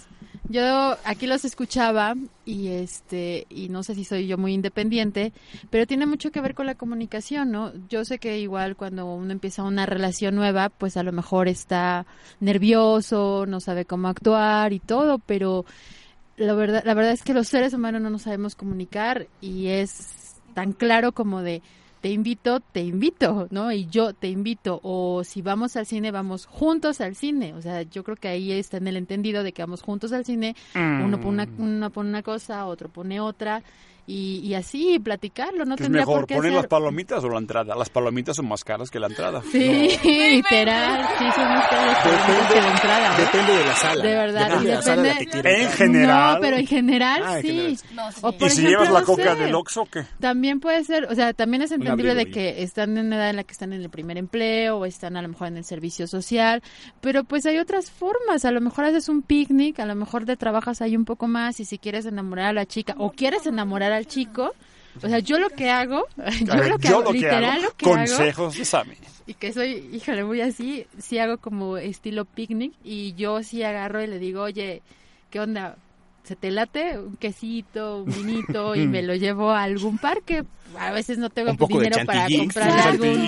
Yo 0.48 0.98
aquí 1.04 1.28
los 1.28 1.46
escuchaba 1.46 2.16
y 2.46 2.70
este 2.70 3.46
y 3.50 3.70
no 3.70 3.84
sé 3.84 3.96
si 3.96 4.04
soy 4.04 4.28
yo 4.28 4.38
muy 4.38 4.54
independiente, 4.54 5.34
pero 5.70 5.86
tiene 5.86 6.06
mucho 6.06 6.32
que 6.32 6.42
ver 6.42 6.56
con 6.56 6.66
la 6.66 6.76
comunicación, 6.76 7.52
¿no? 7.52 7.74
Yo 7.90 8.06
sé 8.06 8.20
que 8.20 8.40
igual 8.40 8.76
cuando 8.76 9.06
uno 9.06 9.32
empieza 9.32 9.64
una 9.64 9.86
relación 9.86 10.36
nueva, 10.36 10.70
pues 10.70 10.98
a 10.98 11.04
lo 11.04 11.12
mejor 11.12 11.48
está 11.48 12.06
nervioso, 12.40 13.46
no 13.48 13.60
sabe 13.60 13.86
cómo 13.86 14.08
actuar 14.08 14.74
y 14.74 14.80
todo, 14.80 15.20
pero 15.20 15.66
la 16.38 16.54
verdad 16.54 16.84
la 16.86 16.94
verdad 16.94 17.12
es 17.12 17.24
que 17.24 17.34
los 17.34 17.48
seres 17.48 17.74
humanos 17.74 18.02
no 18.02 18.10
nos 18.10 18.24
sabemos 18.24 18.56
comunicar 18.56 19.28
y 19.42 19.68
es 19.68 20.38
tan 20.54 20.72
claro 20.74 21.12
como 21.12 21.42
de 21.42 21.62
te 22.02 22.10
invito, 22.10 22.60
te 22.62 22.82
invito, 22.82 23.48
¿no? 23.52 23.72
Y 23.72 23.88
yo 23.88 24.14
te 24.14 24.30
invito. 24.30 24.80
O 24.84 25.24
si 25.24 25.42
vamos 25.42 25.76
al 25.76 25.86
cine, 25.86 26.12
vamos 26.12 26.46
juntos 26.46 27.02
al 27.02 27.16
cine. 27.16 27.54
O 27.54 27.62
sea, 27.62 27.82
yo 27.84 28.04
creo 28.04 28.16
que 28.16 28.28
ahí 28.28 28.52
está 28.52 28.78
en 28.78 28.88
el 28.88 28.98
entendido 28.98 29.44
de 29.44 29.52
que 29.52 29.62
vamos 29.62 29.82
juntos 29.82 30.14
al 30.14 30.26
cine. 30.26 30.56
Mm. 30.76 31.04
Uno, 31.04 31.20
pone 31.20 31.44
una, 31.44 31.50
uno 31.58 31.90
pone 31.90 32.10
una 32.10 32.24
cosa, 32.24 32.66
otro 32.66 32.90
pone 32.90 33.20
otra. 33.20 33.64
Y, 34.12 34.40
y 34.40 34.56
así 34.56 34.98
platicarlo. 34.98 35.66
No 35.66 35.76
¿Qué 35.76 35.84
es 35.84 35.90
mejor, 35.92 36.22
por 36.22 36.26
qué 36.28 36.36
poner 36.36 36.54
las 36.54 36.66
palomitas 36.66 37.24
o 37.24 37.30
la 37.30 37.38
entrada? 37.38 37.76
Las 37.76 37.90
palomitas 37.92 38.36
son 38.36 38.48
más 38.48 38.64
caras 38.64 38.90
que 38.90 39.00
la 39.00 39.06
entrada. 39.06 39.44
Sí, 39.52 39.60
literal. 40.04 41.08
Sí, 41.20 41.26
son 41.36 41.44
más 41.46 41.68
caras 41.68 41.98
palomitas 42.04 42.54
que 42.54 42.62
la 42.62 42.72
entrada. 42.72 43.14
¿eh? 43.18 43.22
Depende 43.22 43.54
de 43.58 43.66
la 43.66 43.76
sala. 43.76 44.04
De 44.04 44.14
verdad, 44.16 44.48
Depende 44.48 44.64
y 44.64 44.68
de 44.68 44.76
la 44.76 44.82
sala 44.82 45.02
a 45.02 45.06
la 45.06 45.14
depende- 45.20 45.42
que 45.44 45.62
En 45.64 45.70
general. 45.72 46.34
No, 46.36 46.42
pero 46.42 46.58
en 46.58 46.66
general 46.68 47.22
Ah, 47.24 47.36
en 47.38 47.42
sí. 47.42 47.48
general. 47.48 47.78
No, 47.94 48.12
sí. 48.12 48.20
O, 48.24 48.32
por 48.32 48.48
¿Y 48.48 48.52
si 48.52 48.62
llevas 48.64 48.92
la 48.92 49.00
no 49.02 49.06
coca 49.06 49.36
sé, 49.36 49.44
del 49.44 49.56
Oxxo, 49.56 49.86
qué? 49.92 50.06
También 50.20 50.60
puede 50.60 50.84
ser, 50.84 51.06
o 51.06 51.14
sea, 51.16 51.34
también 51.34 51.62
es 51.62 51.72
entendible 51.72 52.16
de 52.16 52.32
que 52.32 52.64
están 52.64 52.98
en 52.98 53.06
una 53.08 53.18
edad 53.18 53.30
en 53.30 53.36
la 53.36 53.44
que 53.44 53.52
están 53.52 53.74
en 53.74 53.82
el 53.82 53.90
primer 53.92 54.18
empleo 54.18 54.78
o 54.78 54.86
están 54.86 55.18
a 55.18 55.22
lo 55.22 55.28
mejor 55.28 55.50
en 55.50 55.58
el 55.58 55.64
servicio 55.66 56.08
social, 56.08 56.64
pero 57.02 57.24
pues 57.26 57.46
hay 57.46 57.58
otras 57.60 57.92
formas, 57.92 58.44
a 58.46 58.52
lo 58.52 58.60
mejor 58.62 58.86
haces 58.86 59.08
un 59.08 59.22
picnic, 59.22 59.80
a 59.80 59.86
lo 59.86 59.94
mejor 59.94 60.26
te 60.26 60.36
trabajas 60.36 60.82
ahí 60.82 60.96
un 60.96 61.06
poco 61.06 61.28
más 61.28 61.60
y 61.60 61.66
si 61.66 61.78
quieres 61.78 62.08
enamorar 62.08 62.46
a 62.48 62.54
la 62.54 62.66
chica 62.66 62.96
o 62.98 63.12
quieres 63.12 63.46
enamorar 63.46 63.99
al 64.00 64.08
chico, 64.08 64.54
o 65.02 65.08
sea, 65.08 65.20
yo 65.20 65.38
lo 65.40 65.50
que 65.50 65.70
hago, 65.70 66.06
yo 66.18 66.56
ver, 66.56 66.70
lo 66.70 66.78
que 66.80 66.88
yo 66.90 66.96
hago, 66.96 67.04
lo 67.06 67.12
que 67.12 67.18
literal 67.18 67.44
hago, 67.46 67.62
lo 67.64 67.72
que 67.76 67.86
hago, 67.86 67.96
consejos 68.00 68.58
de 68.58 68.66
Sammy. 68.66 68.96
y 69.28 69.34
que 69.36 69.54
soy, 69.54 69.90
híjole, 69.94 70.24
muy 70.24 70.42
así, 70.42 70.86
sí 70.98 71.20
hago 71.20 71.38
como 71.38 71.78
estilo 71.78 72.26
picnic 72.26 72.74
y 72.84 73.14
yo 73.14 73.44
sí 73.44 73.64
agarro 73.64 74.04
y 74.04 74.08
le 74.08 74.18
digo, 74.20 74.42
oye, 74.42 74.82
¿qué 75.30 75.40
onda? 75.40 75.76
¿Se 76.24 76.36
te 76.36 76.52
late 76.52 77.00
un 77.00 77.16
quesito, 77.16 78.04
un 78.04 78.12
vinito 78.26 78.76
y 78.76 78.86
me 78.88 79.02
lo 79.02 79.16
llevo 79.16 79.52
a 79.52 79.64
algún 79.64 79.98
parque? 79.98 80.44
A 80.78 80.92
veces 80.92 81.18
no 81.18 81.30
tengo 81.32 81.54
dinero 81.68 82.06
para 82.06 82.28
comprar 82.38 82.80
algún, 82.80 83.28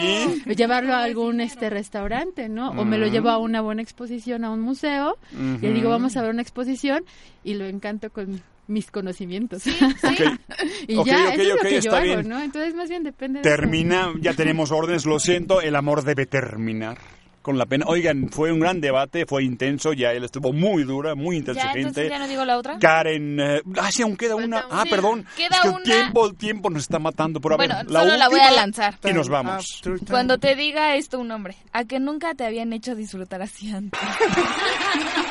llevarlo 0.55 0.93
a 0.93 1.03
algún 1.03 1.41
este 1.41 1.69
restaurante, 1.71 2.47
¿no? 2.49 2.69
O 2.71 2.85
me 2.85 2.97
lo 2.99 3.07
Mm. 3.07 3.11
llevo 3.11 3.29
a 3.29 3.37
una 3.39 3.61
buena 3.61 3.81
exposición, 3.81 4.43
a 4.43 4.51
un 4.51 4.61
museo, 4.61 5.17
y 5.31 5.61
le 5.61 5.71
digo, 5.73 5.89
vamos 5.89 6.15
a 6.17 6.21
ver 6.21 6.29
una 6.31 6.43
exposición 6.43 7.03
y 7.43 7.55
lo 7.55 7.65
encanto 7.65 8.11
con 8.11 8.41
mis 8.67 8.89
conocimientos. 8.91 9.63
Ok. 9.67 10.39
y 10.87 10.95
Ok, 10.95 11.07
ya, 11.07 11.29
ok, 11.29 11.33
eso 11.33 11.41
es 11.41 11.51
ok, 11.51 11.55
lo 11.55 11.61
que 11.61 11.71
yo 11.71 11.77
está 11.79 11.97
hago, 11.97 12.05
bien. 12.05 12.29
¿no? 12.29 12.41
Entonces 12.41 12.73
más 12.75 12.89
bien 12.89 13.03
depende 13.03 13.39
de. 13.39 13.43
Termina, 13.49 14.13
ya 14.21 14.33
tenemos 14.33 14.71
órdenes, 14.71 15.05
lo 15.05 15.19
siento, 15.19 15.61
el 15.61 15.75
amor 15.75 16.03
debe 16.03 16.25
terminar. 16.25 16.97
Con 17.41 17.57
la 17.57 17.65
pena. 17.65 17.85
Oigan, 17.87 18.29
fue 18.29 18.51
un 18.51 18.59
gran 18.59 18.81
debate, 18.81 19.25
fue 19.25 19.43
intenso, 19.43 19.93
ya 19.93 20.11
él 20.13 20.23
estuvo 20.25 20.53
muy 20.53 20.83
dura, 20.83 21.15
muy 21.15 21.37
Ya, 21.37 21.39
intransigente. 21.39 21.79
entonces 21.79 22.09
ya 22.11 22.19
no 22.19 22.27
digo 22.27 22.45
la 22.45 22.55
otra. 22.59 22.77
Karen, 22.77 23.39
eh, 23.39 23.61
ah, 23.79 23.89
sí, 23.91 24.03
aún 24.03 24.15
queda 24.15 24.35
una. 24.35 24.63
Ah, 24.69 24.83
Sí, 24.83 24.89
perdón. 24.91 25.25
queda 25.35 25.55
es 25.55 25.61
que 25.61 25.69
una. 25.69 25.77
el 25.79 25.83
tiempo, 25.83 26.27
el 26.27 26.35
tiempo 26.35 26.69
nos 26.69 26.83
está 26.83 26.99
matando. 26.99 27.41
Pero 27.41 27.55
a 27.55 27.57
Bueno, 27.57 27.75
ver, 27.77 27.87
solo 27.87 28.15
la 28.15 28.29
voy 28.29 28.39
a 28.41 28.51
lanzar. 28.51 28.99
Y 29.03 29.11
nos 29.13 29.27
vamos. 29.27 29.81
Cuando 30.07 30.37
te 30.37 30.53
diga 30.55 30.95
esto 30.95 31.17
un 31.17 31.31
hombre, 31.31 31.55
a 31.73 31.83
que 31.85 31.99
nunca 31.99 32.35
te 32.35 32.45
habían 32.45 32.73
hecho 32.73 32.93
disfrutar 32.93 33.41
así 33.41 33.71
antes. 33.71 33.99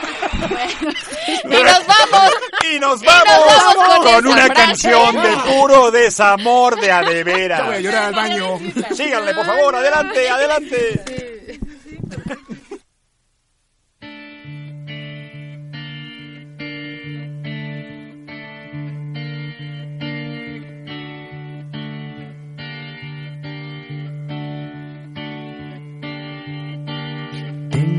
y 1.45 1.62
nos 1.62 1.86
vamos. 1.86 2.32
Y 2.74 2.78
nos 2.80 3.03
Y 3.03 3.07
vamos, 3.07 3.26
nos 3.47 3.76
vamos 3.76 4.07
con 4.12 4.26
una 4.26 4.47
frase. 4.47 4.55
canción 4.62 5.22
de 5.22 5.36
puro 5.51 5.91
desamor 5.91 6.80
de 6.80 6.93
a 6.93 7.03
de 7.03 7.24
veras. 7.24 7.66
Voy 7.66 7.76
a 7.76 7.80
llorar 7.80 8.05
al 8.05 8.14
baño. 8.14 8.59
Síganle, 8.95 9.34
por 9.34 9.47
favor, 9.47 9.76
adelante, 9.76 10.28
adelante. 10.28 11.30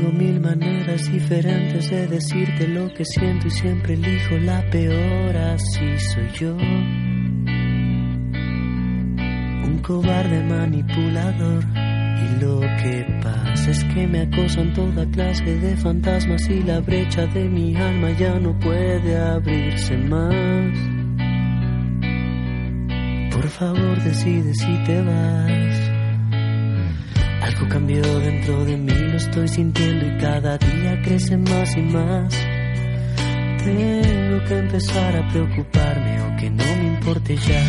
Tengo 0.02 0.18
mil 0.18 0.40
maneras 0.40 1.12
diferentes 1.12 1.88
de 1.88 2.08
decirte 2.08 2.66
lo 2.66 2.92
que 2.92 3.04
siento 3.04 3.46
y 3.46 3.50
siempre 3.52 3.94
elijo 3.94 4.36
la 4.38 4.68
peor, 4.68 5.36
así 5.36 5.96
soy 5.96 6.28
yo. 6.40 6.56
Un 9.64 9.78
cobarde 9.80 10.42
manipulador. 10.42 11.62
Y 12.18 12.40
lo 12.40 12.58
que 12.82 13.06
pasa 13.22 13.70
es 13.70 13.84
que 13.84 14.08
me 14.08 14.22
acosan 14.22 14.72
toda 14.72 15.06
clase 15.06 15.44
de 15.44 15.76
fantasmas 15.76 16.50
y 16.50 16.64
la 16.64 16.80
brecha 16.80 17.26
de 17.26 17.44
mi 17.44 17.76
alma 17.76 18.10
ya 18.18 18.40
no 18.40 18.58
puede 18.58 19.16
abrirse 19.16 19.96
más. 19.98 20.74
Por 23.30 23.46
favor 23.46 24.02
decide 24.02 24.52
si 24.52 24.82
te 24.82 25.00
vas. 25.00 25.91
Algo 27.62 27.74
cambió 27.74 28.18
dentro 28.18 28.64
de 28.64 28.76
mí, 28.76 28.92
lo 28.92 29.16
estoy 29.16 29.46
sintiendo 29.46 30.04
y 30.04 30.18
cada 30.18 30.58
día 30.58 31.00
crece 31.02 31.36
más 31.36 31.76
y 31.76 31.82
más. 31.82 32.34
Tengo 33.62 34.44
que 34.48 34.58
empezar 34.58 35.16
a 35.16 35.28
preocuparme 35.28 36.22
o 36.22 36.36
que 36.38 36.50
no 36.50 36.64
me 36.64 36.86
importe 36.88 37.36
ya. 37.36 37.64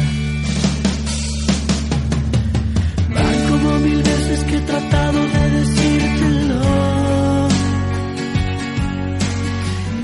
Van 3.14 3.50
como 3.50 3.80
mil 3.82 4.02
veces 4.02 4.44
que 4.46 4.58
he 4.58 4.62
tratado 4.62 5.20
de 5.20 5.50
decírtelo. 5.60 6.62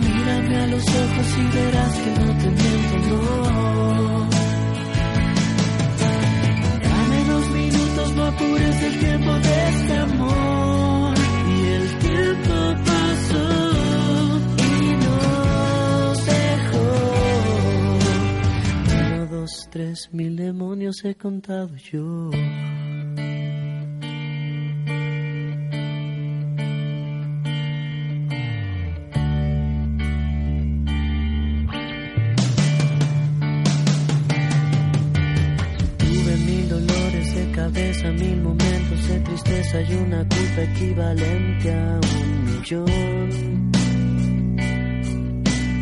Mírame 0.04 0.56
a 0.56 0.68
los 0.68 0.84
ojos 0.84 1.38
y 1.38 1.56
verás 1.56 1.96
que 1.96 2.12
no 2.12 2.38
te 2.38 2.50
miento, 2.52 3.10
no. 3.10 3.49
Tres 19.70 20.10
mil 20.12 20.36
demonios 20.36 21.04
he 21.06 21.16
contado 21.16 21.76
yo. 21.76 22.32
Tristeza 39.80 39.82
y 39.82 39.96
una 39.96 40.28
culpa 40.28 40.62
equivalente 40.62 41.74
a 41.74 42.00
un 42.00 42.46
millón. 42.46 43.72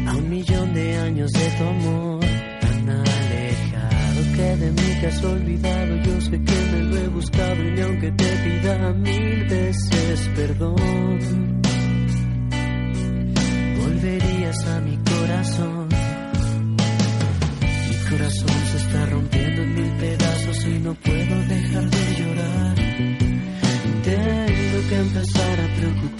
A 0.07 0.15
un 0.15 0.29
millón 0.29 0.73
de 0.73 0.97
años 0.97 1.31
de 1.31 1.49
tu 1.57 1.63
amor, 1.63 2.25
tan 2.61 2.89
alejado 2.89 4.35
que 4.35 4.55
de 4.57 4.71
mí 4.71 5.01
te 5.01 5.07
has 5.07 5.23
olvidado. 5.23 5.97
Yo 6.03 6.21
sé 6.21 6.31
que 6.31 6.55
me 6.71 6.83
lo 6.83 6.97
he 6.97 7.07
buscado 7.07 7.63
y 7.63 7.81
aunque 7.81 8.11
te 8.11 8.25
pida 8.25 8.93
mil 8.93 9.45
veces 9.45 10.29
perdón, 10.35 11.59
volverías 13.81 14.65
a 14.67 14.81
mi 14.81 14.97
corazón. 14.97 15.87
Mi 17.89 18.09
corazón 18.09 18.49
se 18.71 18.77
está 18.77 19.05
rompiendo 19.07 19.61
en 19.61 19.75
mil 19.75 19.91
pedazos 19.97 20.65
y 20.65 20.79
no 20.79 20.93
puedo 20.95 21.41
dejar 21.47 21.89
de 21.89 22.15
llorar. 22.23 22.76
Tengo 24.97 25.11
que 25.11 25.19
empezar 25.19 25.59
a 25.59 25.75
preocuparme 25.75 26.16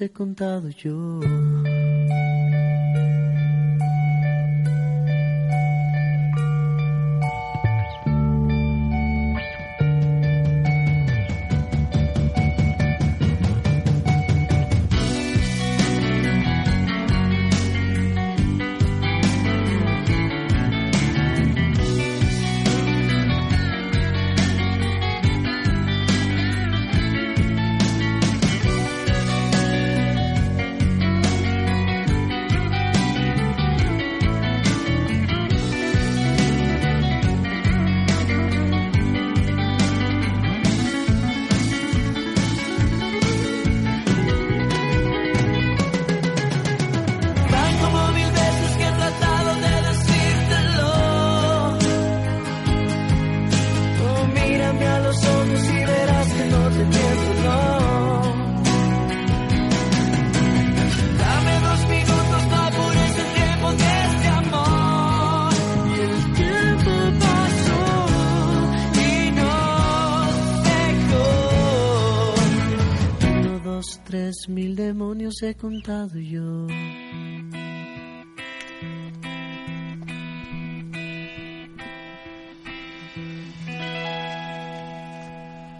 he 0.00 0.08
contado 0.08 0.70
yo. 0.70 1.59
He 75.42 75.54
contado 75.54 76.18
yo. 76.18 76.66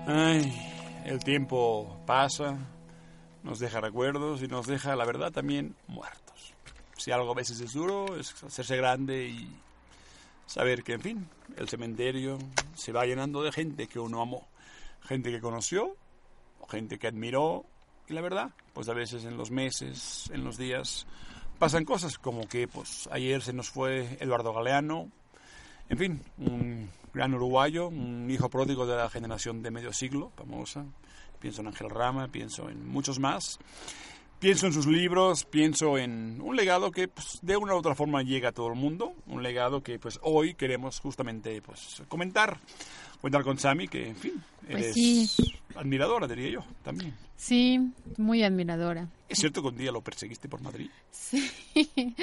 Ay, 0.06 0.52
el 1.04 1.18
tiempo 1.22 2.00
pasa, 2.06 2.58
nos 3.42 3.58
deja 3.58 3.80
recuerdos 3.80 4.42
y 4.42 4.48
nos 4.48 4.66
deja, 4.66 4.96
la 4.96 5.04
verdad, 5.04 5.30
también 5.30 5.76
muertos. 5.86 6.54
Si 6.96 7.10
algo 7.10 7.30
a 7.30 7.34
veces 7.34 7.60
es 7.60 7.74
duro, 7.74 8.16
es 8.16 8.42
hacerse 8.42 8.76
grande 8.76 9.28
y 9.28 9.56
saber 10.46 10.82
que, 10.82 10.94
en 10.94 11.00
fin, 11.00 11.28
el 11.56 11.68
cementerio 11.68 12.38
se 12.74 12.92
va 12.92 13.06
llenando 13.06 13.42
de 13.42 13.52
gente 13.52 13.86
que 13.86 13.98
uno 13.98 14.20
amó, 14.20 14.48
gente 15.02 15.30
que 15.30 15.40
conoció, 15.40 15.96
gente 16.68 16.98
que 16.98 17.06
admiró, 17.06 17.64
y 18.10 18.12
la 18.12 18.20
verdad, 18.20 18.50
pues 18.74 18.88
a 18.88 18.92
veces 18.92 19.24
en 19.24 19.36
los 19.36 19.50
meses, 19.50 20.28
en 20.32 20.42
los 20.42 20.58
días, 20.58 21.06
pasan 21.58 21.84
cosas 21.84 22.18
como 22.18 22.48
que, 22.48 22.66
pues 22.66 23.08
ayer 23.12 23.40
se 23.40 23.52
nos 23.52 23.70
fue 23.70 24.18
Eduardo 24.20 24.52
Galeano, 24.52 25.08
en 25.88 25.98
fin, 25.98 26.22
un 26.38 26.90
gran 27.14 27.34
uruguayo, 27.34 27.88
un 27.88 28.28
hijo 28.30 28.48
pródigo 28.50 28.84
de 28.86 28.96
la 28.96 29.08
generación 29.10 29.62
de 29.62 29.70
medio 29.70 29.92
siglo, 29.92 30.32
famosa. 30.36 30.84
Pienso 31.38 31.60
en 31.62 31.68
Ángel 31.68 31.90
Rama, 31.90 32.28
pienso 32.28 32.68
en 32.68 32.88
muchos 32.88 33.18
más. 33.18 33.58
Pienso 34.40 34.66
en 34.66 34.72
sus 34.72 34.86
libros, 34.86 35.44
pienso 35.44 35.98
en 35.98 36.40
un 36.40 36.56
legado 36.56 36.90
que 36.90 37.08
pues, 37.08 37.40
de 37.42 37.58
una 37.58 37.74
u 37.74 37.78
otra 37.78 37.94
forma 37.94 38.22
llega 38.22 38.48
a 38.48 38.52
todo 38.52 38.68
el 38.68 38.74
mundo, 38.74 39.12
un 39.26 39.42
legado 39.42 39.82
que 39.82 39.98
pues 39.98 40.18
hoy 40.22 40.54
queremos 40.54 40.98
justamente 40.98 41.60
pues 41.60 42.02
comentar, 42.08 42.58
contar 43.20 43.42
con 43.42 43.58
Sami, 43.58 43.88
que 43.88 44.08
en 44.08 44.16
fin, 44.16 44.42
Pues 44.70 44.96
eres 44.96 45.30
sí. 45.30 45.54
admiradora, 45.74 46.26
diría 46.26 46.50
yo, 46.50 46.64
también. 46.82 47.14
Sí, 47.36 47.80
muy 48.16 48.42
admiradora. 48.42 49.08
¿Es 49.28 49.38
cierto 49.38 49.62
que 49.62 49.68
un 49.68 49.76
día 49.76 49.92
lo 49.92 50.02
perseguiste 50.02 50.48
por 50.48 50.60
Madrid? 50.60 50.90
Sí, 51.10 51.50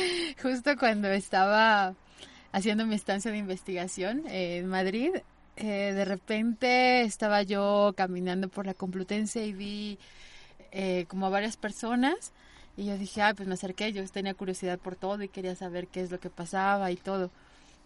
justo 0.42 0.76
cuando 0.78 1.10
estaba 1.10 1.94
haciendo 2.52 2.86
mi 2.86 2.96
estancia 2.96 3.32
de 3.32 3.38
investigación 3.38 4.24
en 4.28 4.68
Madrid, 4.68 5.12
eh, 5.56 5.94
de 5.94 6.06
repente 6.06 7.02
estaba 7.02 7.42
yo 7.44 7.94
caminando 7.98 8.48
por 8.48 8.66
la 8.66 8.74
Complutense 8.74 9.46
y 9.46 9.54
vi 9.54 9.98
eh, 10.72 11.06
como 11.08 11.26
a 11.26 11.30
varias 11.30 11.58
personas 11.58 12.32
y 12.76 12.86
yo 12.86 12.98
dije, 12.98 13.24
ah, 13.24 13.34
pues 13.36 13.48
me 13.48 13.56
acerqué, 13.56 13.92
yo 13.92 14.08
tenía 14.08 14.36
curiosidad 14.36 14.78
por 14.78 14.96
todo 14.96 15.24
y 15.24 15.30
quería 15.30 15.56
saber 15.56 15.88
qué 15.88 16.02
es 16.02 16.12
lo 16.12 16.20
que 16.20 16.30
pasaba 16.30 16.92
y 16.92 16.96
todo. 16.96 17.32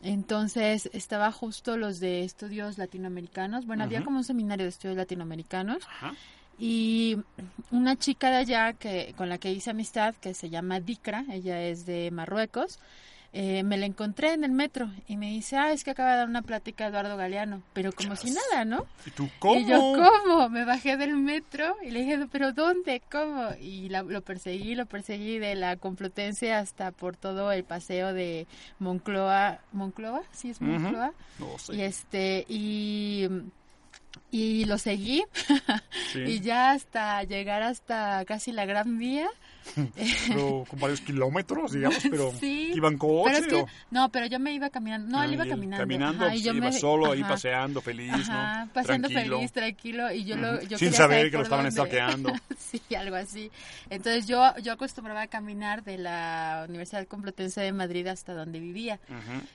Entonces 0.04 0.90
estaba 0.94 1.32
justo 1.32 1.78
los 1.78 2.00
de 2.00 2.24
estudios 2.24 2.78
latinoamericanos, 2.78 3.66
bueno, 3.66 3.84
había 3.84 4.04
como 4.04 4.18
un 4.18 4.24
seminario 4.24 4.66
de 4.66 4.70
estudios 4.70 4.98
latinoamericanos. 4.98 5.84
Y 6.58 7.18
una 7.72 7.96
chica 7.96 8.30
de 8.30 8.38
allá 8.38 8.74
que 8.74 9.14
con 9.18 9.30
la 9.30 9.38
que 9.38 9.52
hice 9.52 9.72
amistad 9.72 10.14
que 10.16 10.34
se 10.34 10.50
llama 10.50 10.80
Dikra, 10.80 11.26
ella 11.32 11.62
es 11.64 11.86
de 11.86 12.12
Marruecos, 12.12 12.80
eh, 13.34 13.64
me 13.64 13.78
la 13.78 13.86
encontré 13.86 14.34
en 14.34 14.44
el 14.44 14.52
metro 14.52 14.90
y 15.08 15.16
me 15.16 15.28
dice, 15.30 15.56
ah, 15.58 15.72
es 15.72 15.84
que 15.86 15.92
acaba 15.92 16.12
de 16.12 16.18
dar 16.18 16.28
una 16.28 16.42
plática 16.42 16.88
Eduardo 16.88 17.16
Galeano, 17.16 17.62
pero 17.74 17.94
como 17.94 18.16
si 18.18 18.32
nada, 18.32 18.66
¿no? 18.66 18.86
¿Y 19.06 19.12
tú 19.12 19.30
cómo? 19.40 19.56
Y 19.60 19.66
yo, 19.66 19.78
¿cómo? 20.26 20.50
Me 20.50 20.66
bajé 20.66 20.98
del 20.98 21.16
metro 21.16 21.78
y 21.82 21.92
le 21.92 22.02
dije, 22.02 22.28
¿pero 22.32 22.52
dónde? 22.52 23.02
¿Cómo? 23.10 23.50
Y 23.62 23.88
la- 23.90 24.04
lo 24.04 24.22
perseguí, 24.22 24.76
lo 24.76 24.86
perseguí 24.86 25.40
de 25.40 25.56
la 25.56 25.78
Complutense 25.78 26.52
hasta 26.54 26.92
por 26.92 27.16
todo 27.16 27.52
el 27.54 27.64
paseo 27.64 28.14
de 28.14 28.48
Moncloa. 28.80 29.60
¿Moncloa? 29.72 30.24
Sí, 30.34 30.50
es. 30.50 30.60
Moncloa. 30.62 31.14
No 31.40 31.58
sé. 31.58 31.76
Y 31.76 31.82
este, 31.82 32.46
y, 32.50 33.30
y 34.32 34.66
lo 34.66 34.78
seguí. 34.78 35.24
Sí. 36.14 36.20
y 36.26 36.40
ya 36.40 36.72
hasta 36.72 37.24
llegar 37.24 37.62
hasta 37.64 38.24
casi 38.26 38.52
la 38.52 38.66
Gran 38.66 38.98
Vía. 38.98 39.28
Pero 40.28 40.66
con 40.68 40.80
varios 40.80 41.02
kilómetros, 41.02 41.74
digamos, 41.74 42.00
pero 42.10 42.32
Sí, 42.40 42.72
iban 42.74 42.98
coche 42.98 43.30
pero 43.32 43.38
es 43.38 43.48
que- 43.48 43.56
o- 43.62 43.68
no, 43.92 44.10
pero 44.10 44.26
yo 44.26 44.40
me 44.40 44.52
iba 44.54 44.72
caminando. 44.72 45.08
No, 45.08 45.20
Ah, 45.22 45.26
él 45.26 45.34
iba 45.34 45.46
caminando. 45.46 45.84
Caminando, 45.84 46.26
Ajá, 46.26 46.34
y 46.36 46.40
pues, 46.40 46.44
yo 46.44 46.54
iba 46.56 46.66
me- 46.72 46.80
solo 46.80 47.12
ahí 47.12 47.20
ajá. 47.22 47.30
paseando, 47.30 47.80
feliz, 47.80 48.12
Ajá, 48.12 48.66
¿no? 48.66 48.72
paseando 48.74 49.08
Tranquilo. 49.08 49.36
feliz, 49.38 49.52
tranquilo. 49.52 50.12
Y 50.12 50.24
yo, 50.26 50.36
lo, 50.36 50.60
yo 50.64 50.80
Sin 50.80 50.92
saber 50.94 51.30
que 51.30 51.38
lo 51.38 51.44
estaban 51.44 51.66
dónde. 51.66 51.72
stalkeando. 51.80 52.34
sí, 52.58 52.82
algo 52.96 53.16
así. 53.18 53.52
Entonces 53.92 54.26
yo, 54.28 54.44
yo 54.64 54.74
acostumbraba 54.74 55.22
a 55.22 55.28
caminar 55.28 55.84
de 55.84 56.00
la 56.00 56.66
Universidad 56.68 57.06
Complutense 57.08 57.62
de 57.62 57.72
Madrid 57.72 58.08
hasta 58.08 58.34
donde 58.34 58.60
vivía. 58.60 59.00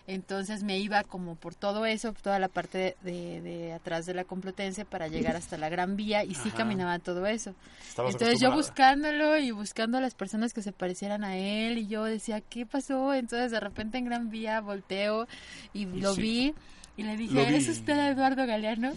Entonces 0.07 0.63
me 0.63 0.79
iba 0.79 1.03
como 1.03 1.35
por 1.35 1.57
todo 1.57 1.85
eso, 1.85 2.13
toda 2.23 2.39
la 2.39 2.49
parte 2.49 2.97
de, 3.03 3.41
de 3.41 3.73
atrás 3.73 4.07
de 4.07 4.15
la 4.15 4.23
Complutense 4.23 4.66
para 4.85 5.09
llegar 5.09 5.37
hasta 5.37 5.57
la 5.57 5.69
Gran 5.69 5.97
Vía 5.97 6.25
y 6.25 6.35
sí 6.35 6.49
Ajá. 6.49 6.59
caminaba 6.59 6.99
todo 6.99 7.27
eso. 7.27 7.55
Estabas 7.89 8.13
Entonces 8.13 8.41
yo 8.41 8.53
buscándolo 8.53 9.39
y 9.39 9.51
buscando 9.51 9.99
a 9.99 10.01
las 10.01 10.15
personas 10.15 10.53
que 10.53 10.63
se 10.63 10.73
parecieran 10.73 11.25
a 11.25 11.37
él 11.37 11.79
y 11.79 11.87
yo 11.87 12.05
decía, 12.05 12.41
¿qué 12.41 12.67
pasó? 12.67 13.15
Entonces 13.15 13.51
de 13.51 13.61
repente 13.61 13.99
en 13.99 14.05
Gran 14.07 14.31
Vía 14.31 14.61
volteo 14.61 15.27
y 15.73 15.87
lo 15.87 16.15
sí. 16.15 16.21
vi 16.23 16.55
y 16.97 17.03
le 17.03 17.17
dije, 17.17 17.47
¿eres 17.47 17.69
usted 17.69 17.99
Eduardo 18.11 18.47
Galeano? 18.47 18.93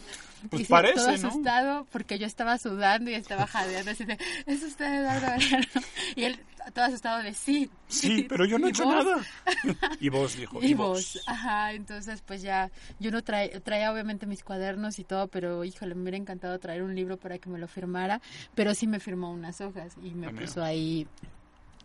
Pues 0.50 0.62
y 0.62 0.66
parece, 0.66 0.96
todo 0.96 1.08
¿no? 1.08 1.14
asustado 1.28 1.88
porque 1.92 2.18
yo 2.18 2.26
estaba 2.26 2.58
sudando 2.58 3.12
y 3.12 3.14
estaba 3.14 3.46
jadeando 3.46 3.92
así 3.92 4.06
de, 4.06 4.18
¿es 4.46 4.64
usted 4.64 5.02
Eduardo 5.02 5.28
Galeano? 5.28 5.68
Y 6.16 6.24
él 6.24 6.40
todo 6.72 6.86
asustado 6.86 7.24
de 7.24 7.34
sí. 7.34 7.72
Sí, 7.88 8.24
pero 8.28 8.46
yo 8.46 8.60
no 8.60 8.68
he 8.68 8.70
¿Y 8.70 8.72
hecho 8.72 8.86
vos? 8.86 8.86
nada. 8.86 9.28
y 10.00 10.10
vos 10.10 10.36
dijo, 10.36 10.62
Y 10.62 10.74
vos, 10.74 11.20
ajá, 11.26 11.74
entonces 11.74 12.22
pues 12.22 12.42
ya, 12.42 12.72
yo 13.00 13.12
no 13.12 13.24
trae, 13.24 13.62
traía 13.62 13.92
obviamente 13.94 14.26
mis 14.28 14.44
cuadernos 14.44 15.00
y 15.00 15.06
todo, 15.06 15.28
pero 15.30 15.64
híjole, 15.64 15.96
me 15.96 16.02
hubiera 16.04 16.18
encantado 16.18 16.60
traer 16.60 16.84
un 16.84 16.96
libro 16.96 17.18
para 17.18 17.40
que 17.40 17.50
me 17.50 17.60
lo 17.60 17.68
firmara, 17.68 18.22
pero 18.56 18.74
sí 18.76 18.88
me 18.88 19.00
firmó 19.00 19.32
unas 19.32 19.62
hojas 19.62 19.96
y 19.98 20.16
me 20.16 20.28
Ah, 20.28 20.32
puso 20.32 20.64
ahí, 20.64 21.08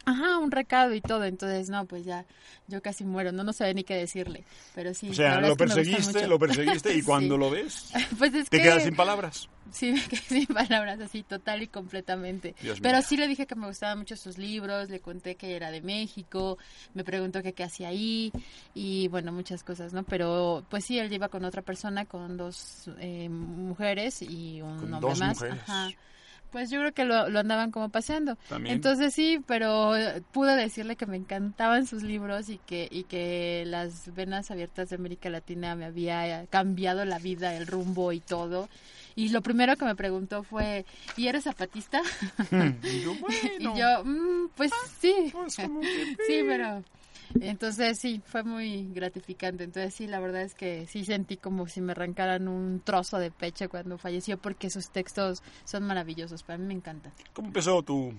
ajá, 0.06 0.38
un 0.38 0.50
recado 0.50 0.94
y 0.94 1.00
todo, 1.00 1.24
entonces 1.24 1.68
no, 1.70 1.84
pues 1.86 2.04
ya, 2.04 2.24
yo 2.68 2.82
casi 2.82 3.04
muero, 3.04 3.32
no, 3.32 3.44
no 3.44 3.52
sabía 3.52 3.74
ni 3.74 3.84
qué 3.84 3.94
decirle, 3.94 4.44
pero 4.74 4.94
sí. 4.94 5.10
O 5.10 5.14
sea, 5.14 5.40
lo 5.40 5.48
es 5.48 5.52
que 5.52 5.64
perseguiste, 5.64 6.26
lo 6.26 6.38
perseguiste 6.38 6.94
y 6.94 7.02
cuando 7.04 7.34
Sí. 7.34 7.40
lo 7.40 7.50
ves, 7.50 7.90
Pues 8.18 8.34
es 8.34 8.48
te 8.50 8.56
que- 8.58 8.62
quedas 8.64 8.82
sin 8.84 8.94
palabras. 8.96 9.48
Sí, 9.72 9.92
me 9.92 10.00
quedé 10.02 10.20
sin 10.20 10.46
palabras, 10.46 11.00
así, 11.00 11.22
total 11.22 11.62
y 11.62 11.66
completamente. 11.68 12.54
Dios 12.62 12.80
Pero 12.80 12.98
mío. 12.98 13.06
sí 13.08 13.16
le 13.16 13.26
dije 13.26 13.46
que 13.46 13.54
me 13.56 13.66
gustaban 13.66 13.98
mucho 13.98 14.14
sus 14.16 14.38
libros, 14.38 14.88
le 14.90 15.00
conté 15.00 15.34
que 15.36 15.56
era 15.56 15.70
de 15.70 15.80
México, 15.80 16.58
me 16.92 17.02
preguntó 17.02 17.42
que 17.42 17.54
qué 17.54 17.64
hacía 17.64 17.88
ahí 17.88 18.30
y 18.74 19.08
bueno, 19.08 19.32
muchas 19.32 19.64
cosas, 19.64 19.92
¿no? 19.92 20.04
Pero 20.04 20.64
pues 20.68 20.84
sí, 20.84 20.98
él 20.98 21.12
iba 21.12 21.28
con 21.28 21.44
otra 21.44 21.62
persona, 21.62 22.04
con 22.04 22.36
dos 22.36 22.88
eh, 23.00 23.28
mujeres 23.28 24.22
y 24.22 24.60
un 24.62 24.78
Con 24.78 24.94
hombre 24.94 25.10
dos 25.10 25.18
más. 25.18 25.36
mujeres. 25.40 25.58
Ajá. 25.62 25.88
Pues 26.54 26.70
yo 26.70 26.78
creo 26.78 26.92
que 26.94 27.04
lo, 27.04 27.28
lo 27.30 27.40
andaban 27.40 27.72
como 27.72 27.88
paseando. 27.88 28.36
También. 28.48 28.76
Entonces 28.76 29.12
sí, 29.12 29.40
pero 29.44 29.96
eh, 29.96 30.22
pude 30.30 30.54
decirle 30.54 30.94
que 30.94 31.04
me 31.04 31.16
encantaban 31.16 31.84
sus 31.84 32.04
libros 32.04 32.48
y 32.48 32.58
que, 32.58 32.86
y 32.92 33.02
que 33.02 33.64
las 33.66 34.14
venas 34.14 34.52
abiertas 34.52 34.88
de 34.88 34.94
América 34.94 35.28
Latina 35.30 35.74
me 35.74 35.84
había 35.84 36.46
cambiado 36.46 37.04
la 37.04 37.18
vida, 37.18 37.56
el 37.56 37.66
rumbo 37.66 38.12
y 38.12 38.20
todo. 38.20 38.68
Y 39.16 39.30
lo 39.30 39.42
primero 39.42 39.74
que 39.76 39.84
me 39.84 39.96
preguntó 39.96 40.44
fue, 40.44 40.86
¿y 41.16 41.26
eres 41.26 41.42
zapatista? 41.42 42.02
Y 42.84 43.00
yo, 43.02 43.16
y 43.58 43.64
yo, 43.76 44.04
"Mm, 44.04 44.50
pues 44.56 44.70
sí. 45.00 45.32
sí, 45.48 46.40
pero... 46.46 46.84
Entonces 47.40 47.98
sí, 47.98 48.22
fue 48.24 48.42
muy 48.44 48.88
gratificante. 48.92 49.64
Entonces 49.64 49.94
sí, 49.94 50.06
la 50.06 50.20
verdad 50.20 50.42
es 50.42 50.54
que 50.54 50.86
sí 50.86 51.04
sentí 51.04 51.36
como 51.36 51.66
si 51.66 51.80
me 51.80 51.92
arrancaran 51.92 52.48
un 52.48 52.80
trozo 52.80 53.18
de 53.18 53.30
pecho 53.30 53.68
cuando 53.68 53.98
falleció 53.98 54.38
porque 54.38 54.70
sus 54.70 54.90
textos 54.90 55.42
son 55.64 55.84
maravillosos. 55.84 56.42
Para 56.42 56.58
mí 56.58 56.66
me 56.66 56.74
encantan. 56.74 57.12
¿Cómo 57.32 57.48
empezó 57.48 57.82
tu, 57.82 58.14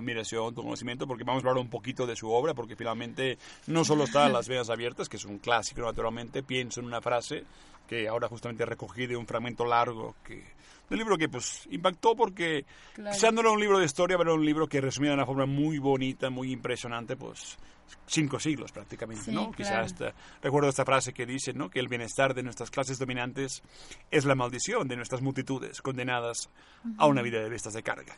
admiración, 0.00 0.54
tu 0.54 0.62
conocimiento? 0.62 1.06
Porque 1.06 1.24
vamos 1.24 1.44
a 1.44 1.48
hablar 1.48 1.62
un 1.62 1.70
poquito 1.70 2.06
de 2.06 2.16
su 2.16 2.30
obra, 2.30 2.54
porque 2.54 2.76
finalmente 2.76 3.38
no 3.66 3.84
solo 3.84 4.04
está 4.04 4.28
Las 4.28 4.48
Venas 4.48 4.70
Abiertas, 4.70 5.08
que 5.08 5.16
es 5.16 5.24
un 5.24 5.38
clásico 5.38 5.82
naturalmente, 5.82 6.42
pienso 6.42 6.80
en 6.80 6.86
una 6.86 7.00
frase 7.00 7.44
que 7.88 8.08
ahora 8.08 8.28
justamente 8.28 8.64
recogí 8.66 9.06
de 9.06 9.16
un 9.16 9.26
fragmento 9.26 9.64
largo 9.64 10.16
que 10.24 10.42
un 10.88 10.98
libro 10.98 11.16
que 11.18 11.28
pues 11.28 11.66
impactó 11.70 12.14
porque 12.14 12.64
Claro. 12.94 13.10
quizás 13.14 13.32
no 13.32 13.40
era 13.40 13.50
un 13.50 13.60
libro 13.60 13.78
de 13.78 13.86
historia, 13.86 14.16
pero 14.16 14.30
era 14.32 14.38
un 14.40 14.46
libro 14.46 14.68
que 14.68 14.80
resumía 14.80 15.10
de 15.10 15.16
una 15.16 15.26
forma 15.26 15.44
muy 15.46 15.78
bonita, 15.78 16.30
muy 16.30 16.52
impresionante, 16.52 17.16
pues 17.16 17.56
cinco 18.06 18.38
siglos 18.40 18.70
prácticamente, 18.72 19.24
Sí, 19.24 19.30
¿no? 19.32 19.50
claro. 19.50 19.56
Quizás 19.56 19.86
esta- 19.86 20.12
recuerdo 20.42 20.68
esta 20.68 20.84
frase 20.84 21.12
que 21.12 21.26
dice, 21.26 21.52
¿no? 21.52 21.70
Que 21.70 21.78
el 21.80 21.88
bienestar 21.88 22.34
de 22.34 22.42
nuestras 22.44 22.70
clases 22.70 22.98
dominantes 22.98 23.62
es 24.10 24.24
la 24.24 24.34
maldición 24.36 24.86
de 24.88 24.96
nuestras 24.96 25.22
multitudes 25.22 25.80
condenadas 25.82 26.50
a 26.98 27.06
una 27.06 27.22
vida 27.22 27.40
de 27.40 27.48
bestas 27.48 27.72
de 27.74 27.82
carga. 27.82 28.16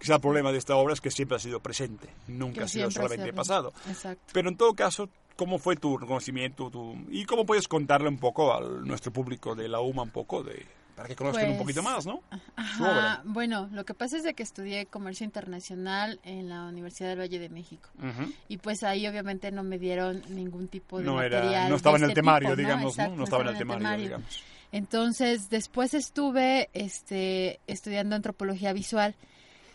Quizá 0.00 0.14
el 0.14 0.20
problema 0.20 0.50
de 0.50 0.58
esta 0.58 0.74
obra 0.76 0.94
es 0.94 1.00
que 1.00 1.10
siempre 1.10 1.36
ha 1.36 1.40
sido 1.40 1.60
presente, 1.60 2.08
nunca 2.26 2.60
Que 2.60 2.64
ha 2.64 2.68
sido 2.68 2.90
solamente 2.90 3.32
pasado. 3.32 3.72
Exacto. 3.88 4.24
Pero 4.32 4.48
en 4.48 4.56
todo 4.56 4.72
caso, 4.74 5.08
¿cómo 5.36 5.58
fue 5.58 5.76
tu 5.76 5.98
reconocimiento? 5.98 6.70
Tu, 6.70 6.96
¿Y 7.10 7.24
cómo 7.26 7.44
puedes 7.46 7.68
contarle 7.68 8.08
un 8.08 8.18
poco 8.18 8.52
a 8.54 8.60
nuestro 8.60 9.12
público 9.12 9.54
de 9.54 9.68
la 9.68 9.80
UMA 9.80 10.02
un 10.04 10.10
poco 10.10 10.42
de 10.42 10.66
para 10.96 11.08
que 11.08 11.16
conozcan 11.16 11.44
un 11.46 11.52
Pues, 11.52 11.62
poquito 11.62 11.82
más, 11.82 12.04
¿no? 12.04 12.20
Ajá, 12.56 13.22
bueno, 13.24 13.70
lo 13.72 13.84
que 13.84 13.94
pasa 13.94 14.18
es 14.18 14.22
de 14.22 14.34
que 14.34 14.42
estudié 14.42 14.84
comercio 14.84 15.24
internacional 15.24 16.20
en 16.24 16.50
la 16.50 16.64
Universidad 16.64 17.08
del 17.10 17.20
Valle 17.20 17.38
de 17.38 17.48
México. 17.48 17.88
Ujú. 17.98 18.30
Y 18.48 18.58
pues 18.58 18.82
ahí 18.82 19.06
obviamente 19.06 19.50
no 19.50 19.62
me 19.62 19.78
dieron 19.78 20.22
ningún 20.28 20.68
tipo 20.68 20.98
de 20.98 21.04
No 21.06 21.22
era- 21.22 21.38
material. 21.40 21.70
no 21.70 21.76
estaba 21.76 21.94
de 21.96 21.98
en 22.00 22.04
el 22.04 22.10
este 22.10 22.20
temario, 22.20 22.48
tipo, 22.50 22.56
digamos, 22.60 22.84
¿no? 22.84 22.90
Exacto, 22.90 23.16
No 23.16 23.24
estaba 23.24 23.42
en 23.44 23.48
el 23.48 23.56
temario, 23.58 23.98
digamos. 23.98 24.42
Entonces, 24.72 25.48
después 25.50 25.94
estuve 25.94 26.68
este, 26.74 27.60
estudiando 27.66 28.14
antropología 28.14 28.72
visual 28.72 29.14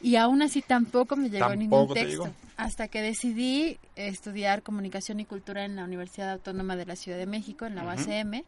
y 0.02 0.16
aún 0.16 0.42
así 0.42 0.62
tampoco 0.62 1.16
me 1.16 1.30
llegó 1.30 1.56
ningún 1.56 1.88
Tampoco 1.88 1.94
texto. 1.94 2.30
Hasta 2.58 2.88
que 2.88 3.02
decidí 3.02 3.78
estudiar 3.96 4.64
comunicación 4.64 5.20
y 5.20 5.26
cultura 5.26 5.66
en 5.66 5.76
la 5.76 5.84
Universidad 5.84 6.32
Autónoma 6.32 6.78
de 6.78 6.86
la 6.86 6.96
Ciudad 6.96 7.18
de 7.18 7.26
México, 7.26 7.66
en 7.66 7.76
la 7.76 7.84
UACM, 7.84 8.44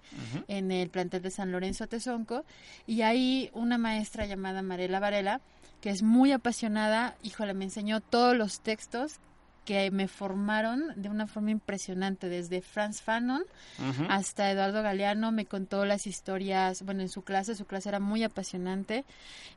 en 0.47 0.71
el 0.71 0.89
plantel 0.89 1.21
de 1.21 1.31
San 1.31 1.51
Lorenzo 1.51 1.83
Atezonco. 1.83 2.45
Y 2.85 3.01
ahí 3.01 3.49
una 3.53 3.77
maestra 3.77 4.25
llamada 4.25 4.61
Marela 4.61 5.01
Varela, 5.01 5.41
que 5.81 5.89
es 5.89 6.03
muy 6.03 6.31
apasionada, 6.31 7.15
híjole, 7.21 7.53
me 7.53 7.65
enseñó 7.65 7.99
todos 7.99 8.35
los 8.35 8.61
textos 8.61 9.19
que 9.67 9.91
me 9.91 10.07
formaron 10.07 10.93
de 10.95 11.09
una 11.09 11.27
forma 11.27 11.51
impresionante, 11.51 12.29
desde 12.29 12.61
Franz 12.61 13.01
Fanon 13.01 13.43
hasta 14.09 14.49
Eduardo 14.49 14.81
Galeano 14.81 15.33
me 15.33 15.45
contó 15.45 15.83
las 15.83 16.07
historias, 16.07 16.83
bueno, 16.83 17.01
en 17.01 17.09
su 17.09 17.21
clase, 17.21 17.53
su 17.53 17.65
clase 17.65 17.89
era 17.89 17.99
muy 17.99 18.23
apasionante, 18.23 19.03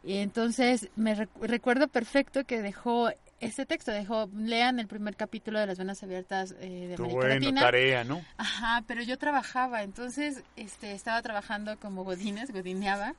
y 0.02 0.16
entonces 0.16 0.88
me 0.96 1.16
recu- 1.16 1.46
recuerdo 1.46 1.86
perfecto 1.86 2.42
que 2.44 2.60
dejó 2.60 3.10
este 3.40 3.64
texto, 3.66 3.90
dejó, 3.90 4.28
lean 4.36 4.78
el 4.78 4.86
primer 4.86 5.16
capítulo 5.16 5.58
de 5.58 5.66
Las 5.66 5.78
Venas 5.78 6.02
Abiertas 6.02 6.54
eh, 6.60 6.86
de 6.88 6.94
América 6.94 7.14
buena 7.14 7.34
Latina. 7.36 7.60
tarea, 7.60 8.04
¿no? 8.04 8.22
Ajá, 8.36 8.84
pero 8.86 9.02
yo 9.02 9.16
trabajaba, 9.18 9.82
entonces 9.82 10.42
este 10.56 10.92
estaba 10.92 11.22
trabajando 11.22 11.78
como 11.78 12.04
godines, 12.04 12.50
godineaba, 12.52 13.14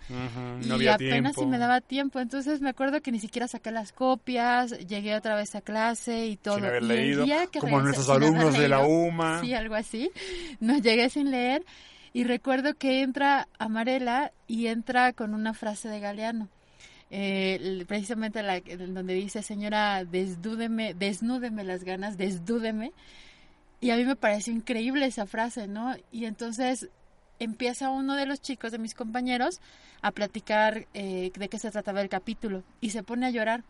y 0.62 0.68
no 0.68 0.76
había 0.76 0.94
apenas 0.96 1.34
tiempo. 1.34 1.42
si 1.42 1.46
me 1.48 1.58
daba 1.58 1.82
tiempo, 1.82 2.20
entonces 2.20 2.62
me 2.62 2.70
acuerdo 2.70 3.02
que 3.02 3.12
ni 3.12 3.20
siquiera 3.20 3.48
saqué 3.48 3.72
las 3.72 3.92
copias, 3.94 4.72
llegué 4.88 5.16
otra 5.16 5.36
vez 5.36 5.56
a 5.56 5.62
clase 5.62 6.28
y 6.28 6.38
todo. 6.38 6.56
Sin 6.56 6.66
haber 6.66 6.84
y 6.84 6.88
leído, 6.88 7.26
que 7.52 7.60
como 7.60 7.80
regresé- 7.80 7.84
nuestros 7.84 8.10
alumnos 8.10 8.58
de 8.58 8.68
la 8.68 8.86
UMA. 8.86 9.42
Sí, 9.42 9.54
algo 9.54 9.76
así. 9.76 10.12
No 10.60 10.78
llegué 10.78 11.10
sin 11.10 11.32
leer 11.32 11.64
y 12.14 12.26
recuerdo 12.26 12.76
que 12.76 13.02
entra 13.02 13.48
Amarela 13.58 14.32
y 14.48 14.68
entra 14.68 15.14
con 15.14 15.34
una 15.34 15.54
frase 15.54 15.88
de 15.90 16.00
Galeano. 16.00 16.50
Eh, 17.14 17.84
precisamente 17.88 18.42
la, 18.42 18.62
donde 18.62 19.14
dice, 19.14 19.44
señora, 19.44 20.06
desdúdeme, 20.06 20.94
desnúdeme 20.94 21.64
las 21.66 21.84
ganas, 21.84 22.18
desdúdeme. 22.18 22.94
Y 23.82 23.90
a 23.90 23.98
mí 23.98 24.06
me 24.06 24.16
pareció 24.16 24.54
increíble 24.54 25.06
esa 25.06 25.26
frase, 25.26 25.68
¿no? 25.68 25.96
Y 26.12 26.26
entonces 26.26 26.90
empieza 27.40 27.90
uno 27.90 28.16
de 28.16 28.26
los 28.26 28.42
chicos 28.42 28.72
de 28.72 28.78
mis 28.78 28.94
compañeros 28.94 29.60
a 30.02 30.12
platicar 30.12 30.88
eh, 30.94 31.32
de 31.36 31.50
qué 31.50 31.60
se 31.60 31.72
trataba 31.72 32.02
el 32.02 32.10
capítulo 32.10 32.64
y 32.80 32.92
se 32.92 33.04
pone 33.04 33.26
a 33.26 33.32
llorar. 33.32 33.64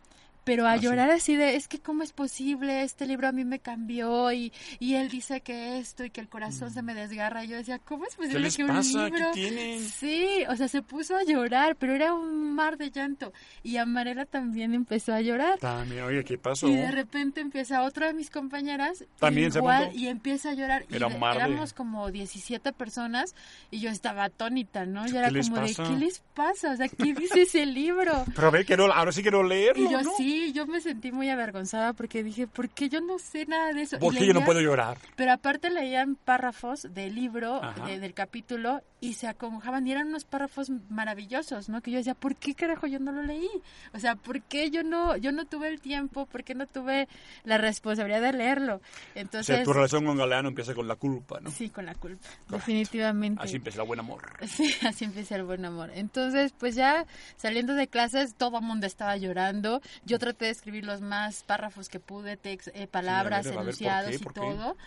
Pero 0.44 0.66
a 0.66 0.72
Ah, 0.74 0.78
sí. 0.78 0.84
llorar 0.86 1.12
así 1.12 1.36
de, 1.36 1.56
es 1.56 1.68
que 1.68 1.80
cómo 1.80 2.02
es 2.04 2.14
posible, 2.14 2.82
este 2.84 3.06
libro 3.06 3.28
a 3.28 3.32
mí 3.32 3.46
me 3.46 3.60
cambió 3.60 4.32
y, 4.32 4.52
y 4.80 4.96
él 4.96 5.10
dice 5.10 5.42
que 5.42 5.78
esto 5.78 6.04
y 6.04 6.10
que 6.10 6.20
el 6.22 6.30
corazón 6.30 6.72
se 6.72 6.82
me 6.82 6.96
desgarra. 6.96 7.44
Y 7.46 7.50
yo 7.50 7.58
decía, 7.58 7.78
¿cómo 7.80 8.06
es 8.06 8.16
posible 8.16 8.40
Mm. 8.40 8.44
les 8.44 8.58
que 8.58 8.64
un 8.64 8.70
pasa? 8.70 9.06
¿Qué 9.06 9.16
libro... 9.18 9.32
tienen? 9.34 9.80
Sí, 9.82 10.44
o 10.50 10.56
sea, 10.56 10.68
se 10.68 10.82
puso 10.82 11.16
a 11.16 11.24
llorar, 11.24 11.76
pero 11.76 11.94
era 11.94 12.14
un 12.14 12.56
mar 12.56 12.78
de 12.78 12.90
llanto. 12.90 13.34
Y 13.62 13.78
Amarela 13.78 14.26
también 14.26 14.74
empezó 14.74 15.14
a 15.14 15.22
llorar. 15.22 15.60
También, 15.60 16.04
oye, 16.04 16.24
¿qué 16.24 16.38
pasó? 16.38 16.68
Y 16.68 16.76
de 16.76 16.90
repente 16.92 17.40
empieza 17.42 17.84
otra 17.84 18.08
de 18.08 18.14
mis 18.14 18.30
compañeras 18.32 19.06
También 19.20 19.52
igual, 19.56 19.92
y 19.96 20.08
empieza 20.08 20.50
a 20.50 20.54
llorar. 20.54 20.86
Era 20.90 21.08
y 21.10 21.14
un 21.14 21.20
mar 21.20 21.36
de- 21.38 21.44
éramos 21.44 21.74
como 21.74 22.10
17 22.10 22.74
personas 22.74 23.36
y 23.70 23.80
yo 23.80 23.90
estaba 23.92 24.24
atónita, 24.24 24.86
¿no? 24.86 25.06
Y 25.06 25.12
¿Qué 25.12 25.18
era 25.20 25.28
como 25.30 25.56
pasa? 25.58 25.84
de, 25.84 25.90
¿qué 25.90 25.96
les 25.98 26.20
pasa? 26.34 26.72
O 26.72 26.76
sea, 26.78 26.88
¿qué 26.88 27.14
dice 27.14 27.42
ese 27.44 27.66
libro? 27.66 28.26
Pero 28.36 28.50
ve, 28.52 28.66
quiero, 28.66 28.92
ahora 28.92 29.12
sí 29.12 29.22
quiero 29.22 29.44
leerlo, 29.44 29.84
Y 29.88 29.92
yo 29.92 30.02
¿no? 30.02 30.12
sí, 30.18 30.31
yo 30.54 30.68
me 30.68 30.82
sentí 30.82 31.12
muy 31.12 31.30
avergonzada 31.30 31.94
porque 31.94 32.24
dije, 32.24 32.48
¿por 32.48 32.70
qué 32.70 32.90
yo 32.90 33.02
no 33.02 33.18
sé 33.20 33.46
nada 33.46 33.74
de 33.74 33.84
eso? 33.84 34.00
¿Por 34.00 34.16
qué 34.16 34.26
yo 34.28 34.34
no 34.34 34.44
puedo 34.46 34.62
llorar? 34.62 34.98
Pero 35.16 35.32
aparte 35.34 35.70
leían 35.70 36.16
párrafos 36.16 36.88
del 36.94 37.16
libro, 37.16 37.62
de- 37.86 38.00
del 38.00 38.14
capítulo, 38.14 38.82
y 39.04 39.14
se 39.16 39.28
acongojaban 39.28 39.88
y 39.88 39.92
eran 39.92 40.08
unos 40.10 40.26
párrafos 40.26 40.70
maravillosos, 40.90 41.70
¿no? 41.70 41.82
Que 41.82 41.90
yo 41.92 41.98
decía, 41.98 42.14
¿por 42.14 42.36
qué 42.36 42.54
carajo 42.54 42.86
yo 42.86 43.00
no 43.00 43.12
lo 43.12 43.24
leí? 43.24 43.50
O 43.94 44.00
sea, 44.00 44.16
¿por 44.16 44.42
qué 44.44 44.70
yo 44.70 44.84
no, 44.84 45.18
yo 45.18 45.32
no 45.32 45.46
tuve 45.46 45.70
el 45.70 45.82
tiempo? 45.82 46.28
¿Por 46.28 46.44
qué 46.44 46.54
no 46.54 46.68
tuve 46.68 47.08
la 47.44 47.58
responsabilidad 47.58 48.22
de 48.22 48.34
leerlo? 48.34 48.76
O 48.76 48.82
Entonces, 49.16 49.56
sea, 49.56 49.64
tu 49.64 49.74
relación 49.74 50.06
con 50.06 50.18
Galeano 50.18 50.50
empieza 50.50 50.76
con 50.76 50.88
la 50.88 50.96
culpa, 50.96 51.40
¿no? 51.40 51.50
sí, 51.50 51.70
con 51.70 51.88
la 51.88 51.96
culpa, 51.96 52.28
definitivamente. 52.50 53.42
Así 53.44 53.56
empieza 53.56 53.82
el 53.82 53.88
buen 53.88 54.00
amor. 54.00 54.22
Sí, 54.48 54.72
así 54.88 55.06
empieza 55.06 55.36
el 55.36 55.44
buen 55.44 55.66
amor. 55.66 55.90
Entonces, 55.96 56.54
pues 56.58 56.76
ya 56.76 57.06
saliendo 57.38 57.74
de 57.74 57.88
clases, 57.88 58.36
todo 58.36 58.58
el 58.60 58.64
mundo 58.64 58.86
estaba 58.86 59.18
llorando. 59.18 59.82
Yo 60.06 60.20
traté 60.22 60.46
de 60.46 60.52
escribir 60.52 60.86
los 60.86 61.02
más 61.02 61.44
párrafos 61.44 61.90
que 61.90 62.00
pude, 62.00 62.38
tex- 62.40 62.72
eh, 62.74 62.88
palabras, 62.88 63.46
a 63.48 63.50
ver, 63.50 63.60
a 63.60 63.64
ver, 63.64 63.76
¿por 63.76 63.84
enunciados 63.84 64.10
qué? 64.12 64.16
y 64.16 64.20
todo. 64.34 64.78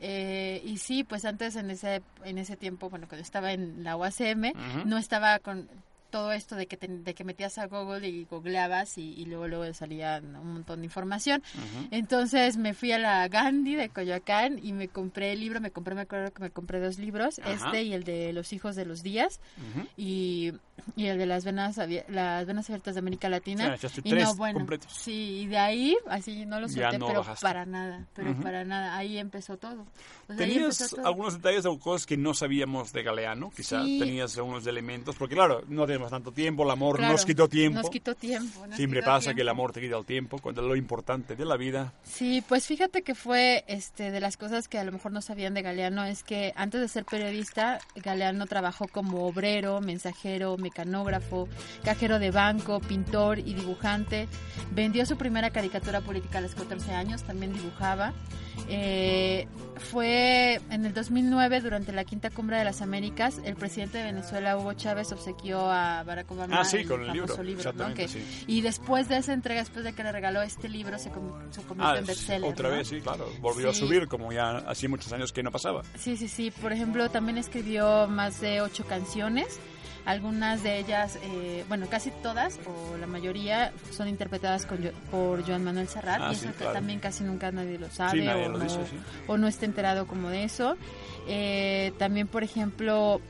Eh, 0.00 0.62
y 0.64 0.78
sí, 0.78 1.04
pues 1.04 1.24
antes 1.24 1.56
en 1.56 1.70
ese, 1.70 2.02
en 2.24 2.38
ese 2.38 2.56
tiempo, 2.56 2.88
bueno, 2.90 3.06
cuando 3.08 3.22
estaba 3.22 3.52
en 3.52 3.82
la 3.84 3.96
UACM, 3.96 4.52
no 4.86 4.98
estaba 4.98 5.38
con 5.40 5.68
todo 6.10 6.32
esto 6.32 6.56
de 6.56 6.66
que, 6.66 6.78
te- 6.78 6.88
de 6.88 7.12
que 7.14 7.22
metías 7.22 7.58
a 7.58 7.66
Google 7.66 8.08
y 8.08 8.24
googleabas 8.24 8.96
y, 8.96 9.12
y 9.12 9.26
luego 9.26 9.46
luego 9.46 9.74
salía 9.74 10.22
un 10.24 10.52
montón 10.54 10.80
de 10.80 10.86
información. 10.86 11.42
Entonces 11.90 12.56
me 12.56 12.72
fui 12.74 12.92
a 12.92 12.98
la 12.98 13.28
Gandhi 13.28 13.74
de 13.74 13.88
Coyoacán 13.90 14.58
y 14.62 14.72
me 14.72 14.88
compré 14.88 15.32
el 15.32 15.40
libro, 15.40 15.60
me 15.60 15.70
compré, 15.70 15.94
me 15.94 16.02
acuerdo 16.02 16.32
que 16.32 16.42
me 16.42 16.50
compré 16.50 16.80
dos 16.80 16.98
libros, 16.98 17.40
este 17.40 17.82
y 17.82 17.92
el 17.92 18.04
de 18.04 18.32
Los 18.32 18.52
hijos 18.54 18.74
de 18.76 18.86
los 18.86 19.02
días. 19.02 19.38
Ujú. 19.58 19.86
Y 19.98 20.52
y 20.96 21.06
el 21.06 21.18
de 21.18 21.26
las 21.26 21.44
venas, 21.44 21.76
las 22.08 22.46
venas 22.46 22.68
abiertas 22.68 22.94
de 22.94 22.98
América 23.00 23.28
Latina. 23.28 23.76
Sí, 23.76 23.86
y 24.04 24.10
tres 24.10 24.24
no, 24.24 24.34
bueno, 24.36 24.58
completos. 24.58 24.92
sí, 24.92 25.40
y 25.42 25.46
de 25.46 25.58
ahí, 25.58 25.96
así 26.08 26.44
no 26.46 26.60
lo 26.60 26.68
solté, 26.68 26.98
no 26.98 27.06
pero 27.06 27.20
bajaste. 27.20 27.42
para 27.42 27.66
nada, 27.66 28.06
pero 28.14 28.30
Ujú. 28.32 28.42
para 28.42 28.64
nada, 28.64 28.96
ahí 28.96 29.18
empezó 29.18 29.56
todo. 29.56 29.82
O 29.82 30.26
sea, 30.28 30.36
¿Tenías 30.36 30.80
empezó 30.80 30.96
todo. 30.96 31.06
algunos 31.06 31.34
detalles 31.34 31.64
o 31.66 31.78
cosas 31.78 32.06
que 32.06 32.16
no 32.16 32.34
sabíamos 32.34 32.92
de 32.92 33.02
Galeano? 33.02 33.50
Quizá 33.50 33.82
Sí. 33.84 33.98
tenías 33.98 34.36
algunos 34.36 34.66
elementos, 34.66 35.16
porque 35.16 35.34
claro, 35.34 35.62
no 35.68 35.86
tenemos 35.86 36.10
tanto 36.10 36.32
tiempo, 36.32 36.64
el 36.64 36.70
amor 36.70 36.96
Claro, 36.96 37.12
nos 37.12 37.24
quitó 37.24 37.48
tiempo. 37.48 37.80
Nos 37.80 37.90
quitó 37.90 38.14
tiempo. 38.14 38.66
nos 38.66 38.76
Siempre 38.76 39.00
quitó 39.00 39.10
pasa 39.10 39.26
que 39.34 39.40
el 39.42 39.46
tiempo. 39.46 39.50
amor 39.50 39.72
te 39.72 39.80
quita 39.80 39.96
el 39.98 40.04
tiempo, 40.04 40.38
cuando 40.38 40.62
es 40.62 40.68
lo 40.68 40.76
importante 40.76 41.36
de 41.36 41.44
la 41.44 41.56
vida. 41.56 41.92
Sí, 42.04 42.42
pues 42.48 42.66
fíjate 42.66 43.02
que 43.02 43.14
fue 43.14 43.64
este 43.68 44.10
de 44.10 44.20
las 44.20 44.36
cosas 44.36 44.68
que 44.68 44.78
a 44.78 44.84
lo 44.84 44.92
mejor 44.92 45.12
no 45.12 45.22
sabían 45.22 45.54
de 45.54 45.62
Galeano 45.62 46.04
es 46.04 46.22
que 46.22 46.52
antes 46.56 46.80
de 46.80 46.88
ser 46.88 47.04
periodista, 47.04 47.78
Galeano 47.96 48.46
trabajó 48.46 48.86
como 48.88 49.26
obrero, 49.26 49.80
mensajero, 49.80 50.56
mecanógrafo, 50.68 51.48
cajero 51.84 52.18
de 52.18 52.30
banco, 52.30 52.80
pintor 52.80 53.38
y 53.38 53.54
dibujante. 53.54 54.28
Vendió 54.72 55.04
su 55.06 55.16
primera 55.16 55.50
caricatura 55.50 56.00
política 56.00 56.38
a 56.38 56.40
los 56.42 56.54
14 56.54 56.92
años, 56.92 57.22
también 57.22 57.52
dibujaba. 57.54 58.12
Eh, 58.68 59.46
fue 59.92 60.60
en 60.70 60.84
el 60.84 60.92
2009, 60.92 61.60
durante 61.60 61.92
la 61.92 62.04
quinta 62.04 62.28
cumbre 62.30 62.58
de 62.58 62.64
las 62.64 62.82
Américas, 62.82 63.40
el 63.44 63.54
presidente 63.54 63.98
de 63.98 64.04
Venezuela, 64.04 64.58
Hugo 64.58 64.72
Chávez, 64.74 65.12
obsequió 65.12 65.70
a 65.70 66.02
Barack 66.02 66.30
Obama 66.32 66.60
Ah, 66.60 66.64
sí, 66.64 66.84
con 66.84 67.02
el 67.04 67.12
libro, 67.12 67.36
¿no? 67.36 67.42
exactamente, 67.50 68.02
Que- 68.02 68.08
sí. 68.08 68.44
Y 68.48 68.60
después 68.60 69.08
de 69.08 69.18
esa 69.18 69.32
entrega, 69.32 69.60
después 69.60 69.84
de 69.84 69.92
que 69.92 70.02
le 70.02 70.10
regaló 70.10 70.42
este 70.42 70.68
libro, 70.68 70.98
se, 70.98 71.10
convirtió 71.10 71.62
Ah, 71.80 71.96
en 71.98 72.04
bestseller. 72.06 72.50
otra 72.50 72.68
¿no? 72.70 72.76
vez, 72.76 72.88
sí, 72.88 73.00
claro. 73.00 73.26
Volvió 73.40 73.70
a 73.70 73.72
Sí. 73.72 73.80
subir, 73.80 74.08
como 74.08 74.32
ya 74.32 74.58
hacía 74.68 74.88
muchos 74.88 75.12
años 75.12 75.32
que 75.32 75.42
no 75.44 75.52
pasaba. 75.52 75.82
Sí, 75.96 76.16
sí, 76.16 76.26
sí. 76.28 76.50
Por 76.50 76.72
ejemplo, 76.72 77.08
también 77.10 77.38
escribió 77.38 78.08
más 78.08 78.40
de 78.40 78.60
ocho 78.60 78.84
canciones. 78.86 79.60
Algunas 80.08 80.62
de 80.62 80.78
ellas, 80.78 81.18
eh, 81.22 81.66
bueno, 81.68 81.86
casi 81.90 82.10
todas, 82.22 82.58
o 82.64 82.96
la 82.96 83.06
mayoría, 83.06 83.74
son 83.90 84.08
interpretadas 84.08 84.64
con 84.64 84.78
por 85.10 85.46
Joan 85.46 85.62
Manuel 85.62 85.86
Serrat. 85.86 86.22
Ah, 86.22 86.30
y 86.32 86.34
sí, 86.34 86.46
eso 86.46 86.54
claro. 86.56 86.72
también 86.72 86.98
casi 86.98 87.24
nunca 87.24 87.52
nadie 87.52 87.78
lo 87.78 87.90
sabe. 87.90 88.24
nadie 88.24 88.46
o, 88.46 88.48
lo 88.48 88.56
no, 88.56 88.64
dice, 88.64 88.78
sí. 88.88 88.96
o 89.26 89.36
no 89.36 89.46
está 89.46 89.66
enterado 89.66 90.06
como 90.06 90.30
de 90.30 90.44
eso. 90.44 90.78
Eh, 91.26 91.92
también, 91.98 92.26
por 92.26 92.42
ejemplo, 92.42 93.20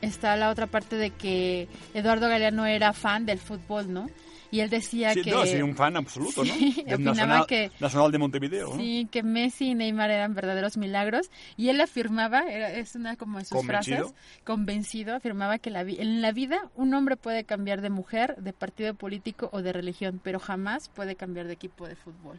está 0.00 0.34
la 0.36 0.48
otra 0.48 0.66
parte 0.66 0.96
de 0.96 1.10
que 1.10 1.68
Eduardo 1.92 2.30
Galeano 2.30 2.64
era 2.64 2.94
fan 2.94 3.26
del 3.26 3.38
fútbol, 3.38 3.92
¿no? 3.92 4.08
Y 4.52 4.60
él 4.60 4.68
decía 4.68 5.14
Sí, 5.14 5.22
que... 5.22 5.30
no, 5.30 5.44
sí, 5.46 5.60
un 5.62 5.74
fan 5.74 5.96
absoluto, 5.96 6.44
¿no? 6.44 6.52
Sí, 6.54 6.80
opinaba 6.82 6.98
Nacional, 7.14 7.46
que- 7.46 7.72
Nacional 7.80 8.12
de 8.12 8.18
Montevideo, 8.18 8.68
¿no? 8.68 8.76
Sí, 8.76 9.08
que 9.10 9.22
Messi 9.22 9.70
y 9.70 9.74
Neymar 9.74 10.10
eran 10.10 10.34
verdaderos 10.34 10.76
milagros. 10.76 11.30
Y 11.56 11.70
él 11.70 11.80
afirmaba, 11.80 12.42
era- 12.42 12.70
es 12.70 12.94
una 12.94 13.16
como 13.16 13.38
de 13.38 13.46
sus 13.46 13.56
¿Convencido? 13.58 14.08
frases, 14.08 14.14
convencido, 14.44 15.14
afirmaba 15.16 15.58
que 15.58 15.70
la 15.70 15.80
en 15.80 16.20
la 16.22 16.32
vida 16.32 16.70
un 16.76 16.92
hombre 16.92 17.16
puede 17.16 17.44
cambiar 17.44 17.80
de 17.80 17.88
mujer, 17.90 18.36
de 18.36 18.52
partido 18.52 18.94
político 18.94 19.48
o 19.52 19.62
de 19.62 19.72
religión, 19.72 20.20
pero 20.22 20.38
jamás 20.38 20.90
puede 20.90 21.16
cambiar 21.16 21.46
de 21.46 21.54
equipo 21.54 21.88
de 21.88 21.96
fútbol. 21.96 22.38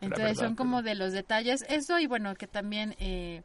Entonces 0.00 0.24
verdad, 0.36 0.42
son 0.48 0.56
como 0.56 0.82
de 0.82 0.96
los 0.96 1.12
detalles. 1.12 1.64
Eso 1.68 1.98
y 2.00 2.06
bueno, 2.08 2.34
que 2.34 2.48
también... 2.48 2.96
eh, 2.98 3.42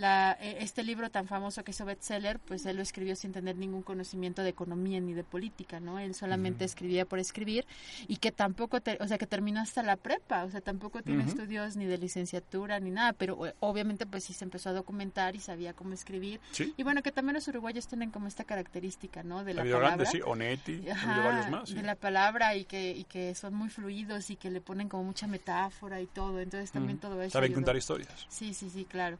la, 0.00 0.36
eh, 0.40 0.56
este 0.60 0.82
libro 0.82 1.10
tan 1.10 1.26
famoso 1.26 1.62
que 1.62 1.72
hizo 1.72 1.84
bestseller, 1.84 2.38
pues 2.38 2.64
él 2.66 2.76
lo 2.76 2.82
escribió 2.82 3.14
sin 3.16 3.32
tener 3.32 3.56
ningún 3.56 3.82
conocimiento 3.82 4.42
de 4.42 4.48
economía 4.48 4.98
ni 5.00 5.12
de 5.12 5.24
política, 5.24 5.78
¿no? 5.78 5.98
Él 5.98 6.14
solamente 6.14 6.64
escribía 6.64 7.04
por 7.04 7.18
escribir 7.18 7.66
y 8.08 8.16
que 8.16 8.32
tampoco, 8.32 8.80
te- 8.80 8.96
o 9.00 9.06
sea, 9.06 9.18
que 9.18 9.26
terminó 9.26 9.60
hasta 9.60 9.82
la 9.82 9.96
prepa, 9.96 10.44
o 10.44 10.50
sea, 10.50 10.60
tampoco 10.60 11.02
tiene 11.02 11.24
estudios 11.24 11.76
ni 11.76 11.84
de 11.84 11.98
licenciatura 11.98 12.80
ni 12.80 12.90
nada, 12.90 13.12
pero 13.12 13.38
obviamente 13.60 14.06
pues 14.06 14.24
sí 14.24 14.32
se 14.32 14.44
empezó 14.44 14.70
a 14.70 14.72
documentar 14.72 15.36
y 15.36 15.40
sabía 15.40 15.74
cómo 15.74 15.92
escribir. 15.92 16.40
Sí. 16.52 16.72
Y 16.76 16.82
bueno, 16.82 17.02
que 17.02 17.12
también 17.12 17.34
los 17.34 17.46
uruguayos 17.48 17.86
tienen 17.86 18.10
como 18.10 18.26
esta 18.26 18.44
característica, 18.44 19.22
¿no? 19.22 19.44
De 19.44 19.52
la 19.54 19.62
palabra. 19.62 19.86
grandes, 19.88 20.08
sí, 20.10 20.20
Onetti, 20.24 20.88
ha 20.88 20.92
Ajá, 20.94 21.10
habido 21.14 21.24
varios 21.26 21.50
más. 21.50 21.68
sí. 21.68 21.74
de 21.74 21.82
la 21.82 21.94
palabra 21.94 22.56
y 22.56 22.64
que, 22.64 22.92
y 22.96 23.04
que 23.04 23.34
son 23.34 23.52
muy 23.54 23.68
fluidos 23.68 24.30
y 24.30 24.36
que 24.36 24.50
le 24.50 24.60
ponen 24.62 24.88
como 24.88 25.04
mucha 25.04 25.26
metáfora 25.26 26.00
y 26.00 26.06
todo, 26.06 26.40
entonces 26.40 26.70
también 26.72 26.98
todo 26.98 27.20
eso 27.22 27.32
Saben 27.32 27.52
contar 27.52 27.76
historias. 27.76 28.26
Sí, 28.28 28.54
sí, 28.54 28.70
sí, 28.70 28.84
claro. 28.86 29.18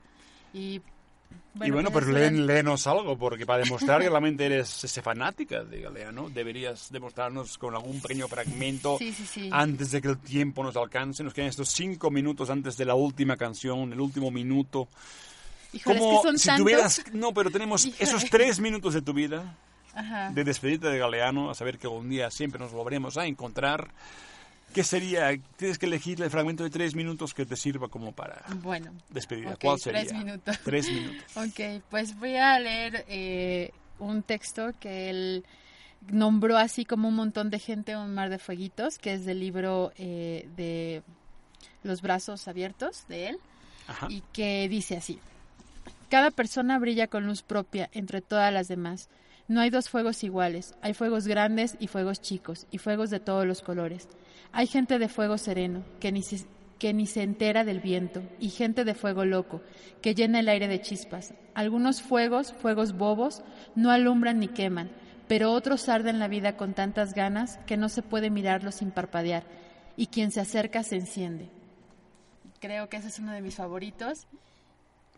Y 0.53 0.81
y 1.63 1.71
bueno, 1.71 1.91
pues 1.91 2.05
pero 2.07 2.17
eso 2.19 2.31
leen- 2.33 2.47
léenos 2.47 2.87
algo, 2.87 3.19
porque 3.19 3.45
para 3.45 3.63
demostrar 3.65 4.01
que 4.01 4.09
realmente 4.09 4.47
eres 4.47 4.83
ese 4.85 5.03
fanática 5.03 5.63
de 5.65 5.81
Galeano, 5.81 6.31
deberías 6.31 6.91
demostrarnos 6.91 7.59
con 7.59 7.75
algún 7.75 8.01
pequeño 8.01 8.29
fragmento 8.29 8.97
Sí, 8.99 9.13
sí, 9.13 9.27
sí. 9.27 9.49
antes 9.53 9.91
de 9.91 10.01
que 10.01 10.09
el 10.09 10.19
tiempo 10.19 10.63
nos 10.63 10.77
alcance. 10.77 11.23
Nos 11.25 11.35
quedan 11.35 11.49
estos 11.49 11.69
cinco 11.71 12.11
minutos 12.11 12.51
antes 12.51 12.77
de 12.77 12.85
la 12.85 12.95
última 12.95 13.37
canción, 13.37 13.93
el 13.93 14.01
último 14.01 14.31
minuto. 14.31 14.89
Híjole, 15.73 15.97
es 15.97 16.01
Como 16.03 16.21
que 16.23 16.29
son 16.29 16.39
si 16.39 16.47
tantos. 16.49 16.65
tuvieras... 16.65 17.05
No, 17.13 17.33
pero 17.35 17.51
tenemos 17.51 17.85
Híjole. 17.85 18.03
esos 18.05 18.25
tres 18.31 18.59
minutos 18.61 18.95
de 18.95 19.03
tu 19.03 19.13
vida 19.13 19.57
Ajá. 19.95 20.31
de 20.31 20.45
despedirte 20.45 20.89
de 20.89 20.99
Galeano, 20.99 21.51
a 21.51 21.55
saber 21.55 21.79
que 21.79 21.87
algún 21.89 22.09
día 22.09 22.31
siempre 22.31 22.59
nos 22.61 22.73
volveremos 22.73 23.17
a 23.19 23.27
encontrar. 23.27 23.89
¿Qué 24.75 24.85
sería? 24.85 25.31
Tienes 25.57 25.79
que 25.79 25.87
elegir 25.87 26.23
el 26.23 26.31
fragmento 26.31 26.63
de 26.65 26.71
tres 26.71 26.95
minutos 26.95 27.35
que 27.35 27.45
te 27.47 27.57
sirva 27.57 27.89
como 27.89 28.13
para 28.13 28.43
Bueno. 28.63 28.93
despedida. 29.09 29.57
¿Cuál 29.61 29.79
sería? 29.81 30.01
Tres 30.03 30.13
minutos. 30.15 30.59
Tres 30.65 30.89
minutos. 30.91 31.25
ok, 31.37 31.83
pues 31.91 32.17
voy 32.19 32.37
a 32.37 32.59
leer 32.61 33.05
eh, 33.09 33.73
un 33.99 34.23
texto 34.23 34.73
que 34.79 35.11
él 35.11 35.45
nombró 36.09 36.57
así 36.57 36.85
como 36.85 37.09
un 37.09 37.17
montón 37.17 37.51
de 37.51 37.59
gente, 37.59 37.97
un 37.97 38.15
mar 38.15 38.31
de 38.31 38.39
fueguitos, 38.39 38.99
que 38.99 39.13
es 39.15 39.25
del 39.25 39.41
libro 39.41 39.93
eh, 39.97 40.49
de 40.57 41.03
Los 41.83 42.01
brazos 42.03 42.47
abiertos 42.49 43.05
de 43.09 43.29
él, 43.31 43.39
Ajá. 43.87 44.07
y 44.09 44.23
que 44.33 44.69
dice 44.69 44.97
así. 44.97 45.19
Cada 46.09 46.31
persona 46.31 46.79
brilla 46.79 47.07
con 47.07 47.27
luz 47.27 47.43
propia 47.43 47.89
entre 47.93 48.21
todas 48.21 48.53
las 48.53 48.67
demás. 48.69 49.09
No 49.51 49.61
hay 49.61 49.71
dos 49.71 49.89
fuegos 49.89 50.23
iguales, 50.23 50.77
hay 50.81 50.95
fuegos 50.95 51.27
grandes 51.27 51.77
y 51.81 51.89
fuegos 51.89 52.21
chicos, 52.21 52.69
y 52.71 52.79
fuegos 52.79 53.11
de 53.11 53.19
todos 53.19 53.45
los 53.45 53.63
colores. 53.63 54.09
Hay 54.53 54.69
gente 54.69 55.01
de 55.01 55.09
fuego 55.09 55.39
sereno, 55.39 55.83
que 55.99 56.13
ni 56.13 56.23
se, 56.23 57.23
entera 57.25 57.65
del 57.65 57.81
viento, 57.81 58.23
y 58.39 58.51
gente 58.51 58.85
de 58.85 58.95
fuego 58.95 59.25
loco, 59.25 59.61
que 60.03 60.15
llena 60.15 60.39
el 60.39 60.49
aire 60.49 60.69
de 60.69 60.81
chispas. 60.81 61.35
Algunos 61.53 62.01
fuegos, 62.01 62.53
fuegos 62.61 62.93
bobos, 62.93 63.43
no 63.75 63.91
alumbran 63.91 64.39
ni 64.39 64.47
queman, 64.47 64.93
pero 65.27 65.51
otros 65.51 65.89
arden 65.89 66.21
la 66.21 66.29
vida 66.29 66.57
con 66.57 66.73
tantas 66.73 67.13
ganas 67.13 67.59
que 67.67 67.77
no 67.77 67.89
se 67.89 68.03
puede 68.03 68.31
mirarlos 68.31 68.77
sin 68.77 68.93
parpadear, 68.93 69.43
y 69.97 70.07
quien 70.07 70.31
se 70.31 70.39
acerca 70.39 70.85
se 70.85 70.95
enciende. 70.95 71.51
Creo 72.61 72.89
que 72.89 72.99
ese 72.99 73.09
es 73.09 73.19
uno 73.19 73.33
de 73.33 73.43
mis 73.43 73.57
favoritos. 73.57 74.29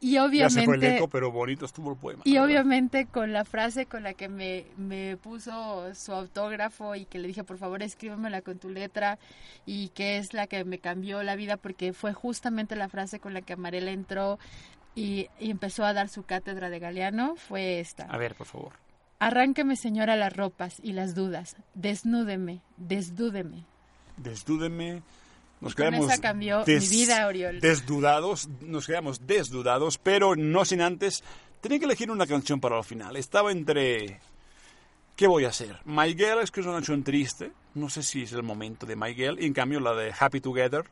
Y 0.04 0.14
Ya 0.14 0.50
se 0.50 0.64
fue 0.64 0.74
el 0.74 0.80
obviamente... 0.80 0.96
eco, 0.96 1.08
pero 1.08 1.30
bonito 1.30 1.64
estuvo 1.64 1.92
el 1.92 1.96
poema. 1.96 2.22
Y 2.24 2.38
obviamente 2.38 3.06
con 3.06 3.32
la 3.32 3.44
frase 3.44 3.86
con 3.86 4.02
la 4.02 4.14
que 4.14 4.28
me, 4.28 4.64
me 4.76 5.16
puso 5.16 5.94
su 5.94 6.12
autógrafo 6.12 6.96
y 6.96 7.04
que 7.04 7.20
le 7.20 7.28
dije, 7.28 7.44
por 7.44 7.56
favor, 7.56 7.84
escríbemela 7.84 8.42
con 8.42 8.58
tu 8.58 8.68
letra 8.68 9.20
y 9.64 9.90
que 9.90 10.16
es 10.18 10.34
la 10.34 10.48
que 10.48 10.64
me 10.64 10.80
cambió 10.80 11.22
la 11.22 11.36
vida 11.36 11.56
porque 11.56 11.92
fue 11.92 12.12
justamente 12.14 12.74
la 12.74 12.88
frase 12.88 13.20
con 13.20 13.32
la 13.32 13.42
que 13.42 13.52
Amarela 13.52 13.92
entró 13.92 14.40
y, 14.96 15.28
y 15.38 15.52
empezó 15.52 15.84
a 15.84 15.92
dar 15.92 16.08
su 16.08 16.24
cátedra 16.24 16.68
de 16.68 16.80
Galeano, 16.80 17.36
fue 17.36 17.78
esta. 17.78 18.04
A 18.06 18.18
ver, 18.18 18.34
por 18.34 18.48
favor. 18.48 18.72
Arránqueme, 19.20 19.76
señora, 19.76 20.16
las 20.16 20.36
ropas 20.36 20.80
y 20.82 20.94
las 20.94 21.14
dudas. 21.14 21.54
Desnúdeme, 21.74 22.60
desdúdeme. 22.76 23.64
Desdúdeme. 24.16 25.02
Nos 25.62 25.72
Y 25.72 25.76
con 25.76 25.86
quedamos 25.86 26.12
esa 26.12 26.20
cambió 26.20 26.64
mi 26.66 26.88
vida, 26.88 27.26
Oriol. 27.28 27.60
desdudados, 27.60 28.48
nos 28.62 28.84
quedamos 28.84 29.28
desdudados, 29.28 29.96
pero 29.96 30.34
no 30.34 30.64
sin 30.64 30.80
antes, 30.80 31.22
tenía 31.60 31.78
que 31.78 31.84
elegir 31.84 32.10
una 32.10 32.26
canción 32.26 32.60
para 32.60 32.76
el 32.76 32.84
final. 32.84 33.16
Estaba 33.16 33.52
entre... 33.52 34.20
¿Qué 35.14 35.28
voy 35.28 35.44
a 35.44 35.50
hacer? 35.50 35.78
My 35.84 36.14
Girl 36.14 36.40
es 36.42 36.50
que 36.50 36.60
es 36.60 36.66
una 36.66 36.76
canción 36.76 37.04
triste, 37.04 37.52
no 37.74 37.88
sé 37.88 38.02
si 38.02 38.22
es 38.22 38.32
el 38.32 38.42
momento 38.42 38.86
de 38.86 38.96
My 38.96 39.14
Girl, 39.14 39.38
y 39.40 39.46
en 39.46 39.52
cambio 39.52 39.78
la 39.78 39.94
de 39.94 40.12
Happy 40.18 40.40
Together, 40.40 40.84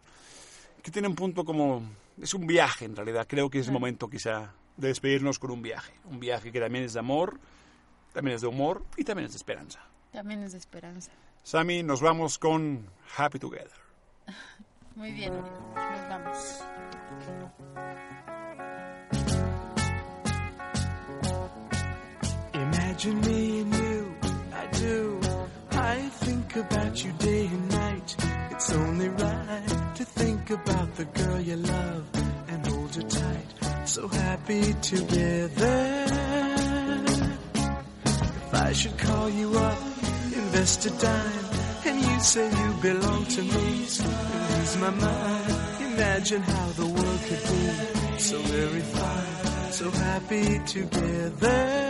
que 0.82 0.90
tiene 0.90 1.08
un 1.08 1.16
punto 1.16 1.44
como... 1.44 1.82
Es 2.22 2.34
un 2.34 2.46
viaje 2.46 2.84
en 2.84 2.94
realidad, 2.94 3.26
creo 3.28 3.50
que 3.50 3.58
es 3.58 3.66
el 3.66 3.72
momento 3.72 4.08
quizá 4.08 4.52
de 4.76 4.88
despedirnos 4.88 5.40
con 5.40 5.50
un 5.50 5.62
viaje. 5.62 5.92
Un 6.04 6.20
viaje 6.20 6.52
que 6.52 6.60
también 6.60 6.84
es 6.84 6.92
de 6.92 7.00
amor, 7.00 7.40
también 8.12 8.36
es 8.36 8.42
de 8.42 8.46
humor 8.46 8.84
y 8.96 9.02
también 9.02 9.26
es 9.26 9.32
de 9.32 9.38
esperanza. 9.38 9.80
También 10.12 10.42
es 10.44 10.52
de 10.52 10.58
esperanza. 10.58 11.10
Sammy, 11.42 11.82
nos 11.82 12.00
vamos 12.00 12.38
con 12.38 12.86
Happy 13.16 13.38
Together. 13.40 13.89
Muy 14.96 15.12
bien, 15.12 15.32
Nos 15.34 16.08
vamos. 16.08 16.62
Imagine 22.54 23.20
me 23.22 23.60
and 23.60 23.74
you, 23.74 24.14
I 24.52 24.66
do. 24.78 25.20
I 25.72 25.96
think 26.24 26.56
about 26.56 27.04
you 27.04 27.12
day 27.12 27.46
and 27.46 27.68
night. 27.70 28.16
It's 28.50 28.72
only 28.72 29.08
right 29.08 29.94
to 29.96 30.04
think 30.04 30.50
about 30.50 30.94
the 30.96 31.04
girl 31.06 31.40
you 31.40 31.56
love 31.56 32.04
and 32.48 32.66
hold 32.66 32.94
her 32.96 33.02
tight. 33.02 33.88
So 33.88 34.08
happy 34.08 34.74
together. 34.74 36.04
If 38.04 38.54
I 38.54 38.72
should 38.72 38.98
call 38.98 39.30
you 39.30 39.56
up, 39.56 39.78
invest 40.34 40.86
a 40.86 40.90
dime, 40.90 41.49
you 42.00 42.20
say 42.20 42.48
you 42.48 42.72
belong 42.82 43.24
to 43.26 43.42
me, 43.42 43.86
and 44.04 44.58
lose 44.58 44.76
my 44.78 44.90
mind. 44.90 45.54
Imagine 45.92 46.42
how 46.42 46.66
the 46.80 46.86
world 46.86 47.20
could 47.28 47.42
be 47.52 48.18
so 48.18 48.38
very 48.38 48.80
fine, 48.80 49.72
so 49.72 49.90
happy 49.90 50.58
together. 50.66 51.89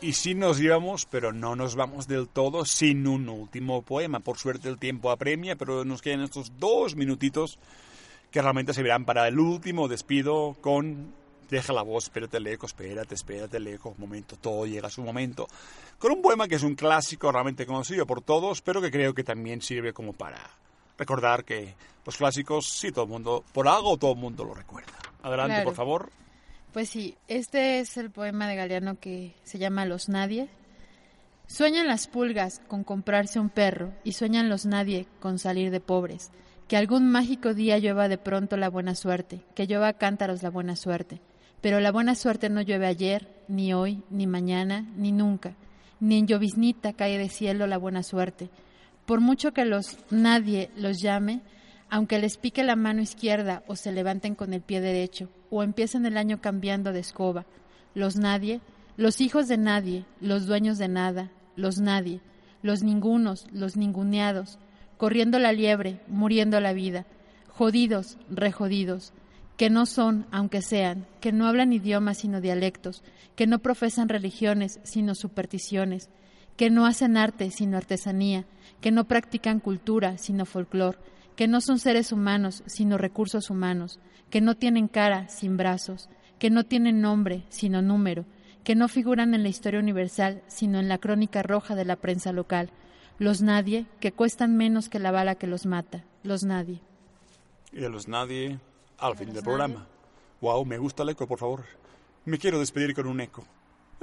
Y 0.00 0.12
sí 0.14 0.34
nos 0.34 0.60
íbamos, 0.60 1.06
pero 1.06 1.32
no 1.32 1.56
nos 1.56 1.74
vamos 1.74 2.08
del 2.08 2.28
todo 2.28 2.64
sin 2.64 3.06
un 3.06 3.28
último 3.28 3.82
poema. 3.82 4.20
Por 4.20 4.38
suerte 4.38 4.68
el 4.68 4.78
tiempo 4.78 5.10
apremia, 5.10 5.56
pero 5.56 5.84
nos 5.84 6.02
quedan 6.02 6.22
estos 6.22 6.58
dos 6.58 6.96
minutitos 6.96 7.58
que 8.30 8.40
realmente 8.40 8.72
se 8.74 8.82
verán 8.82 9.04
para 9.04 9.28
el 9.28 9.38
último 9.38 9.88
despido 9.88 10.56
con 10.60 11.12
Deja 11.50 11.72
la 11.72 11.82
voz, 11.82 12.04
espérate 12.04 12.36
el 12.36 12.46
eco, 12.46 12.66
espérate, 12.66 13.16
espérate 13.16 13.56
el 13.56 13.66
eco, 13.66 13.92
momento, 13.98 14.36
todo 14.36 14.66
llega 14.66 14.86
a 14.86 14.90
su 14.90 15.02
momento. 15.02 15.48
Con 15.98 16.12
un 16.12 16.22
poema 16.22 16.46
que 16.46 16.54
es 16.54 16.62
un 16.62 16.76
clásico 16.76 17.32
realmente 17.32 17.66
conocido 17.66 18.06
por 18.06 18.22
todos, 18.22 18.62
pero 18.62 18.80
que 18.80 18.92
creo 18.92 19.14
que 19.14 19.24
también 19.24 19.60
sirve 19.60 19.92
como 19.92 20.12
para 20.12 20.38
recordar 20.96 21.44
que 21.44 21.74
los 22.06 22.16
clásicos, 22.16 22.68
sí, 22.68 22.92
todo 22.92 23.04
el 23.04 23.10
mundo, 23.10 23.44
por 23.52 23.66
algo 23.66 23.96
todo 23.96 24.12
el 24.12 24.18
mundo 24.18 24.44
lo 24.44 24.54
recuerda. 24.54 24.92
Adelante, 25.24 25.54
Claro. 25.54 25.64
por 25.64 25.74
favor. 25.74 26.10
Pues 26.72 26.88
sí, 26.88 27.16
este 27.26 27.80
es 27.80 27.96
el 27.96 28.10
poema 28.10 28.46
de 28.46 28.54
Galeano 28.54 29.00
que 29.00 29.34
se 29.42 29.58
llama 29.58 29.86
Los 29.86 30.08
Nadie. 30.08 30.48
Sueñan 31.48 31.88
las 31.88 32.06
pulgas 32.06 32.60
con 32.68 32.84
comprarse 32.84 33.40
un 33.40 33.48
perro 33.48 33.92
y 34.04 34.12
sueñan 34.12 34.48
los 34.48 34.66
nadie 34.66 35.08
con 35.18 35.40
salir 35.40 35.72
de 35.72 35.80
pobres. 35.80 36.30
Que 36.68 36.76
algún 36.76 37.10
mágico 37.10 37.54
día 37.54 37.78
llueva 37.78 38.06
de 38.06 38.18
pronto 38.18 38.56
la 38.56 38.70
buena 38.70 38.94
suerte, 38.94 39.40
que 39.56 39.66
llueva 39.66 39.88
a 39.88 39.92
cántaros 39.94 40.44
la 40.44 40.50
buena 40.50 40.76
suerte. 40.76 41.20
Pero 41.60 41.80
la 41.80 41.90
buena 41.90 42.14
suerte 42.14 42.48
no 42.48 42.62
llueve 42.62 42.86
ayer, 42.86 43.28
ni 43.48 43.74
hoy, 43.74 44.04
ni 44.08 44.28
mañana, 44.28 44.86
ni 44.96 45.10
nunca. 45.10 45.56
Ni 45.98 46.18
en 46.18 46.28
lloviznita 46.28 46.92
cae 46.92 47.18
de 47.18 47.28
cielo 47.28 47.66
la 47.66 47.78
buena 47.78 48.04
suerte. 48.04 48.48
Por 49.04 49.20
mucho 49.20 49.52
que 49.52 49.64
los 49.64 49.98
nadie 50.10 50.70
los 50.76 51.02
llame, 51.02 51.40
aunque 51.90 52.18
les 52.18 52.36
pique 52.36 52.62
la 52.62 52.76
mano 52.76 53.02
izquierda 53.02 53.62
o 53.66 53.76
se 53.76 53.92
levanten 53.92 54.34
con 54.34 54.54
el 54.54 54.62
pie 54.62 54.80
derecho, 54.80 55.28
o 55.50 55.62
empiecen 55.62 56.06
el 56.06 56.16
año 56.16 56.40
cambiando 56.40 56.92
de 56.92 57.00
escoba, 57.00 57.44
los 57.94 58.16
nadie, 58.16 58.60
los 58.96 59.20
hijos 59.20 59.48
de 59.48 59.58
nadie, 59.58 60.04
los 60.20 60.46
dueños 60.46 60.78
de 60.78 60.88
nada, 60.88 61.30
los 61.56 61.80
nadie, 61.80 62.20
los 62.62 62.82
ningunos, 62.82 63.46
los 63.52 63.76
ninguneados, 63.76 64.58
corriendo 64.96 65.38
la 65.38 65.52
liebre, 65.52 66.00
muriendo 66.06 66.60
la 66.60 66.72
vida, 66.72 67.06
jodidos, 67.48 68.18
rejodidos, 68.30 69.12
que 69.56 69.68
no 69.68 69.84
son, 69.84 70.26
aunque 70.30 70.62
sean, 70.62 71.06
que 71.20 71.32
no 71.32 71.46
hablan 71.46 71.72
idiomas 71.72 72.18
sino 72.18 72.40
dialectos, 72.40 73.02
que 73.34 73.46
no 73.46 73.58
profesan 73.58 74.08
religiones 74.08 74.78
sino 74.84 75.14
supersticiones, 75.14 76.08
que 76.56 76.70
no 76.70 76.86
hacen 76.86 77.16
arte 77.16 77.50
sino 77.50 77.76
artesanía, 77.76 78.44
que 78.80 78.90
no 78.90 79.08
practican 79.08 79.60
cultura 79.60 80.18
sino 80.18 80.46
folclor, 80.46 80.98
que 81.40 81.48
no 81.48 81.62
son 81.62 81.78
seres 81.78 82.12
humanos 82.12 82.62
sino 82.66 82.98
recursos 82.98 83.48
humanos, 83.48 83.98
que 84.28 84.42
no 84.42 84.56
tienen 84.56 84.88
cara 84.88 85.26
sin 85.30 85.56
brazos, 85.56 86.10
que 86.38 86.50
no 86.50 86.64
tienen 86.64 87.00
nombre 87.00 87.44
sino 87.48 87.80
número, 87.80 88.26
que 88.62 88.74
no 88.74 88.88
figuran 88.88 89.32
en 89.32 89.42
la 89.42 89.48
historia 89.48 89.80
universal 89.80 90.42
sino 90.48 90.78
en 90.78 90.86
la 90.86 90.98
crónica 90.98 91.42
roja 91.42 91.74
de 91.74 91.86
la 91.86 91.96
prensa 91.96 92.32
local, 92.32 92.68
los 93.18 93.40
nadie 93.40 93.86
que 94.00 94.12
cuestan 94.12 94.58
menos 94.58 94.90
que 94.90 94.98
la 94.98 95.12
bala 95.12 95.34
que 95.34 95.46
los 95.46 95.64
mata, 95.64 96.04
los 96.24 96.44
nadie. 96.44 96.82
Y 97.72 97.80
de 97.80 97.88
los 97.88 98.06
nadie 98.06 98.60
al 98.98 99.16
fin 99.16 99.32
del 99.32 99.42
programa. 99.42 99.86
Wow, 100.42 100.66
me 100.66 100.76
gusta 100.76 101.04
el 101.04 101.08
eco, 101.08 101.26
por 101.26 101.38
favor. 101.38 101.64
Me 102.26 102.36
quiero 102.36 102.58
despedir 102.58 102.94
con 102.94 103.06
un 103.06 103.18
eco. 103.18 103.46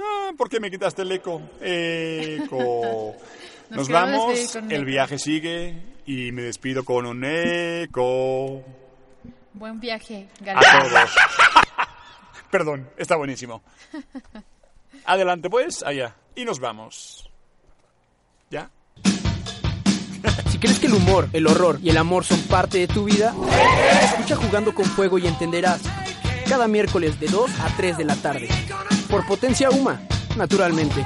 Ah, 0.00 0.32
¿Por 0.36 0.48
qué 0.48 0.58
me 0.58 0.72
quitaste 0.72 1.02
el 1.02 1.12
eco? 1.12 1.40
Eco. 1.60 3.14
Nos 3.70 3.78
Nos 3.78 3.88
vamos, 3.90 4.56
el 4.56 4.84
viaje 4.84 5.20
sigue 5.20 5.97
y 6.08 6.32
me 6.32 6.40
despido 6.40 6.84
con 6.86 7.04
un 7.04 7.22
eco. 7.22 8.62
Buen 9.52 9.78
viaje, 9.78 10.26
A 10.40 10.44
Galeano. 10.44 10.88
todos. 10.88 11.10
Perdón, 12.50 12.88
está 12.96 13.16
buenísimo. 13.16 13.62
Adelante 15.04 15.50
pues, 15.50 15.82
allá. 15.82 16.16
Y 16.34 16.46
nos 16.46 16.60
vamos. 16.60 17.30
¿Ya? 18.48 18.70
Si 20.50 20.58
crees 20.58 20.78
que 20.78 20.86
el 20.86 20.94
humor, 20.94 21.28
el 21.34 21.46
horror 21.46 21.78
y 21.82 21.90
el 21.90 21.98
amor 21.98 22.24
son 22.24 22.40
parte 22.44 22.78
de 22.78 22.88
tu 22.88 23.04
vida, 23.04 23.34
escucha 24.02 24.36
Jugando 24.36 24.74
con 24.74 24.86
Fuego 24.86 25.18
y 25.18 25.26
entenderás. 25.26 25.82
Cada 26.48 26.68
miércoles 26.68 27.20
de 27.20 27.26
2 27.26 27.50
a 27.60 27.76
3 27.76 27.98
de 27.98 28.04
la 28.06 28.16
tarde. 28.16 28.48
Por 29.10 29.26
Potencia 29.26 29.68
Uma, 29.68 30.00
naturalmente. 30.38 31.04